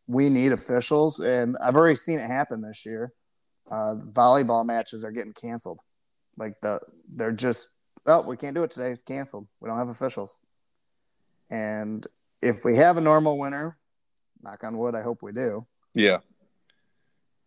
we 0.07 0.29
need 0.29 0.53
officials. 0.53 1.21
And 1.21 1.57
I've 1.57 1.75
already 1.75 1.97
seen 1.97 2.19
it 2.19 2.27
happen 2.27 2.61
this 2.61 2.85
year. 2.85 3.15
Uh, 3.71 3.95
volleyball 3.95 4.67
matches 4.67 5.05
are 5.05 5.11
getting 5.11 5.33
canceled. 5.33 5.81
Like, 6.37 6.61
the 6.61 6.81
they're 7.09 7.33
just, 7.33 7.77
well, 8.05 8.25
we 8.25 8.37
can't 8.37 8.55
do 8.55 8.65
it 8.65 8.71
today. 8.71 8.91
It's 8.91 9.03
canceled. 9.03 9.49
We 9.59 9.71
don't 9.71 9.79
have 9.79 9.89
officials. 9.89 10.41
And 11.49 12.07
if 12.43 12.63
we 12.63 12.77
have 12.77 12.99
a 12.99 13.01
normal 13.01 13.39
winter, 13.39 13.79
knock 14.43 14.65
on 14.65 14.77
wood, 14.77 14.95
I 14.95 15.01
hope 15.01 15.23
we 15.23 15.33
do. 15.33 15.67
Yeah. 15.95 16.19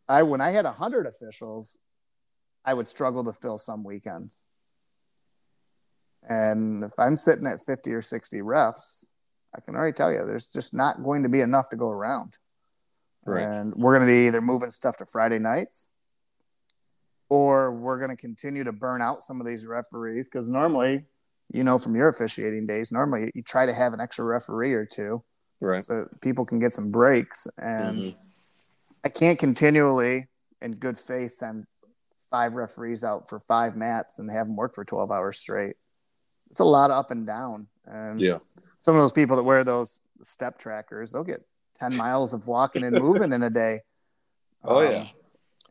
I 0.09 0.23
when 0.23 0.41
I 0.41 0.49
had 0.49 0.65
a 0.65 0.71
hundred 0.71 1.05
officials, 1.05 1.77
I 2.66 2.74
would 2.74 2.88
struggle 2.88 3.24
to 3.26 3.34
fill 3.34 3.57
some 3.57 3.84
weekends. 3.84 4.43
And 6.28 6.84
if 6.84 6.93
I'm 6.97 7.18
sitting 7.18 7.45
at 7.45 7.61
50 7.61 7.93
or 7.93 8.01
60 8.01 8.39
refs, 8.39 9.11
I 9.55 9.61
can 9.61 9.76
already 9.76 9.93
tell 9.93 10.11
you 10.11 10.26
there's 10.26 10.47
just 10.47 10.74
not 10.74 11.03
going 11.03 11.24
to 11.24 11.30
be 11.30 11.41
enough 11.41 11.70
to 11.70 11.78
go 11.78 11.89
around. 11.89 12.38
Right. 13.26 13.43
And 13.43 13.74
we're 13.76 13.97
going 13.97 14.07
to 14.07 14.11
be 14.13 14.28
either 14.28 14.41
moving 14.41 14.72
stuff 14.72 14.97
to 14.97 15.05
Friday 15.05 15.39
nights 15.39 15.91
or 17.30 17.74
we're 17.74 17.97
going 17.97 18.09
to 18.11 18.18
continue 18.18 18.63
to 18.63 18.72
burn 18.72 19.01
out 19.01 19.22
some 19.22 19.39
of 19.39 19.47
these 19.47 19.66
referees 19.66 20.28
because 20.30 20.49
normally, 20.49 21.05
you 21.51 21.63
know, 21.63 21.80
from 21.80 21.95
your 21.95 22.07
officiating 22.09 22.68
days, 22.68 22.91
normally 22.91 23.32
you 23.34 23.41
try 23.41 23.66
to 23.66 23.74
have 23.74 23.93
an 23.93 23.99
extra 24.01 24.26
referee 24.26 24.74
or 24.74 24.86
two 24.86 25.24
Right. 25.61 25.82
so 25.82 26.07
people 26.22 26.45
can 26.45 26.59
get 26.59 26.72
some 26.72 26.91
breaks. 26.91 27.47
And 27.57 27.99
Mhm. 27.99 28.18
I 29.03 29.09
can't 29.09 29.39
continually, 29.39 30.28
in 30.61 30.74
good 30.74 30.97
faith, 30.97 31.32
send 31.32 31.66
five 32.36 32.55
referees 32.55 33.01
out 33.05 33.29
for 33.29 33.39
five 33.39 33.77
mats 33.77 34.19
and 34.19 34.27
they 34.29 34.33
have 34.33 34.47
them 34.47 34.57
work 34.57 34.75
for 34.75 34.83
12 34.83 35.09
hours 35.09 35.38
straight. 35.39 35.75
It's 36.51 36.59
a 36.59 36.65
lot 36.65 36.91
of 36.91 36.97
up 36.97 37.09
and 37.11 37.25
down. 37.25 37.69
And 37.86 38.19
Yeah. 38.19 38.39
some 38.79 38.93
of 38.95 39.01
those 39.01 39.13
people 39.13 39.38
that 39.38 39.43
wear 39.43 39.63
those 39.63 40.01
step 40.21 40.57
trackers, 40.57 41.13
they'll 41.13 41.23
get 41.23 41.45
10 41.79 41.95
miles 42.05 42.33
of 42.33 42.45
walking 42.47 42.83
and 42.83 42.97
moving 42.99 43.31
in 43.31 43.41
a 43.43 43.49
day. 43.49 43.79
Oh, 44.67 44.79
Um, 44.86 44.91
yeah. 44.91 45.07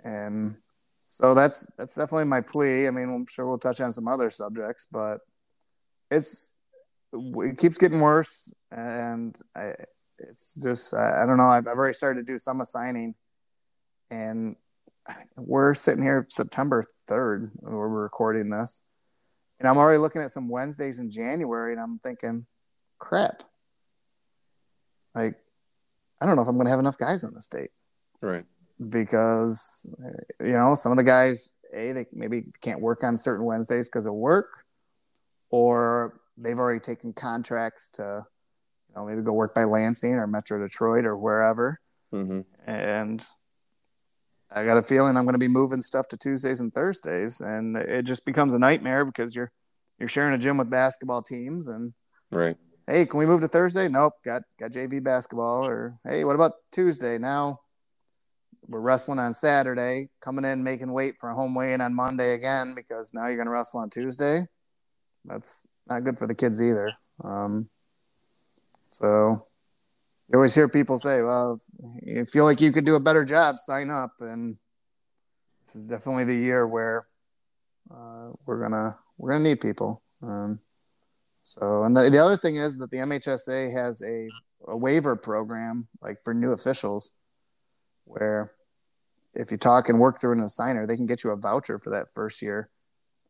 And 0.04 0.56
so 1.08 1.34
that's 1.34 1.66
that's 1.76 1.96
definitely 1.96 2.26
my 2.26 2.40
plea. 2.40 2.86
I 2.86 2.92
mean, 2.92 3.08
I'm 3.12 3.26
sure 3.26 3.44
we'll 3.46 3.58
touch 3.58 3.80
on 3.80 3.90
some 3.92 4.06
other 4.06 4.30
subjects, 4.30 4.86
but 4.86 5.18
it's 6.12 6.54
it 7.12 7.58
keeps 7.58 7.76
getting 7.76 8.00
worse, 8.00 8.54
and 8.70 9.34
I, 9.56 9.74
it's 10.18 10.54
just 10.62 10.94
I, 10.94 11.22
I 11.22 11.26
don't 11.26 11.38
know. 11.38 11.50
I've, 11.56 11.66
I've 11.66 11.76
already 11.76 11.94
started 11.94 12.24
to 12.24 12.32
do 12.32 12.38
some 12.38 12.60
assigning, 12.60 13.16
and 14.10 14.54
we're 15.36 15.74
sitting 15.74 16.02
here 16.02 16.26
September 16.30 16.84
3rd 17.08 17.50
when 17.56 17.74
we're 17.74 17.88
recording 17.88 18.48
this, 18.48 18.86
and 19.58 19.68
I'm 19.68 19.76
already 19.76 19.98
looking 19.98 20.22
at 20.22 20.30
some 20.30 20.48
Wednesdays 20.48 20.98
in 20.98 21.10
January, 21.10 21.72
and 21.72 21.80
I'm 21.80 21.98
thinking, 21.98 22.46
crap, 22.98 23.42
like 25.14 25.36
I 26.20 26.26
don't 26.26 26.36
know 26.36 26.42
if 26.42 26.48
I'm 26.48 26.56
going 26.56 26.66
to 26.66 26.70
have 26.70 26.80
enough 26.80 26.98
guys 26.98 27.24
on 27.24 27.34
this 27.34 27.46
date. 27.46 27.70
Right. 28.20 28.44
because 28.90 29.94
you 30.40 30.52
know 30.52 30.74
some 30.74 30.92
of 30.92 30.96
the 30.98 31.04
guys 31.04 31.54
a 31.74 31.92
they 31.92 32.06
maybe 32.12 32.44
can't 32.62 32.80
work 32.80 33.04
on 33.04 33.16
certain 33.16 33.44
Wednesdays 33.44 33.88
because 33.88 34.06
of 34.06 34.14
work, 34.14 34.64
or 35.50 36.20
they've 36.38 36.58
already 36.58 36.80
taken 36.80 37.12
contracts 37.12 37.90
to 37.90 38.24
you 38.88 38.94
know 38.96 39.06
maybe 39.06 39.20
go 39.22 39.32
work 39.32 39.54
by 39.54 39.64
Lansing 39.64 40.14
or 40.14 40.26
Metro 40.26 40.58
Detroit 40.58 41.04
or 41.04 41.16
wherever, 41.16 41.80
hmm 42.10 42.40
and 42.66 43.22
I 44.54 44.64
got 44.64 44.76
a 44.76 44.82
feeling 44.82 45.16
I'm 45.16 45.24
going 45.24 45.34
to 45.34 45.38
be 45.38 45.48
moving 45.48 45.80
stuff 45.80 46.06
to 46.08 46.16
Tuesdays 46.16 46.60
and 46.60 46.72
Thursdays, 46.72 47.40
and 47.40 47.76
it 47.76 48.04
just 48.04 48.24
becomes 48.24 48.54
a 48.54 48.58
nightmare 48.58 49.04
because 49.04 49.34
you're 49.34 49.50
you're 49.98 50.08
sharing 50.08 50.34
a 50.34 50.38
gym 50.38 50.58
with 50.58 50.70
basketball 50.70 51.22
teams 51.22 51.68
and 51.68 51.92
Right. 52.30 52.56
hey, 52.86 53.06
can 53.06 53.18
we 53.18 53.26
move 53.26 53.40
to 53.42 53.48
Thursday? 53.48 53.88
Nope, 53.88 54.14
got 54.24 54.42
got 54.58 54.70
JV 54.70 55.02
basketball. 55.02 55.66
Or 55.66 55.94
hey, 56.04 56.24
what 56.24 56.36
about 56.36 56.52
Tuesday? 56.70 57.18
Now 57.18 57.60
we're 58.68 58.80
wrestling 58.80 59.18
on 59.18 59.32
Saturday, 59.32 60.08
coming 60.20 60.44
in 60.44 60.64
making 60.64 60.92
weight 60.92 61.16
for 61.18 61.28
a 61.28 61.34
home 61.34 61.54
weigh-in 61.54 61.80
on 61.80 61.94
Monday 61.94 62.34
again 62.34 62.74
because 62.74 63.12
now 63.12 63.26
you're 63.26 63.36
going 63.36 63.46
to 63.46 63.52
wrestle 63.52 63.80
on 63.80 63.90
Tuesday. 63.90 64.40
That's 65.24 65.62
not 65.86 66.04
good 66.04 66.18
for 66.18 66.26
the 66.26 66.34
kids 66.34 66.62
either. 66.62 66.92
Um, 67.22 67.68
so 68.90 69.46
you 70.28 70.36
always 70.36 70.54
hear 70.54 70.68
people 70.68 70.98
say, 70.98 71.22
"Well, 71.22 71.60
if 72.02 72.16
you 72.16 72.24
feel 72.24 72.44
like 72.44 72.60
you 72.60 72.72
could 72.72 72.84
do 72.86 72.94
a 72.94 73.00
better 73.00 73.24
job, 73.24 73.58
sign 73.58 73.90
up." 73.90 74.12
And 74.20 74.56
this 75.66 75.76
is 75.76 75.86
definitely 75.86 76.24
the 76.24 76.34
year 76.34 76.66
where 76.66 77.04
uh, 77.90 78.30
we're 78.46 78.60
gonna 78.60 78.98
we're 79.18 79.30
gonna 79.32 79.44
need 79.44 79.60
people. 79.60 80.02
Um, 80.22 80.60
so, 81.42 81.84
and 81.84 81.94
the, 81.94 82.08
the 82.08 82.18
other 82.18 82.38
thing 82.38 82.56
is 82.56 82.78
that 82.78 82.90
the 82.90 82.96
MHSA 82.98 83.70
has 83.72 84.00
a, 84.02 84.28
a 84.66 84.76
waiver 84.76 85.14
program, 85.14 85.88
like 86.00 86.18
for 86.22 86.32
new 86.32 86.52
officials, 86.52 87.12
where 88.04 88.52
if 89.34 89.50
you 89.50 89.58
talk 89.58 89.90
and 89.90 90.00
work 90.00 90.18
through 90.20 90.32
an 90.32 90.40
assigner, 90.44 90.88
they 90.88 90.96
can 90.96 91.04
get 91.06 91.22
you 91.22 91.30
a 91.30 91.36
voucher 91.36 91.78
for 91.78 91.90
that 91.90 92.10
first 92.10 92.40
year, 92.40 92.70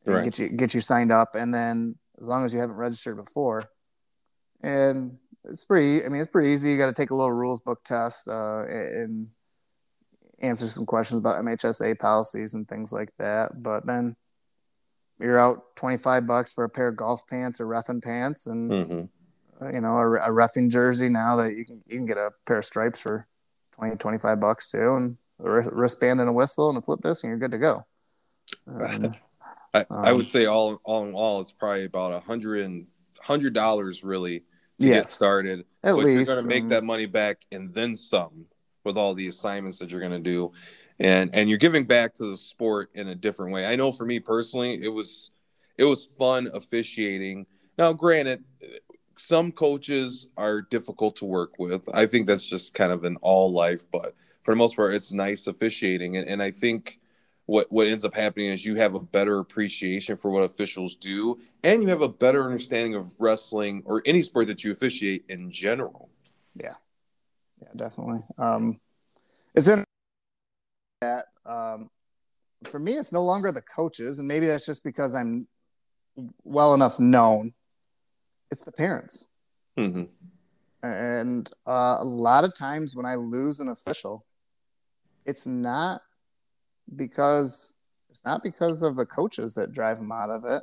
and 0.07 0.15
Right. 0.15 0.25
get 0.25 0.39
you 0.39 0.49
get 0.49 0.75
you 0.75 0.81
signed 0.81 1.11
up, 1.11 1.35
and 1.35 1.53
then 1.53 1.97
as 2.21 2.29
long 2.29 2.45
as 2.45 2.53
you 2.55 2.61
haven't 2.61 2.77
registered 2.77 3.17
before, 3.17 3.65
and 4.63 5.19
it's 5.45 5.65
pretty. 5.65 6.05
I 6.05 6.09
mean, 6.09 6.21
it's 6.21 6.31
pretty 6.31 6.51
easy. 6.51 6.71
You 6.71 6.79
got 6.79 6.87
to 6.87 6.93
take 6.93 7.11
a 7.11 7.15
little 7.15 7.33
rules 7.33 7.61
book 7.61 7.83
test 7.85 8.29
uh, 8.29 8.65
and 8.67 9.29
answer 10.41 10.67
some 10.69 10.87
questions 10.87 11.19
about 11.19 11.43
MHSA 11.45 11.99
policies 11.99 12.55
and 12.55 12.69
things 12.69 12.93
like 12.93 13.11
that. 13.19 13.63
But 13.63 13.87
then 13.87 14.17
you're 15.19 15.39
out 15.39 15.77
25 15.77 16.27
bucks 16.27 16.53
for 16.53 16.65
a 16.65 16.69
pair 16.69 16.89
of 16.89 16.97
golf 16.97 17.27
pants 17.29 17.61
or 17.61 17.67
reffing 17.67 18.03
pants 18.03 18.47
and 18.47 18.71
hmm 18.89 19.05
uh, 19.63 19.71
you 19.73 19.81
know 19.81 19.97
a, 19.99 20.15
a 20.15 20.29
reffing 20.31 20.71
jersey 20.71 21.09
now 21.09 21.37
that 21.37 21.57
you 21.57 21.65
can 21.65 21.83
you 21.87 21.97
can 21.97 22.07
get 22.07 22.17
a 22.17 22.31
pair 22.47 22.59
of 22.59 22.65
stripes 22.65 23.01
for 23.01 23.27
20 23.73 23.97
25 23.97 24.41
bucks 24.41 24.71
too 24.71 24.95
and 24.97 25.17
a 25.41 25.51
wristband 25.71 26.21
and 26.21 26.29
a 26.29 26.33
whistle 26.33 26.69
and 26.69 26.79
a 26.79 26.81
flip 26.81 27.01
disc 27.03 27.23
and 27.25 27.31
you're 27.31 27.39
good 27.39 27.53
to 27.53 27.59
go 27.59 27.85
um, 28.67 29.15
I, 29.75 29.87
I 30.03 30.13
Um, 30.13 30.17
would 30.17 30.29
say 30.29 30.47
all 30.47 30.81
all 30.85 31.05
in 31.07 31.15
all, 31.15 31.41
it's 31.41 31.53
probably 31.53 31.85
about 31.85 32.13
a 32.13 32.21
hundred 32.21 32.61
and 32.61 32.87
hundred 33.21 33.55
dollars 33.55 34.05
really 34.05 34.45
to 34.81 34.87
get 34.87 34.95
yes 34.97 35.11
started. 35.11 35.61
at 35.83 35.95
but 35.95 36.05
least 36.05 36.29
you're 36.29 36.37
going 36.37 36.43
to 36.43 36.49
make 36.49 36.69
that 36.69 36.85
money 36.85 37.07
back 37.07 37.45
and 37.53 37.73
then 37.75 37.95
some 37.95 38.47
with 38.85 38.97
all 38.97 39.15
the 39.15 39.29
assignments 39.29 39.79
that 39.79 39.91
you're 39.91 40.01
going 40.01 40.13
to 40.13 40.19
do. 40.19 40.53
And 40.99 41.35
and 41.35 41.49
you're 41.49 41.59
giving 41.59 41.85
back 41.85 42.15
to 42.15 42.31
the 42.31 42.37
sport 42.37 42.91
in 42.95 43.09
a 43.09 43.15
different 43.15 43.53
way. 43.53 43.67
I 43.67 43.77
know 43.77 43.91
for 43.93 44.05
me 44.05 44.21
personally 44.21 44.83
it 44.83 44.93
was 44.93 45.31
it 45.77 45.85
was 45.85 46.05
fun 46.05 46.51
officiating. 46.53 47.47
Now 47.79 47.93
granted 47.93 48.45
some 49.17 49.53
coaches 49.53 50.29
are 50.37 50.63
difficult 50.63 51.17
to 51.17 51.25
work 51.25 51.59
with. 51.59 51.89
I 51.95 52.07
think 52.07 52.27
that's 52.27 52.47
just 52.47 52.75
kind 52.75 52.93
of 52.93 53.05
an 53.05 53.17
all 53.23 53.53
life 53.53 53.85
but 53.91 54.15
for 54.43 54.53
the 54.53 54.57
most 54.57 54.77
part 54.77 54.95
it's 54.95 55.13
nice 55.13 55.47
officiating. 55.47 56.17
And, 56.17 56.29
and 56.29 56.43
i 56.43 56.51
think 56.51 57.01
what 57.47 57.71
what 57.71 57.87
ends 57.87 58.05
up 58.05 58.15
happening 58.15 58.47
is 58.47 58.65
you 58.65 58.75
have 58.77 58.95
a 58.95 59.01
better 59.01 59.39
appreciation 59.39 60.17
for 60.17 60.31
what 60.31 60.43
officials 60.43 60.97
do 60.97 61.39
and 61.63 61.83
you 61.83 61.89
have 61.89 62.03
a 62.03 62.09
better 62.09 62.45
understanding 62.45 62.95
of 62.95 63.13
wrestling 63.21 63.83
or 63.85 64.03
any 64.07 64.23
sport 64.23 64.47
that 64.47 64.65
you 64.65 64.73
officiate 64.73 65.25
in 65.29 65.51
general. 65.51 66.09
Yeah. 66.55 66.75
Yeah, 67.61 67.69
definitely. 67.77 68.23
Um 68.39 68.81
it's 69.55 69.69
in 69.69 69.85
that 71.01 71.27
um 71.45 71.91
for 72.65 72.79
me 72.79 72.95
it's 72.95 73.13
no 73.13 73.23
longer 73.23 73.53
the 73.53 73.63
coaches 73.63 74.19
and 74.19 74.27
maybe 74.27 74.47
that's 74.47 74.65
just 74.65 74.83
because 74.83 75.15
i'm 75.15 75.47
well 76.45 76.75
enough 76.75 77.01
known. 77.01 77.53
It's 78.51 78.65
the 78.65 78.73
parents. 78.73 79.27
Mm-hmm. 79.77 80.05
and 80.85 81.51
uh, 81.67 81.97
a 81.99 82.05
lot 82.05 82.45
of 82.45 82.55
times 82.55 82.95
when 82.95 83.07
I 83.07 83.17
lose 83.17 83.59
an 83.59 83.69
official, 83.71 84.25
it's 85.27 85.49
not 85.49 86.03
because 86.97 87.77
it's 88.11 88.25
not 88.25 88.43
because 88.43 88.83
of 88.83 88.97
the 88.97 89.07
coaches 89.07 89.55
that 89.55 89.73
drive 89.73 89.99
them 89.99 90.13
out 90.13 90.31
of 90.31 90.45
it. 90.45 90.63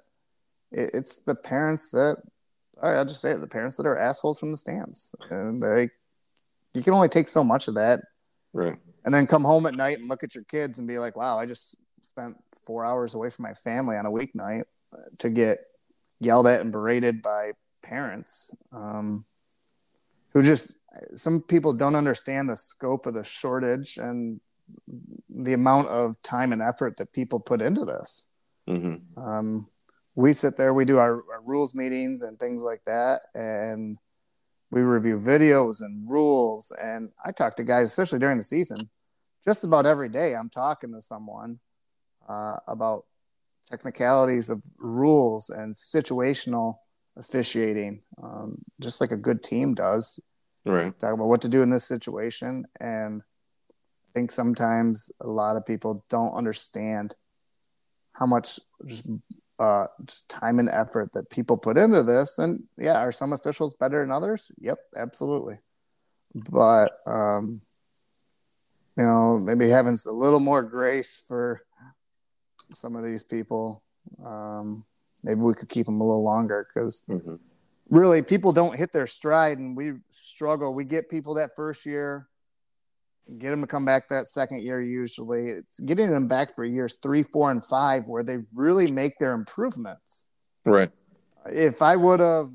it 0.71 0.91
it's 0.93 1.17
the 1.17 1.35
parents 1.35 1.91
that 1.91 2.17
all 2.81 2.89
right, 2.89 2.97
I'll 2.97 3.05
just 3.05 3.21
say 3.21 3.31
it, 3.31 3.41
the 3.41 3.47
parents 3.47 3.77
that 3.77 3.85
are 3.85 3.97
assholes 3.97 4.39
from 4.39 4.51
the 4.51 4.57
stands, 4.57 5.13
and 5.29 5.61
they 5.61 5.89
you 6.73 6.81
can 6.81 6.93
only 6.93 7.09
take 7.09 7.27
so 7.27 7.43
much 7.43 7.67
of 7.67 7.75
that, 7.75 8.01
right. 8.53 8.77
And 9.03 9.13
then 9.13 9.27
come 9.27 9.43
home 9.43 9.65
at 9.65 9.73
night 9.73 9.99
and 9.99 10.07
look 10.07 10.23
at 10.23 10.35
your 10.35 10.43
kids 10.43 10.79
and 10.79 10.87
be 10.87 10.99
like, 10.99 11.15
wow, 11.15 11.37
I 11.37 11.45
just 11.45 11.81
spent 12.01 12.37
four 12.65 12.85
hours 12.85 13.13
away 13.13 13.29
from 13.29 13.43
my 13.43 13.53
family 13.53 13.97
on 13.97 14.05
a 14.05 14.11
weeknight 14.11 14.63
to 15.19 15.29
get 15.29 15.59
yelled 16.19 16.47
at 16.47 16.61
and 16.61 16.71
berated 16.71 17.21
by 17.21 17.51
parents 17.81 18.55
um, 18.71 19.25
who 20.33 20.43
just 20.43 20.79
some 21.15 21.41
people 21.41 21.73
don't 21.73 21.95
understand 21.95 22.49
the 22.49 22.55
scope 22.55 23.05
of 23.05 23.13
the 23.13 23.23
shortage 23.23 23.97
and 23.97 24.39
the 25.29 25.53
amount 25.53 25.87
of 25.89 26.21
time 26.21 26.51
and 26.51 26.61
effort 26.61 26.97
that 26.97 27.13
people 27.13 27.39
put 27.39 27.61
into 27.61 27.85
this. 27.85 28.29
Hmm 28.67 28.95
um, 29.17 29.67
we 30.15 30.33
sit 30.33 30.57
there 30.57 30.73
we 30.73 30.85
do 30.85 30.97
our, 30.97 31.23
our 31.31 31.41
rules 31.45 31.73
meetings 31.73 32.21
and 32.21 32.37
things 32.37 32.63
like 32.63 32.83
that 32.85 33.21
and 33.33 33.97
we 34.69 34.81
review 34.81 35.17
videos 35.17 35.81
and 35.81 36.09
rules 36.09 36.71
and 36.81 37.09
i 37.25 37.31
talk 37.31 37.55
to 37.55 37.63
guys 37.63 37.87
especially 37.87 38.19
during 38.19 38.37
the 38.37 38.43
season 38.43 38.89
just 39.43 39.63
about 39.63 39.85
every 39.85 40.09
day 40.09 40.35
i'm 40.35 40.49
talking 40.49 40.91
to 40.93 40.99
someone 40.99 41.59
uh, 42.27 42.57
about 42.67 43.05
technicalities 43.65 44.49
of 44.49 44.61
rules 44.77 45.49
and 45.49 45.73
situational 45.73 46.75
officiating 47.17 48.01
um, 48.21 48.57
just 48.79 49.01
like 49.01 49.11
a 49.11 49.17
good 49.17 49.43
team 49.43 49.73
does. 49.73 50.23
Right. 50.65 50.97
Talk 50.99 51.13
about 51.13 51.27
what 51.27 51.41
to 51.41 51.49
do 51.49 51.61
in 51.61 51.69
this 51.69 51.87
situation 51.87 52.65
and 52.79 53.21
think 54.13 54.31
sometimes 54.31 55.11
a 55.21 55.27
lot 55.27 55.57
of 55.57 55.65
people 55.65 56.03
don't 56.09 56.33
understand 56.33 57.15
how 58.13 58.25
much 58.25 58.59
just 58.85 59.09
uh, 59.59 59.85
just 60.05 60.27
time 60.27 60.57
and 60.59 60.69
effort 60.69 61.13
that 61.13 61.29
people 61.29 61.55
put 61.55 61.77
into 61.77 62.03
this. 62.03 62.39
And 62.39 62.63
yeah 62.77 62.97
are 62.99 63.11
some 63.11 63.33
officials 63.33 63.73
better 63.73 64.01
than 64.01 64.11
others? 64.11 64.51
Yep 64.59 64.79
absolutely. 64.95 65.57
But 66.33 66.91
um 67.05 67.61
you 68.97 69.03
know 69.03 69.39
maybe 69.39 69.69
having 69.69 69.97
a 70.07 70.11
little 70.11 70.39
more 70.39 70.63
grace 70.63 71.23
for 71.27 71.61
some 72.73 72.95
of 72.95 73.03
these 73.03 73.23
people 73.23 73.83
um 74.25 74.85
maybe 75.23 75.39
we 75.41 75.53
could 75.53 75.69
keep 75.69 75.85
them 75.85 76.01
a 76.01 76.03
little 76.03 76.23
longer 76.23 76.67
because 76.73 77.03
hmm 77.07 77.35
really 77.91 78.21
people 78.21 78.51
don't 78.51 78.75
hit 78.75 78.91
their 78.91 79.05
stride 79.05 79.59
and 79.59 79.77
we 79.77 79.91
struggle. 80.09 80.73
We 80.73 80.85
get 80.85 81.09
people 81.09 81.35
that 81.35 81.55
first 81.55 81.85
year 81.85 82.27
get 83.37 83.51
them 83.51 83.61
to 83.61 83.67
come 83.67 83.85
back 83.85 84.07
that 84.09 84.25
second 84.25 84.61
year 84.61 84.81
usually 84.81 85.49
it's 85.49 85.79
getting 85.79 86.09
them 86.09 86.27
back 86.27 86.53
for 86.55 86.65
years 86.65 86.97
three 87.01 87.23
four 87.23 87.51
and 87.51 87.63
five 87.63 88.07
where 88.07 88.23
they 88.23 88.37
really 88.53 88.89
make 88.89 89.17
their 89.19 89.33
improvements 89.33 90.27
right 90.65 90.91
if 91.45 91.81
i 91.81 91.95
would 91.95 92.19
have 92.19 92.49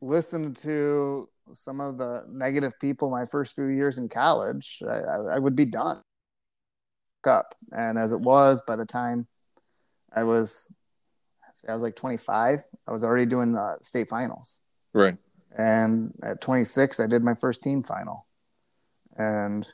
listened 0.00 0.56
to 0.56 1.28
some 1.52 1.80
of 1.80 1.98
the 1.98 2.24
negative 2.28 2.78
people 2.80 3.10
my 3.10 3.24
first 3.24 3.54
few 3.54 3.66
years 3.66 3.98
in 3.98 4.08
college, 4.08 4.82
I, 4.88 5.34
I, 5.34 5.38
would 5.38 5.56
be 5.56 5.64
done. 5.64 6.02
Up 7.24 7.54
and 7.70 7.98
as 7.98 8.10
it 8.10 8.20
was, 8.20 8.62
by 8.66 8.74
the 8.74 8.84
time 8.84 9.28
I 10.14 10.24
was, 10.24 10.74
I 11.68 11.72
was 11.72 11.84
like 11.84 11.94
25, 11.94 12.58
I 12.88 12.90
was 12.90 13.04
already 13.04 13.26
doing 13.26 13.56
uh, 13.56 13.76
state 13.80 14.08
finals. 14.08 14.62
Right. 14.92 15.16
And 15.56 16.12
at 16.24 16.40
26, 16.40 16.98
I 16.98 17.06
did 17.06 17.22
my 17.22 17.34
first 17.34 17.62
team 17.62 17.84
final. 17.84 18.26
And 19.16 19.66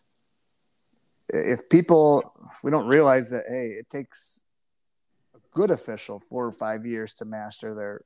if 1.28 1.68
people, 1.68 2.32
if 2.50 2.64
we 2.64 2.70
don't 2.70 2.86
realize 2.86 3.30
that, 3.30 3.44
hey, 3.48 3.68
it 3.78 3.88
takes 3.90 4.42
a 5.34 5.38
good 5.54 5.70
official 5.70 6.18
four 6.18 6.46
or 6.46 6.52
five 6.52 6.86
years 6.86 7.14
to 7.14 7.24
master 7.24 7.74
their 7.74 8.02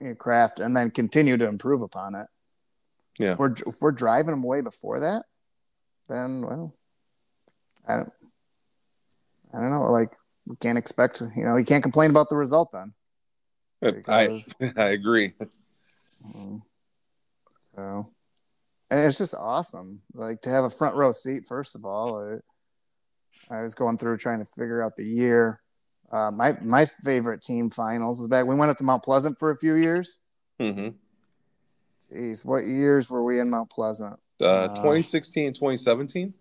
you 0.00 0.08
know, 0.08 0.14
craft 0.14 0.60
and 0.60 0.76
then 0.76 0.90
continue 0.90 1.36
to 1.36 1.46
improve 1.46 1.82
upon 1.82 2.14
it. 2.14 2.26
Yeah. 3.18 3.32
If 3.32 3.38
we're, 3.38 3.52
if 3.52 3.76
we're 3.80 3.92
driving 3.92 4.32
them 4.32 4.44
away 4.44 4.60
before 4.60 5.00
that, 5.00 5.24
then, 6.08 6.42
well, 6.42 6.74
I 7.86 7.96
don't, 7.96 8.12
I 9.52 9.60
don't 9.60 9.70
know. 9.70 9.84
Like, 9.84 10.12
we 10.46 10.56
can't 10.56 10.78
expect, 10.78 11.20
you 11.20 11.44
know, 11.44 11.56
you 11.56 11.64
can't 11.64 11.82
complain 11.82 12.10
about 12.10 12.28
the 12.28 12.36
result 12.36 12.72
then. 12.72 12.92
Because, 13.80 14.54
I, 14.60 14.72
I 14.76 14.88
agree. 14.90 15.32
Um, 16.24 16.62
so, 17.74 18.13
and 18.90 19.04
it's 19.04 19.18
just 19.18 19.34
awesome. 19.34 20.02
Like 20.12 20.40
to 20.42 20.50
have 20.50 20.64
a 20.64 20.70
front 20.70 20.96
row 20.96 21.12
seat, 21.12 21.46
first 21.46 21.74
of 21.74 21.84
all. 21.84 22.40
I, 23.50 23.54
I 23.54 23.62
was 23.62 23.74
going 23.74 23.98
through 23.98 24.16
trying 24.18 24.38
to 24.38 24.44
figure 24.44 24.82
out 24.82 24.96
the 24.96 25.04
year. 25.04 25.60
Uh, 26.10 26.30
my 26.30 26.56
my 26.62 26.84
favorite 26.84 27.42
team 27.42 27.70
finals 27.70 28.18
was 28.20 28.28
back. 28.28 28.46
We 28.46 28.54
went 28.54 28.70
up 28.70 28.76
to 28.78 28.84
Mount 28.84 29.02
Pleasant 29.02 29.38
for 29.38 29.50
a 29.50 29.56
few 29.56 29.74
years. 29.74 30.20
Mm-hmm. 30.60 30.88
Jeez, 32.14 32.44
what 32.44 32.66
years 32.66 33.10
were 33.10 33.24
we 33.24 33.40
in 33.40 33.50
Mount 33.50 33.70
Pleasant? 33.70 34.18
Uh, 34.40 34.68
2016, 34.68 35.54
2017. 35.54 36.34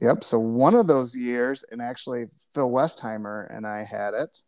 Yep. 0.00 0.24
So 0.24 0.38
one 0.38 0.74
of 0.74 0.86
those 0.86 1.16
years, 1.16 1.64
and 1.70 1.80
actually 1.80 2.26
Phil 2.54 2.70
Westheimer 2.70 3.54
and 3.54 3.66
I 3.66 3.84
had 3.84 4.14
it. 4.14 4.42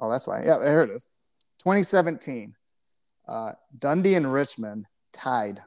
Oh, 0.00 0.10
that's 0.10 0.26
why. 0.26 0.42
Yeah, 0.44 0.62
here 0.62 0.82
it 0.82 0.90
is. 0.90 1.06
2017. 1.60 2.54
Uh, 3.26 3.52
Dundee 3.78 4.14
and 4.14 4.30
Richmond 4.30 4.86
tied 5.12 5.62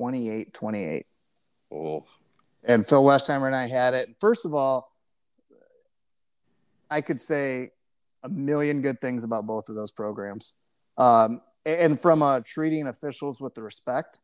28 0.00 0.54
28. 0.54 1.06
Oh. 1.74 2.02
And 2.64 2.86
Phil 2.86 3.04
Westheimer 3.04 3.46
and 3.46 3.54
I 3.54 3.66
had 3.66 3.92
it. 3.92 4.16
First 4.18 4.46
of 4.46 4.54
all, 4.54 4.90
I 6.90 7.02
could 7.02 7.20
say 7.20 7.72
a 8.22 8.28
million 8.30 8.80
good 8.80 8.98
things 9.02 9.24
about 9.24 9.46
both 9.46 9.68
of 9.68 9.74
those 9.74 9.90
programs. 9.90 10.54
Um, 10.96 11.42
and 11.66 12.00
from 12.00 12.22
uh, 12.22 12.40
treating 12.46 12.86
officials 12.86 13.42
with 13.42 13.54
the 13.54 13.62
respect, 13.62 14.20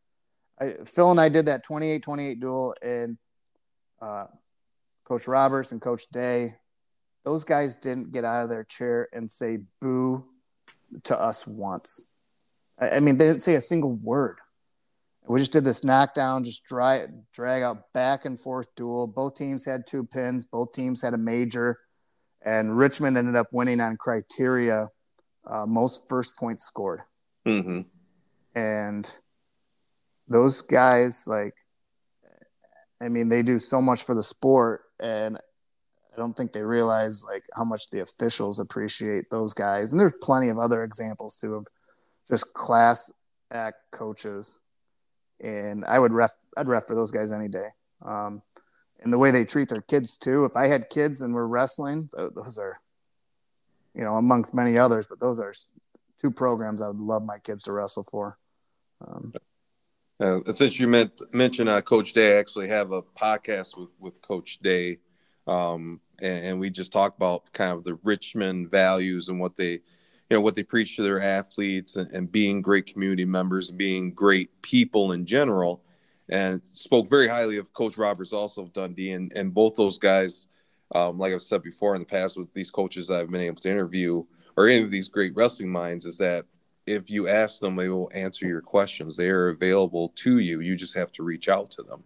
I, 0.58 0.76
Phil 0.86 1.10
and 1.10 1.20
I 1.20 1.28
did 1.28 1.44
that 1.44 1.62
28 1.62 2.02
28 2.02 2.40
duel, 2.40 2.74
and 2.80 3.18
uh, 4.00 4.28
Coach 5.04 5.28
Roberts 5.28 5.72
and 5.72 5.82
Coach 5.82 6.06
Day, 6.10 6.54
those 7.22 7.44
guys 7.44 7.76
didn't 7.76 8.12
get 8.12 8.24
out 8.24 8.44
of 8.44 8.48
their 8.48 8.64
chair 8.64 9.08
and 9.12 9.30
say 9.30 9.58
boo 9.82 10.24
to 11.02 11.20
us 11.20 11.46
once. 11.46 12.16
I, 12.78 12.92
I 12.92 13.00
mean, 13.00 13.18
they 13.18 13.26
didn't 13.26 13.42
say 13.42 13.56
a 13.56 13.60
single 13.60 13.92
word. 13.92 14.38
We 15.28 15.40
just 15.40 15.52
did 15.52 15.64
this 15.64 15.82
knockdown, 15.82 16.44
just 16.44 16.64
dry, 16.64 17.06
drag 17.34 17.62
out 17.62 17.92
back 17.92 18.24
and 18.24 18.38
forth 18.38 18.68
duel. 18.76 19.06
Both 19.08 19.34
teams 19.34 19.64
had 19.64 19.86
two 19.86 20.04
pins. 20.04 20.44
Both 20.44 20.72
teams 20.72 21.02
had 21.02 21.14
a 21.14 21.18
major, 21.18 21.78
and 22.44 22.76
Richmond 22.76 23.18
ended 23.18 23.34
up 23.34 23.48
winning 23.52 23.80
on 23.80 23.96
criteria, 23.96 24.88
uh, 25.46 25.66
most 25.66 26.08
first 26.08 26.36
points 26.36 26.64
scored. 26.64 27.00
Mm-hmm. 27.44 27.80
And 28.58 29.18
those 30.28 30.60
guys, 30.60 31.26
like, 31.26 31.54
I 33.00 33.08
mean, 33.08 33.28
they 33.28 33.42
do 33.42 33.58
so 33.58 33.82
much 33.82 34.04
for 34.04 34.14
the 34.14 34.22
sport, 34.22 34.82
and 35.00 35.36
I 35.36 36.16
don't 36.16 36.34
think 36.34 36.52
they 36.52 36.62
realize 36.62 37.24
like 37.24 37.44
how 37.54 37.64
much 37.64 37.90
the 37.90 38.00
officials 38.00 38.58
appreciate 38.58 39.24
those 39.30 39.52
guys. 39.52 39.92
And 39.92 40.00
there's 40.00 40.14
plenty 40.22 40.48
of 40.48 40.58
other 40.58 40.82
examples 40.82 41.36
too 41.36 41.54
of 41.54 41.66
just 42.26 42.54
class 42.54 43.12
act 43.52 43.76
coaches 43.90 44.60
and 45.40 45.84
I 45.84 45.98
would 45.98 46.12
ref 46.12 46.32
I'd 46.56 46.68
ref 46.68 46.86
for 46.86 46.94
those 46.94 47.10
guys 47.10 47.32
any 47.32 47.48
day. 47.48 47.68
Um, 48.04 48.42
and 49.00 49.12
the 49.12 49.18
way 49.18 49.30
they 49.30 49.44
treat 49.44 49.68
their 49.68 49.82
kids 49.82 50.16
too. 50.16 50.44
If 50.44 50.56
I 50.56 50.66
had 50.66 50.90
kids 50.90 51.20
and 51.20 51.34
we're 51.34 51.46
wrestling, 51.46 52.08
those 52.16 52.58
are, 52.58 52.80
you 53.94 54.02
know, 54.02 54.14
amongst 54.14 54.54
many 54.54 54.78
others, 54.78 55.06
but 55.08 55.20
those 55.20 55.38
are 55.38 55.52
two 56.20 56.30
programs 56.30 56.82
I 56.82 56.88
would 56.88 56.98
love 56.98 57.22
my 57.22 57.38
kids 57.38 57.62
to 57.64 57.72
wrestle 57.72 58.04
for. 58.04 58.38
Um, 59.06 59.32
uh, 60.18 60.40
since 60.54 60.80
you 60.80 60.88
meant, 60.88 61.20
mentioned 61.32 61.68
uh, 61.68 61.82
Coach 61.82 62.14
Day, 62.14 62.36
I 62.36 62.38
actually 62.38 62.68
have 62.68 62.92
a 62.92 63.02
podcast 63.02 63.76
with, 63.76 63.90
with 64.00 64.20
Coach 64.22 64.58
Day, 64.60 64.98
um, 65.46 66.00
and, 66.22 66.46
and 66.46 66.60
we 66.60 66.70
just 66.70 66.90
talk 66.90 67.16
about 67.16 67.52
kind 67.52 67.72
of 67.72 67.84
the 67.84 67.98
Richmond 68.02 68.70
values 68.70 69.28
and 69.28 69.38
what 69.38 69.56
they 69.56 69.80
you 70.30 70.36
know 70.36 70.40
what 70.40 70.54
they 70.54 70.62
preach 70.62 70.96
to 70.96 71.02
their 71.02 71.20
athletes 71.20 71.96
and, 71.96 72.10
and, 72.10 72.32
being 72.32 72.60
great 72.60 72.86
community 72.86 73.24
members 73.24 73.68
and 73.68 73.78
being 73.78 74.12
great 74.12 74.50
people 74.62 75.12
in 75.12 75.24
general. 75.24 75.82
And 76.28 76.62
spoke 76.64 77.08
very 77.08 77.28
highly 77.28 77.56
of 77.58 77.72
coach 77.72 77.96
roberts 77.96 78.32
also 78.32 78.62
of 78.62 78.72
dundee. 78.72 79.12
And, 79.12 79.32
and 79.36 79.54
both 79.54 79.76
those 79.76 79.98
guys 79.98 80.48
um, 80.94 81.18
like 81.18 81.32
i've 81.32 81.42
said 81.42 81.62
before 81.62 81.94
in 81.94 82.00
the 82.00 82.06
past 82.06 82.36
with 82.36 82.52
these 82.54 82.70
coaches 82.70 83.10
i've 83.10 83.30
been 83.30 83.40
able 83.40 83.60
to 83.60 83.70
interview 83.70 84.24
or 84.56 84.68
any 84.68 84.82
of 84.82 84.90
these 84.90 85.08
great 85.08 85.34
wrestling 85.34 85.70
minds 85.70 86.04
is 86.04 86.16
that 86.18 86.46
if 86.86 87.10
you 87.10 87.28
ask 87.28 87.60
them 87.60 87.76
they 87.76 87.88
will 87.88 88.10
answer 88.14 88.46
your 88.46 88.60
questions. 88.60 89.16
They 89.16 89.28
are 89.28 89.48
available 89.48 90.12
to 90.16 90.38
you. 90.38 90.60
You 90.60 90.76
just 90.76 90.94
have 90.94 91.12
to 91.12 91.24
reach 91.24 91.48
out 91.48 91.70
to 91.72 91.82
them. 91.82 92.04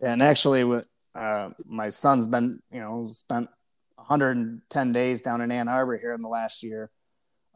And 0.00 0.22
actually 0.22 0.64
with 0.64 0.86
uh, 1.14 1.50
my 1.64 1.88
son's 1.88 2.26
been 2.26 2.60
you 2.72 2.80
know 2.80 3.06
spent 3.08 3.48
110 3.96 4.92
days 4.92 5.20
down 5.20 5.40
in 5.40 5.52
ann 5.52 5.68
arbor 5.68 5.96
here 5.96 6.12
in 6.12 6.20
the 6.20 6.28
last 6.28 6.62
year 6.62 6.90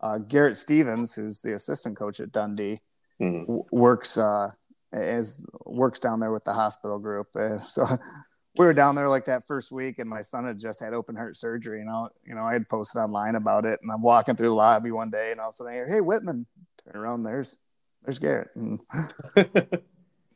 uh, 0.01 0.19
Garrett 0.19 0.57
Stevens, 0.57 1.15
who's 1.15 1.41
the 1.43 1.55
assistant 1.55 1.97
coach 1.97 2.21
at 2.21 2.33
Dundee, 2.33 2.81
mm-hmm. 3.21 3.41
w- 3.41 3.65
works 3.71 4.19
uh, 4.19 4.51
as 4.93 5.45
works 5.65 6.01
down 6.01 6.21
there 6.21 6.33
with 6.33 6.45
the 6.45 6.53
hospital 6.53 6.99
group. 6.99 7.29
And 7.35 7.63
so 7.67 7.87
we 8.57 8.67
were 8.67 8.75
down 8.75 8.95
there 8.95 9.09
like 9.09 9.25
that 9.27 9.47
first 9.47 9.73
week, 9.73 9.99
and 9.99 10.09
my 10.09 10.21
son 10.21 10.47
had 10.47 10.59
just 10.59 10.83
had 10.83 10.95
open 10.95 11.17
heart 11.17 11.37
surgery. 11.37 11.81
And 11.81 11.91
I, 11.91 12.07
you 12.25 12.35
know, 12.35 12.45
I 12.45 12.53
had 12.53 12.69
posted 12.69 13.01
online 13.01 13.35
about 13.35 13.65
it, 13.65 13.81
and 13.83 13.91
I'm 13.91 14.03
walking 14.03 14.37
through 14.37 14.49
the 14.49 14.55
lobby 14.55 14.91
one 14.91 15.11
day, 15.11 15.31
and 15.31 15.41
all 15.41 15.49
of 15.49 15.51
a 15.51 15.53
sudden 15.55 15.73
I 15.73 15.77
hear, 15.77 15.89
"Hey, 15.89 16.01
Whitman!" 16.01 16.47
Turn 16.85 17.01
around, 17.01 17.25
there's 17.25 17.59
there's 18.05 18.19
Garrett. 18.19 18.51
And 18.55 18.81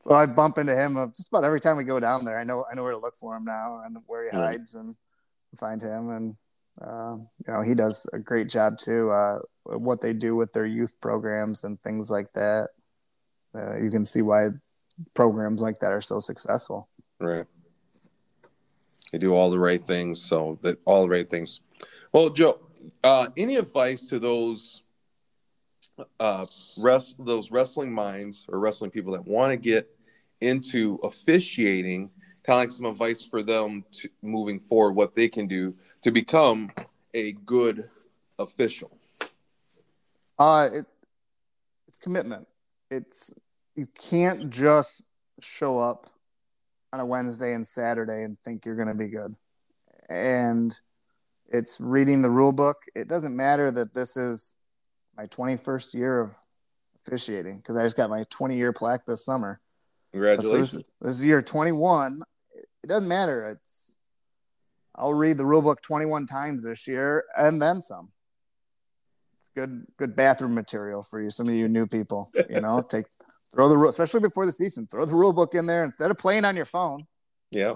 so 0.01 0.13
I 0.13 0.27
bump 0.27 0.59
into 0.59 0.75
him 0.75 0.97
just 1.15 1.29
about 1.29 1.45
every 1.45 1.61
time 1.61 1.77
we 1.77 1.85
go 1.85 2.01
down 2.01 2.25
there. 2.25 2.39
I 2.39 2.45
know 2.45 2.65
I 2.71 2.75
know 2.75 2.83
where 2.83 2.93
to 2.93 2.99
look 2.99 3.17
for 3.17 3.37
him 3.37 3.45
now, 3.45 3.83
and 3.85 3.99
where 4.07 4.25
he 4.25 4.37
hides, 4.37 4.75
and 4.75 4.97
find 5.57 5.83
him 5.83 6.11
and 6.11 6.37
uh, 6.81 7.17
you 7.47 7.53
know, 7.53 7.63
he 7.63 7.75
does 7.75 8.07
a 8.13 8.19
great 8.19 8.49
job 8.49 8.79
too. 8.79 9.11
Uh, 9.11 9.39
what 9.65 10.01
they 10.01 10.13
do 10.13 10.35
with 10.37 10.53
their 10.53 10.67
youth 10.67 10.97
programs 11.01 11.65
and 11.65 11.81
things 11.83 12.11
like 12.11 12.33
that. 12.33 12.69
Uh, 13.55 13.77
you 13.77 13.91
can 13.91 14.05
see 14.05 14.23
why 14.23 14.49
programs 15.15 15.61
like 15.61 15.81
that 15.81 15.93
are 15.93 16.01
so 16.01 16.21
successful. 16.21 16.89
Right. 17.19 17.47
They 19.13 19.19
do 19.19 19.35
all 19.35 19.51
the 19.51 19.59
right 19.59 19.83
things. 19.83 20.23
So 20.23 20.59
that 20.63 20.79
all 20.85 21.03
the 21.03 21.09
right 21.09 21.29
things. 21.29 21.61
Well, 22.13 22.31
Joe, 22.31 22.61
uh, 23.05 23.29
any 23.37 23.57
advice 23.57 24.09
to 24.09 24.19
those 24.19 24.83
uh, 26.19 26.47
rest 26.79 27.17
those 27.25 27.51
wrestling 27.51 27.93
minds 27.93 28.47
or 28.49 28.59
wrestling 28.59 28.91
people 28.91 29.13
that 29.13 29.27
want 29.27 29.53
to 29.53 29.57
get 29.57 29.91
into 30.41 30.99
officiating? 31.03 32.11
Kind 32.43 32.57
of 32.57 32.63
like 32.63 32.71
some 32.71 32.87
advice 32.87 33.27
for 33.27 33.43
them 33.43 33.85
to 33.93 34.09
moving 34.23 34.61
forward, 34.61 34.93
what 34.93 35.15
they 35.15 35.29
can 35.29 35.47
do 35.47 35.75
to 36.03 36.11
become 36.11 36.71
a 37.13 37.33
good 37.33 37.91
official? 38.39 38.91
Uh, 40.41 40.71
it, 40.73 40.87
it's 41.87 41.99
commitment. 41.99 42.49
It's 42.91 43.39
you 43.77 43.87
can't 43.87 44.49
just 44.49 45.05
show 45.41 45.79
up 45.79 46.07
on 46.95 46.99
a 46.99 47.05
Wednesday 47.05 47.53
and 47.53 47.67
Saturday 47.67 48.23
and 48.23 48.39
think 48.39 48.65
you're 48.65 48.75
going 48.75 48.89
to 48.89 48.95
be 48.95 49.09
good. 49.09 49.37
And 50.09 50.75
it's 51.53 51.79
reading 51.79 52.23
the 52.23 52.31
rule 52.31 52.53
book. 52.53 52.79
It 52.95 53.07
doesn't 53.07 53.37
matter 53.37 53.71
that 53.71 53.93
this 53.93 54.17
is 54.17 54.57
my 55.15 55.27
21st 55.27 55.95
year 55.95 56.21
of 56.21 56.35
officiating 57.05 57.59
because 57.59 57.77
I 57.77 57.85
just 57.85 57.99
got 57.99 58.09
my 58.09 58.25
20 58.31 58.57
year 58.57 58.73
plaque 58.73 59.05
this 59.05 59.25
summer. 59.25 59.61
Congratulations. 60.13 60.71
So 60.71 60.79
this, 60.79 60.87
this 61.03 61.19
is 61.19 61.25
year 61.25 61.43
21. 61.43 62.23
It 62.83 62.87
doesn't 62.87 63.07
matter. 63.07 63.47
It's 63.47 63.97
I'll 64.97 65.13
read 65.13 65.37
the 65.37 65.47
rule 65.47 65.63
book 65.63 65.83
21 65.83 66.27
times 66.27 66.65
this 66.65 66.89
year 66.89 67.25
and 67.37 67.61
then 67.61 67.83
some. 67.83 68.11
Good, 69.61 69.85
good 69.99 70.17
bathroom 70.17 70.55
material 70.55 71.03
for 71.03 71.21
you. 71.21 71.29
Some 71.29 71.49
of 71.49 71.55
you 71.55 71.69
new 71.69 71.87
people, 71.87 72.33
you 72.49 72.61
know, 72.63 72.81
take 72.81 73.05
throw 73.53 73.69
the 73.69 73.77
rule, 73.77 73.91
especially 73.91 74.21
before 74.21 74.47
the 74.47 74.53
season, 74.53 74.87
throw 74.87 75.05
the 75.05 75.15
rule 75.15 75.35
book 75.35 75.55
in 75.55 75.67
there 75.67 75.85
instead 75.85 76.11
of 76.11 76.17
playing 76.17 76.47
on 76.47 76.57
your 76.57 76.65
phone. 76.65 77.07
Yeah. 77.51 77.75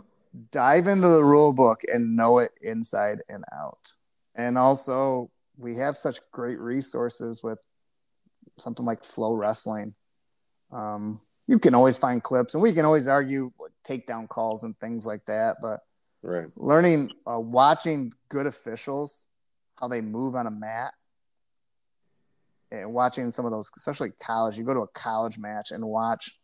Dive 0.50 0.86
into 0.88 1.08
the 1.08 1.22
rule 1.22 1.52
book 1.52 1.82
and 1.92 2.16
know 2.16 2.38
it 2.38 2.52
inside 2.62 3.18
and 3.28 3.44
out. 3.52 3.92
And 4.34 4.56
also, 4.56 5.30
we 5.58 5.76
have 5.76 5.94
such 5.96 6.18
great 6.32 6.58
resources 6.58 7.42
with 7.42 7.58
something 8.56 8.86
like 8.86 9.02
FloWrestling. 9.02 9.92
Um, 10.72 11.20
you 11.46 11.58
can 11.58 11.74
always 11.74 11.98
find 11.98 12.22
clips, 12.22 12.54
and 12.54 12.62
we 12.62 12.72
can 12.72 12.86
always 12.86 13.08
argue 13.08 13.52
like, 13.60 13.72
takedown 13.86 14.26
calls 14.26 14.64
and 14.64 14.74
things 14.78 15.06
like 15.06 15.26
that. 15.26 15.58
But 15.60 15.80
Right. 16.22 16.48
learning, 16.56 17.10
uh, 17.30 17.38
watching 17.38 18.14
good 18.30 18.46
officials, 18.46 19.26
how 19.78 19.88
they 19.88 20.00
move 20.00 20.34
on 20.34 20.46
a 20.46 20.50
mat, 20.50 20.94
and 22.80 22.92
watching 22.92 23.30
some 23.30 23.44
of 23.44 23.50
those, 23.52 23.70
especially 23.76 24.10
college. 24.20 24.56
You 24.58 24.64
go 24.64 24.74
to 24.74 24.80
a 24.80 24.88
college 24.88 25.38
match 25.38 25.70
and 25.70 25.84
watch 25.86 26.38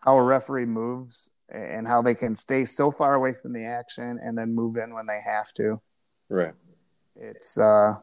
how 0.00 0.16
a 0.16 0.22
referee 0.22 0.66
moves 0.66 1.32
and 1.48 1.88
how 1.88 2.02
they 2.02 2.14
can 2.14 2.34
stay 2.34 2.64
so 2.64 2.90
far 2.90 3.14
away 3.14 3.32
from 3.32 3.52
the 3.52 3.64
action 3.64 4.18
and 4.22 4.36
then 4.36 4.54
move 4.54 4.76
in 4.76 4.94
when 4.94 5.06
they 5.06 5.18
have 5.24 5.52
to. 5.54 5.80
Right. 6.28 6.54
It's 7.16 7.58
uh, 7.58 7.94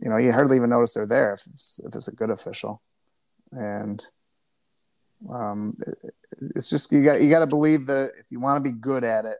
you 0.00 0.08
know, 0.08 0.16
you 0.16 0.32
hardly 0.32 0.56
even 0.56 0.70
notice 0.70 0.94
they're 0.94 1.06
there 1.06 1.34
if 1.34 1.46
it's, 1.46 1.80
if 1.84 1.94
it's 1.94 2.08
a 2.08 2.14
good 2.14 2.30
official, 2.30 2.82
and 3.52 4.04
um, 5.30 5.74
it- 5.86 6.14
it's 6.54 6.70
just 6.70 6.92
you 6.92 7.02
got 7.02 7.20
you 7.20 7.28
got 7.28 7.40
to 7.40 7.48
believe 7.48 7.86
that 7.86 8.12
if 8.20 8.30
you 8.30 8.38
want 8.38 8.62
to 8.62 8.70
be 8.70 8.76
good 8.76 9.02
at 9.02 9.24
it, 9.24 9.38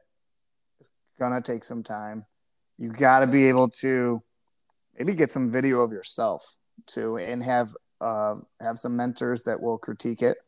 it's 0.80 0.90
gonna 1.18 1.40
take 1.40 1.62
some 1.62 1.84
time. 1.84 2.26
You 2.76 2.90
got 2.90 3.20
to 3.20 3.26
be 3.28 3.48
able 3.48 3.68
to 3.82 4.20
maybe 4.98 5.14
get 5.14 5.30
some 5.30 5.48
video 5.50 5.82
of 5.82 5.92
yourself 5.92 6.56
too, 6.86 7.18
and 7.18 7.42
have 7.42 7.74
uh, 8.00 8.36
have 8.60 8.78
some 8.78 8.96
mentors 8.96 9.42
that 9.44 9.60
will 9.60 9.78
critique 9.78 10.22
it 10.22 10.38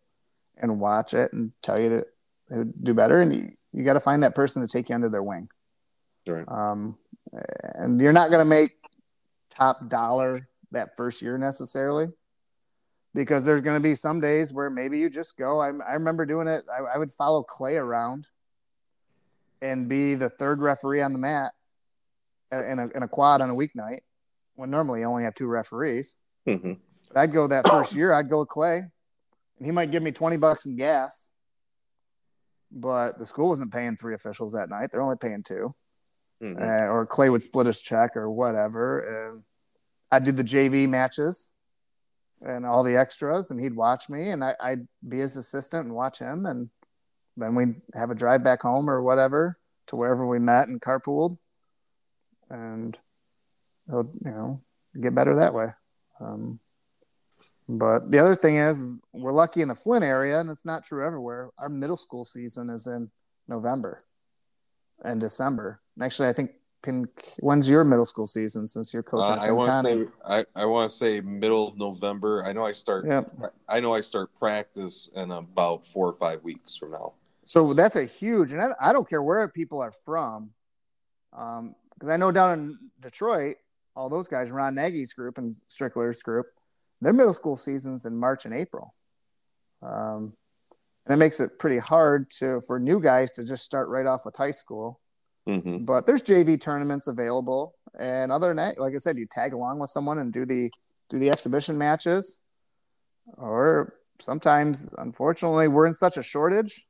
and 0.56 0.80
watch 0.80 1.14
it 1.14 1.32
and 1.32 1.52
tell 1.62 1.80
you 1.80 1.88
to, 1.88 2.06
to 2.54 2.64
do 2.64 2.94
better. 2.94 3.20
And 3.20 3.34
you, 3.34 3.52
you 3.72 3.84
got 3.84 3.94
to 3.94 4.00
find 4.00 4.22
that 4.22 4.34
person 4.34 4.62
to 4.62 4.68
take 4.68 4.88
you 4.88 4.94
under 4.94 5.08
their 5.08 5.22
wing. 5.22 5.48
Right. 6.26 6.44
Um, 6.48 6.98
and 7.74 8.00
you're 8.00 8.12
not 8.12 8.30
going 8.30 8.40
to 8.40 8.44
make 8.44 8.72
top 9.48 9.88
dollar 9.88 10.48
that 10.72 10.96
first 10.96 11.22
year 11.22 11.38
necessarily 11.38 12.08
because 13.14 13.44
there's 13.44 13.62
going 13.62 13.76
to 13.76 13.82
be 13.82 13.94
some 13.94 14.20
days 14.20 14.52
where 14.52 14.70
maybe 14.70 14.98
you 14.98 15.10
just 15.10 15.36
go. 15.36 15.60
I, 15.60 15.68
I 15.68 15.94
remember 15.94 16.26
doing 16.26 16.46
it. 16.46 16.64
I, 16.72 16.94
I 16.94 16.98
would 16.98 17.10
follow 17.10 17.42
Clay 17.42 17.76
around 17.76 18.28
and 19.60 19.88
be 19.88 20.14
the 20.14 20.28
third 20.28 20.60
referee 20.60 21.02
on 21.02 21.12
the 21.12 21.18
mat 21.18 21.52
in 22.52 22.78
a, 22.78 22.88
in 22.94 23.02
a 23.02 23.08
quad 23.08 23.40
on 23.40 23.50
a 23.50 23.54
weeknight 23.54 24.00
when 24.60 24.70
normally 24.70 25.00
you 25.00 25.06
only 25.06 25.24
have 25.24 25.34
two 25.34 25.46
referees. 25.46 26.18
hmm 26.46 26.74
But 27.08 27.16
I'd 27.16 27.32
go 27.32 27.46
that 27.46 27.66
first 27.66 27.94
year, 27.94 28.12
I'd 28.12 28.28
go 28.28 28.40
with 28.40 28.48
Clay 28.48 28.76
and 28.76 29.66
he 29.66 29.72
might 29.72 29.90
give 29.90 30.02
me 30.02 30.12
20 30.12 30.36
bucks 30.36 30.66
in 30.66 30.76
gas. 30.76 31.30
But 32.70 33.18
the 33.18 33.24
school 33.24 33.48
wasn't 33.48 33.72
paying 33.72 33.96
three 33.96 34.14
officials 34.14 34.52
that 34.52 34.68
night. 34.68 34.90
They're 34.92 35.02
only 35.02 35.16
paying 35.16 35.42
2 35.42 35.74
hmm 36.42 36.56
uh, 36.58 36.86
or 36.86 37.06
Clay 37.06 37.28
would 37.30 37.42
split 37.42 37.66
his 37.66 37.80
check 37.82 38.16
or 38.16 38.30
whatever. 38.30 39.30
And 39.32 39.44
I'd 40.12 40.24
do 40.24 40.32
the 40.32 40.44
JV 40.44 40.88
matches 40.88 41.50
and 42.42 42.64
all 42.64 42.82
the 42.82 42.96
extras, 42.96 43.50
and 43.50 43.60
he'd 43.60 43.76
watch 43.76 44.08
me, 44.08 44.30
and 44.30 44.42
I, 44.42 44.54
I'd 44.58 44.88
be 45.06 45.18
his 45.18 45.36
assistant 45.36 45.84
and 45.84 45.94
watch 45.94 46.18
him, 46.18 46.46
and 46.46 46.70
then 47.36 47.54
we'd 47.54 47.74
have 47.94 48.10
a 48.10 48.14
drive 48.14 48.42
back 48.42 48.62
home 48.62 48.88
or 48.88 49.02
whatever 49.02 49.58
to 49.88 49.96
wherever 49.96 50.26
we 50.26 50.38
met 50.38 50.68
and 50.68 50.80
carpooled, 50.80 51.36
and 52.48 52.98
it'll, 53.90 54.10
you 54.24 54.30
know 54.30 54.60
get 55.00 55.14
better 55.14 55.34
that 55.36 55.54
way. 55.54 55.68
Um, 56.20 56.58
but 57.68 58.10
the 58.10 58.18
other 58.18 58.34
thing 58.34 58.56
is, 58.56 58.80
is 58.80 59.02
we're 59.12 59.32
lucky 59.32 59.62
in 59.62 59.68
the 59.68 59.74
Flint 59.74 60.04
area, 60.04 60.40
and 60.40 60.50
it's 60.50 60.66
not 60.66 60.82
true 60.82 61.06
everywhere. 61.06 61.50
Our 61.58 61.68
middle 61.68 61.96
school 61.96 62.24
season 62.24 62.70
is 62.70 62.86
in 62.86 63.10
November 63.46 64.04
and 65.04 65.20
December. 65.20 65.80
And 65.94 66.04
actually, 66.04 66.28
I 66.28 66.32
think 66.32 66.50
Pin. 66.82 67.08
When's 67.38 67.68
your 67.68 67.84
middle 67.84 68.06
school 68.06 68.26
season? 68.26 68.66
Since 68.66 68.92
you're 68.92 69.02
coaching, 69.02 69.38
Uh, 69.38 69.42
I 69.42 69.50
want 69.52 69.86
to 69.86 70.04
say 70.04 70.10
I, 70.26 70.44
I 70.56 70.64
want 70.64 70.90
to 70.90 70.96
say 70.96 71.20
middle 71.20 71.68
of 71.68 71.76
November. 71.76 72.42
I 72.44 72.52
know 72.52 72.64
I 72.64 72.72
start. 72.72 73.06
Yep. 73.06 73.52
I 73.68 73.80
know 73.80 73.94
I 73.94 74.00
start 74.00 74.30
practice 74.38 75.10
in 75.14 75.30
about 75.30 75.86
four 75.86 76.08
or 76.08 76.14
five 76.14 76.42
weeks 76.42 76.76
from 76.76 76.92
now. 76.92 77.12
So 77.44 77.72
that's 77.74 77.96
a 77.96 78.04
huge, 78.04 78.52
and 78.52 78.62
I, 78.62 78.68
I 78.80 78.92
don't 78.92 79.08
care 79.08 79.22
where 79.22 79.46
people 79.48 79.80
are 79.80 79.90
from, 79.90 80.50
because 81.30 82.08
I 82.08 82.16
know 82.16 82.30
down 82.30 82.58
in 82.58 82.78
Detroit, 83.00 83.56
all 84.00 84.08
those 84.08 84.28
guys, 84.28 84.50
Ron 84.50 84.74
Nagy's 84.74 85.12
group 85.12 85.36
and 85.36 85.52
Strickler's 85.68 86.22
group, 86.22 86.46
their 87.02 87.12
middle 87.12 87.34
school 87.34 87.54
seasons 87.54 88.06
in 88.06 88.16
March 88.16 88.46
and 88.46 88.54
April, 88.54 88.94
um, 89.82 90.32
and 91.04 91.14
it 91.14 91.16
makes 91.16 91.38
it 91.38 91.58
pretty 91.58 91.78
hard 91.78 92.30
to 92.30 92.62
for 92.66 92.80
new 92.80 92.98
guys 92.98 93.30
to 93.32 93.44
just 93.44 93.62
start 93.62 93.88
right 93.88 94.06
off 94.06 94.24
with 94.24 94.36
high 94.36 94.50
school. 94.50 95.00
hmm 95.46 95.84
But 95.84 96.06
there's 96.06 96.22
JV 96.22 96.58
tournaments 96.58 97.08
available, 97.08 97.74
and 97.98 98.32
other 98.32 98.48
than 98.48 98.56
that, 98.56 98.80
like 98.80 98.94
I 98.94 98.98
said, 98.98 99.18
you 99.18 99.26
tag 99.30 99.52
along 99.52 99.78
with 99.78 99.90
someone 99.90 100.18
and 100.18 100.32
do 100.32 100.46
the 100.46 100.70
do 101.10 101.18
the 101.18 101.30
exhibition 101.30 101.76
matches, 101.76 102.40
or 103.36 103.92
sometimes, 104.18 104.94
unfortunately, 104.96 105.68
we're 105.68 105.86
in 105.86 105.92
such 105.92 106.16
a 106.16 106.22
shortage, 106.22 106.86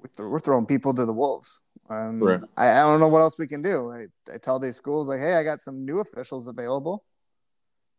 we're, 0.00 0.08
th- 0.08 0.28
we're 0.30 0.40
throwing 0.40 0.64
people 0.64 0.94
to 0.94 1.04
the 1.04 1.12
wolves. 1.12 1.62
Um, 1.90 2.22
Right. 2.22 2.40
I, 2.56 2.70
I 2.70 2.82
don't 2.82 3.00
know 3.00 3.08
what 3.08 3.20
else 3.20 3.38
we 3.38 3.48
can 3.48 3.62
do. 3.62 3.90
I, 3.90 4.06
I 4.32 4.38
tell 4.38 4.58
these 4.58 4.76
schools 4.76 5.08
like, 5.08 5.18
hey, 5.18 5.34
I 5.34 5.42
got 5.42 5.60
some 5.60 5.84
new 5.84 5.98
officials 5.98 6.46
available. 6.46 7.04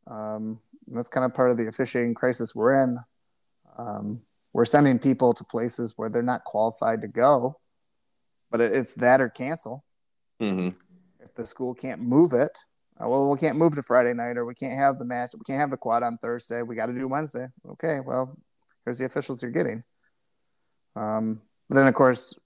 Um, 0.08 0.60
and 0.88 0.98
that's 0.98 1.10
kind 1.10 1.26
of 1.26 1.34
part 1.34 1.52
of 1.52 1.58
the 1.58 1.68
officiating 1.68 2.14
crisis 2.14 2.56
we're 2.56 2.84
in. 2.84 2.98
Um, 3.78 4.22
we're 4.54 4.66
sending 4.66 4.98
people 4.98 5.34
to 5.34 5.44
places 5.44 5.94
where 5.98 6.10
they're 6.10 6.24
not 6.24 6.44
qualified 6.44 7.02
to 7.02 7.08
go, 7.08 7.60
but 8.50 8.62
it, 8.62 8.74
it's 8.74 8.94
that 8.94 9.22
or 9.22 9.30
cancel. 9.30 9.84
hmm 10.40 10.70
If 11.20 11.34
the 11.36 11.46
school 11.46 11.74
can't 11.74 12.02
move 12.02 12.34
it, 12.34 12.58
uh, 13.02 13.08
well, 13.08 13.30
we 13.30 13.38
can't 13.38 13.58
move 13.58 13.76
to 13.76 13.82
Friday 13.82 14.14
night, 14.14 14.38
or 14.38 14.46
we 14.46 14.54
can't 14.54 14.78
have 14.78 15.00
the 15.00 15.06
match. 15.06 15.32
We 15.34 15.44
can't 15.46 15.60
have 15.60 15.72
the 15.72 15.78
quad 15.78 16.04
on 16.04 16.18
Thursday. 16.18 16.62
We 16.62 16.76
got 16.76 16.88
to 16.88 16.94
do 16.94 17.08
Wednesday. 17.08 17.48
Okay, 17.72 18.00
well, 18.00 18.38
here's 18.86 19.00
the 19.00 19.06
officials 19.06 19.42
you're 19.42 19.52
getting. 19.52 19.84
Um, 20.96 21.42
but 21.70 21.76
then, 21.76 21.88
of 21.88 21.94
course, 21.94 22.38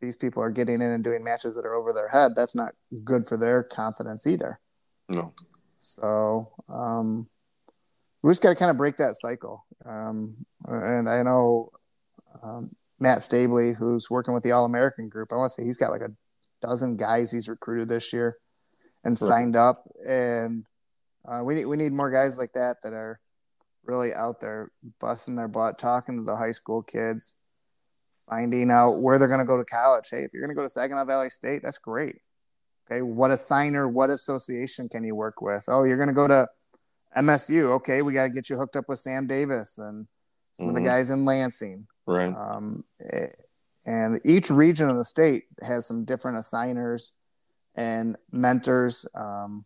these 0.00 0.16
people 0.16 0.42
are 0.42 0.50
getting 0.50 0.76
in 0.76 0.82
and 0.92 1.04
doing 1.04 1.24
matches 1.24 1.56
that 1.56 1.66
are 1.66 1.74
over 1.74 1.92
their 1.92 2.08
head, 2.08 2.32
that's 2.34 2.54
not 2.54 2.74
good 3.04 3.26
for 3.26 3.36
their 3.36 3.62
confidence 3.62 4.26
either. 4.26 4.60
No. 5.08 5.32
So 5.78 6.52
um, 6.68 7.28
we 8.22 8.30
just 8.30 8.42
got 8.42 8.50
to 8.50 8.56
kind 8.56 8.70
of 8.70 8.76
break 8.76 8.96
that 8.96 9.14
cycle. 9.14 9.64
Um, 9.84 10.36
and 10.66 11.08
I 11.08 11.22
know 11.22 11.70
um, 12.42 12.74
Matt 12.98 13.18
Stabley, 13.18 13.76
who's 13.76 14.10
working 14.10 14.34
with 14.34 14.42
the 14.42 14.52
All 14.52 14.64
American 14.64 15.08
group, 15.08 15.32
I 15.32 15.36
want 15.36 15.50
to 15.50 15.54
say 15.54 15.64
he's 15.64 15.78
got 15.78 15.90
like 15.92 16.00
a 16.02 16.12
dozen 16.60 16.96
guys 16.96 17.30
he's 17.30 17.48
recruited 17.48 17.88
this 17.88 18.12
year 18.12 18.38
and 19.04 19.12
Right. 19.12 19.16
signed 19.16 19.56
up. 19.56 19.84
And 20.08 20.64
uh, 21.24 21.42
we 21.44 21.54
need 21.54 21.66
we 21.66 21.76
need 21.76 21.92
more 21.92 22.10
guys 22.10 22.38
like 22.38 22.52
that 22.54 22.82
that 22.82 22.92
are 22.92 23.20
really 23.84 24.12
out 24.12 24.40
there 24.40 24.72
busting 25.00 25.36
their 25.36 25.48
butt, 25.48 25.78
talking 25.78 26.16
to 26.16 26.24
the 26.24 26.36
high 26.36 26.50
school 26.50 26.82
kids, 26.82 27.36
finding 28.28 28.70
out 28.70 28.98
where 29.00 29.18
they're 29.18 29.28
going 29.28 29.40
to 29.40 29.46
go 29.46 29.56
to 29.56 29.64
college. 29.64 30.08
Hey, 30.10 30.22
if 30.24 30.32
you're 30.32 30.42
going 30.42 30.54
to 30.54 30.58
go 30.58 30.62
to 30.62 30.68
Saginaw 30.68 31.04
Valley 31.04 31.30
State, 31.30 31.62
that's 31.62 31.78
great. 31.78 32.16
Okay, 32.90 33.02
what 33.02 33.30
assigner, 33.30 33.90
what 33.90 34.10
association 34.10 34.88
can 34.88 35.02
you 35.04 35.14
work 35.14 35.40
with? 35.42 35.64
Oh, 35.68 35.84
you're 35.84 35.96
going 35.96 36.08
to 36.08 36.14
go 36.14 36.28
to 36.28 36.48
MSU. 37.16 37.72
Okay, 37.72 38.02
we 38.02 38.12
got 38.12 38.24
to 38.24 38.30
get 38.30 38.48
you 38.50 38.56
hooked 38.56 38.76
up 38.76 38.88
with 38.88 38.98
Sam 38.98 39.26
Davis 39.26 39.78
and 39.78 40.06
some 40.52 40.68
of 40.68 40.74
the 40.74 40.80
Mhm. 40.80 40.84
guys 40.84 41.10
in 41.10 41.24
Lansing. 41.24 41.86
Right. 42.06 42.34
Um, 42.34 42.84
eh, 43.00 43.28
and 43.86 44.20
each 44.24 44.50
region 44.50 44.88
of 44.88 44.96
the 44.96 45.04
state 45.04 45.46
has 45.62 45.86
some 45.86 46.04
different 46.04 46.38
assigners 46.38 47.12
and 47.74 48.16
mentors. 48.32 49.06
Um, 49.14 49.64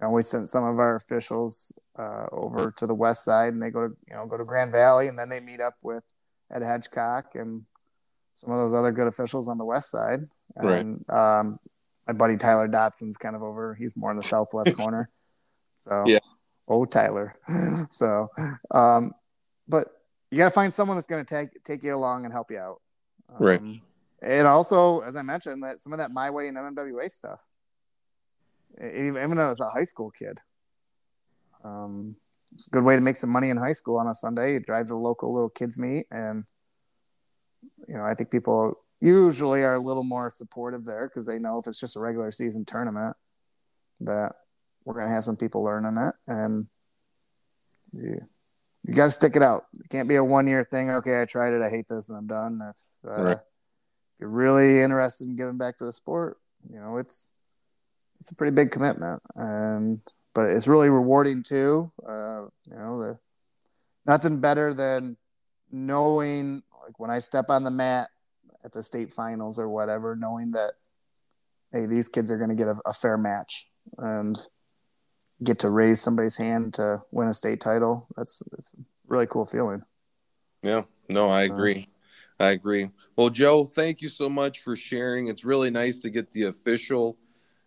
and 0.00 0.12
we 0.12 0.22
sent 0.22 0.48
some 0.48 0.64
of 0.64 0.78
our 0.80 0.96
officials 0.96 1.72
uh, 1.96 2.26
over 2.32 2.72
to 2.72 2.86
the 2.86 2.94
west 2.94 3.24
side, 3.24 3.52
and 3.52 3.62
they 3.62 3.70
go 3.70 3.88
to 3.88 3.96
you 4.08 4.14
know 4.14 4.26
go 4.26 4.36
to 4.36 4.44
Grand 4.44 4.72
Valley, 4.72 5.06
and 5.06 5.16
then 5.18 5.28
they 5.28 5.38
meet 5.40 5.60
up 5.60 5.74
with 5.82 6.02
Ed 6.50 6.62
Hedgecock 6.62 7.34
and 7.40 7.66
some 8.34 8.52
of 8.52 8.58
those 8.58 8.72
other 8.72 8.92
good 8.92 9.06
officials 9.06 9.48
on 9.48 9.58
the 9.58 9.64
west 9.64 9.90
side. 9.90 10.20
Right. 10.56 10.80
And 10.80 11.08
um, 11.10 11.58
my 12.06 12.12
buddy 12.12 12.36
Tyler 12.36 12.68
Dotson's 12.68 13.16
kind 13.16 13.36
of 13.36 13.42
over; 13.42 13.74
he's 13.74 13.96
more 13.96 14.10
in 14.10 14.16
the 14.16 14.22
southwest 14.22 14.76
corner. 14.76 15.10
So 15.80 16.04
Yeah. 16.06 16.18
oh 16.68 16.84
Tyler. 16.84 17.36
so, 17.90 18.28
um, 18.70 19.12
but 19.68 19.88
you 20.30 20.38
got 20.38 20.46
to 20.46 20.50
find 20.50 20.72
someone 20.72 20.96
that's 20.96 21.06
going 21.06 21.24
to 21.24 21.34
take 21.34 21.62
take 21.64 21.84
you 21.84 21.94
along 21.94 22.24
and 22.24 22.32
help 22.32 22.50
you 22.50 22.58
out. 22.58 22.80
Right. 23.38 23.60
Um, 23.60 23.82
and 24.22 24.46
also, 24.46 25.00
as 25.00 25.16
I 25.16 25.22
mentioned, 25.22 25.62
that 25.64 25.80
some 25.80 25.92
of 25.92 25.98
that 25.98 26.12
my 26.12 26.30
way 26.30 26.48
and 26.48 26.56
MMWA 26.56 27.10
stuff, 27.10 27.44
even 28.78 29.22
even 29.22 29.38
as 29.38 29.60
a 29.60 29.68
high 29.68 29.82
school 29.82 30.10
kid, 30.10 30.38
um, 31.64 32.16
it's 32.52 32.66
a 32.66 32.70
good 32.70 32.84
way 32.84 32.94
to 32.94 33.02
make 33.02 33.16
some 33.16 33.30
money 33.30 33.50
in 33.50 33.56
high 33.56 33.72
school 33.72 33.98
on 33.98 34.06
a 34.06 34.14
Sunday. 34.14 34.54
You 34.54 34.60
drive 34.60 34.86
to 34.86 34.90
the 34.90 34.96
local 34.96 35.34
little 35.34 35.48
kids 35.48 35.78
meet, 35.78 36.06
and 36.10 36.44
you 37.88 37.94
know 37.94 38.04
I 38.04 38.14
think 38.14 38.30
people 38.30 38.74
usually 39.00 39.62
are 39.64 39.74
a 39.74 39.80
little 39.80 40.04
more 40.04 40.30
supportive 40.30 40.84
there 40.84 41.08
because 41.08 41.26
they 41.26 41.38
know 41.38 41.58
if 41.58 41.66
it's 41.66 41.80
just 41.80 41.96
a 41.96 42.00
regular 42.00 42.30
season 42.30 42.64
tournament 42.64 43.16
that 44.00 44.32
we're 44.84 44.94
going 44.94 45.06
to 45.06 45.12
have 45.12 45.24
some 45.24 45.36
people 45.36 45.62
learning 45.62 45.96
it, 45.96 46.14
and 46.26 46.66
you 47.92 48.20
you 48.84 48.94
got 48.94 49.06
to 49.06 49.10
stick 49.10 49.36
it 49.36 49.42
out. 49.42 49.66
It 49.78 49.88
can't 49.90 50.08
be 50.08 50.16
a 50.16 50.24
one 50.24 50.48
year 50.48 50.64
thing. 50.64 50.90
Okay, 50.90 51.20
I 51.20 51.24
tried 51.24 51.54
it. 51.54 51.62
I 51.62 51.70
hate 51.70 51.86
this, 51.88 52.08
and 52.08 52.18
I'm 52.18 52.26
done. 52.26 52.60
If, 52.68 53.10
uh, 53.10 53.22
Right. 53.22 53.32
if 53.36 53.40
you're 54.18 54.28
really 54.28 54.80
interested 54.80 55.28
in 55.28 55.36
giving 55.36 55.56
back 55.58 55.78
to 55.78 55.84
the 55.84 55.92
sport, 55.92 56.38
you 56.68 56.80
know 56.80 56.98
it's 56.98 57.34
it's 58.20 58.30
a 58.30 58.34
pretty 58.34 58.54
big 58.54 58.70
commitment, 58.70 59.22
and 59.34 60.00
but 60.34 60.50
it's 60.50 60.68
really 60.68 60.88
rewarding 60.90 61.42
too. 61.42 61.92
Uh, 62.08 62.46
you 62.66 62.76
know, 62.76 63.00
the, 63.00 63.18
nothing 64.06 64.40
better 64.40 64.72
than 64.72 65.16
knowing 65.70 66.62
like 66.84 66.98
when 66.98 67.10
I 67.10 67.18
step 67.18 67.46
on 67.48 67.64
the 67.64 67.70
mat 67.70 68.08
at 68.64 68.72
the 68.72 68.82
state 68.82 69.12
finals 69.12 69.58
or 69.58 69.68
whatever, 69.68 70.16
knowing 70.16 70.52
that 70.52 70.72
hey, 71.72 71.86
these 71.86 72.08
kids 72.08 72.30
are 72.30 72.36
going 72.36 72.50
to 72.50 72.56
get 72.56 72.68
a, 72.68 72.76
a, 72.84 72.92
fair 72.92 73.16
match 73.16 73.70
and 73.98 74.38
get 75.42 75.58
to 75.60 75.70
raise 75.70 76.00
somebody's 76.00 76.36
hand 76.36 76.74
to 76.74 77.00
win 77.10 77.28
a 77.28 77.34
state 77.34 77.60
title. 77.60 78.06
That's 78.16 78.42
that's 78.50 78.74
a 78.74 78.78
really 79.06 79.26
cool 79.26 79.46
feeling. 79.46 79.82
Yeah, 80.62 80.82
no, 81.08 81.28
I 81.28 81.42
agree. 81.42 81.88
Uh, 82.38 82.44
I 82.44 82.50
agree. 82.50 82.90
Well, 83.16 83.30
Joe, 83.30 83.64
thank 83.64 84.02
you 84.02 84.08
so 84.08 84.28
much 84.28 84.60
for 84.60 84.76
sharing. 84.76 85.28
It's 85.28 85.44
really 85.44 85.70
nice 85.70 86.00
to 86.00 86.10
get 86.10 86.30
the 86.32 86.44
official 86.44 87.16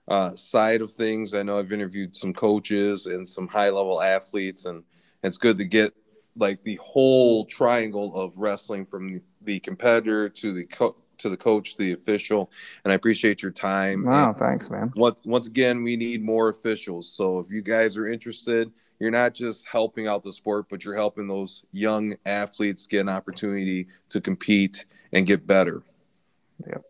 uh, 0.08 0.36
side 0.36 0.82
of 0.82 0.92
things. 0.92 1.34
I 1.34 1.44
know 1.44 1.58
I've 1.58 1.74
interviewed 1.74 2.16
some 2.16 2.34
coaches 2.34 3.06
and 3.06 3.28
some 3.28 3.48
high 3.48 3.70
level 3.70 4.02
athletes, 4.02 4.66
and 4.66 4.84
it's 5.24 5.38
good 5.38 5.58
to 5.58 5.66
get 5.66 5.94
like 6.38 6.64
the 6.64 6.76
whole 6.82 7.46
triangle 7.46 8.16
of 8.16 8.38
wrestling 8.38 8.86
from 8.86 9.22
the 9.42 9.60
competitor 9.60 10.30
to 10.30 10.54
the 10.54 10.66
co- 10.66 10.98
to 11.18 11.30
the 11.30 11.38
coach, 11.38 11.78
the 11.78 11.94
official, 11.94 12.52
and 12.84 12.92
I 12.92 12.96
appreciate 12.96 13.42
your 13.42 13.52
time. 13.52 14.04
Wow, 14.04 14.30
and 14.30 14.38
thanks, 14.38 14.70
man. 14.70 14.92
Once 14.96 15.22
once 15.26 15.48
again, 15.48 15.84
we 15.84 15.96
need 15.96 16.24
more 16.24 16.50
officials. 16.50 17.12
So 17.12 17.40
if 17.40 17.50
you 17.50 17.62
guys 17.62 17.98
are 17.98 18.08
interested, 18.08 18.72
you're 19.00 19.12
not 19.12 19.34
just 19.34 19.68
helping 19.68 20.08
out 20.08 20.24
the 20.24 20.34
sport, 20.34 20.68
but 20.70 20.84
you're 20.84 20.96
helping 20.96 21.28
those 21.28 21.64
young 21.72 22.16
athletes 22.26 22.88
get 22.88 23.02
an 23.02 23.10
opportunity 23.10 23.88
to 24.10 24.22
compete 24.22 24.86
and 25.14 25.26
get 25.26 25.48
better. 25.48 25.84
Yep, 26.68 26.84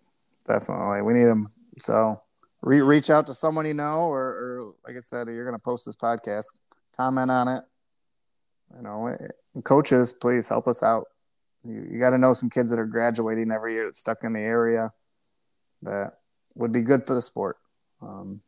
definitely. 0.48 1.02
We 1.02 1.14
need 1.14 1.26
them. 1.26 1.52
So 1.80 2.16
re- 2.62 2.82
reach 2.82 3.10
out 3.10 3.28
to 3.28 3.34
someone 3.34 3.66
you 3.66 3.74
know, 3.74 4.02
or, 4.02 4.22
or 4.22 4.74
like 4.86 4.98
I 4.98 5.00
said, 5.00 5.28
you're 5.28 5.46
going 5.46 5.56
to 5.56 5.64
post 5.64 5.86
this 5.86 5.96
podcast, 5.96 6.60
comment 6.98 7.32
on 7.32 7.48
it. 7.48 7.64
You 8.76 8.82
know, 8.82 9.18
coaches, 9.64 10.14
please 10.14 10.48
help 10.48 10.68
us 10.68 10.84
out. 10.84 11.06
You, 11.64 11.88
you 11.92 12.00
got 12.00 12.12
to 12.12 12.18
know 12.18 12.34
some 12.34 12.50
kids 12.50 12.70
that 12.70 12.80
are 12.80 12.86
graduating 12.86 13.52
every 13.52 13.74
year 13.74 13.86
that's 13.86 14.00
stuck 14.00 14.24
in 14.24 14.34
the 14.34 14.40
area 14.40 14.92
that 15.82 16.14
would 16.56 16.72
be 16.72 16.82
good 16.82 17.06
for 17.06 17.14
the 17.14 17.22
sport. 17.22 17.58
Um, 18.02 18.42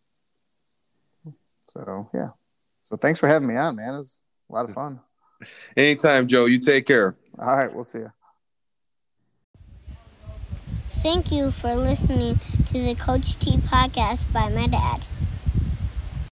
so 1.67 2.09
yeah. 2.13 2.29
So 2.83 2.95
thanks 2.95 3.19
for 3.19 3.27
having 3.27 3.47
me 3.47 3.57
on, 3.57 3.75
man. 3.75 3.95
It 3.95 3.97
was 3.97 4.21
a 4.49 4.53
lot 4.53 4.65
of 4.65 4.73
fun. 4.73 5.01
Anytime, 5.75 6.27
Joe. 6.27 6.45
You 6.45 6.59
take 6.59 6.85
care. 6.85 7.15
All 7.39 7.55
right, 7.55 7.73
we'll 7.73 7.83
see 7.83 7.99
you. 7.99 8.09
Thank 10.89 11.31
you 11.31 11.51
for 11.51 11.75
listening 11.75 12.39
to 12.67 12.73
the 12.73 12.95
Coach 12.95 13.37
T 13.39 13.57
podcast 13.57 14.31
by 14.33 14.49
my 14.49 14.67
dad. 14.67 15.03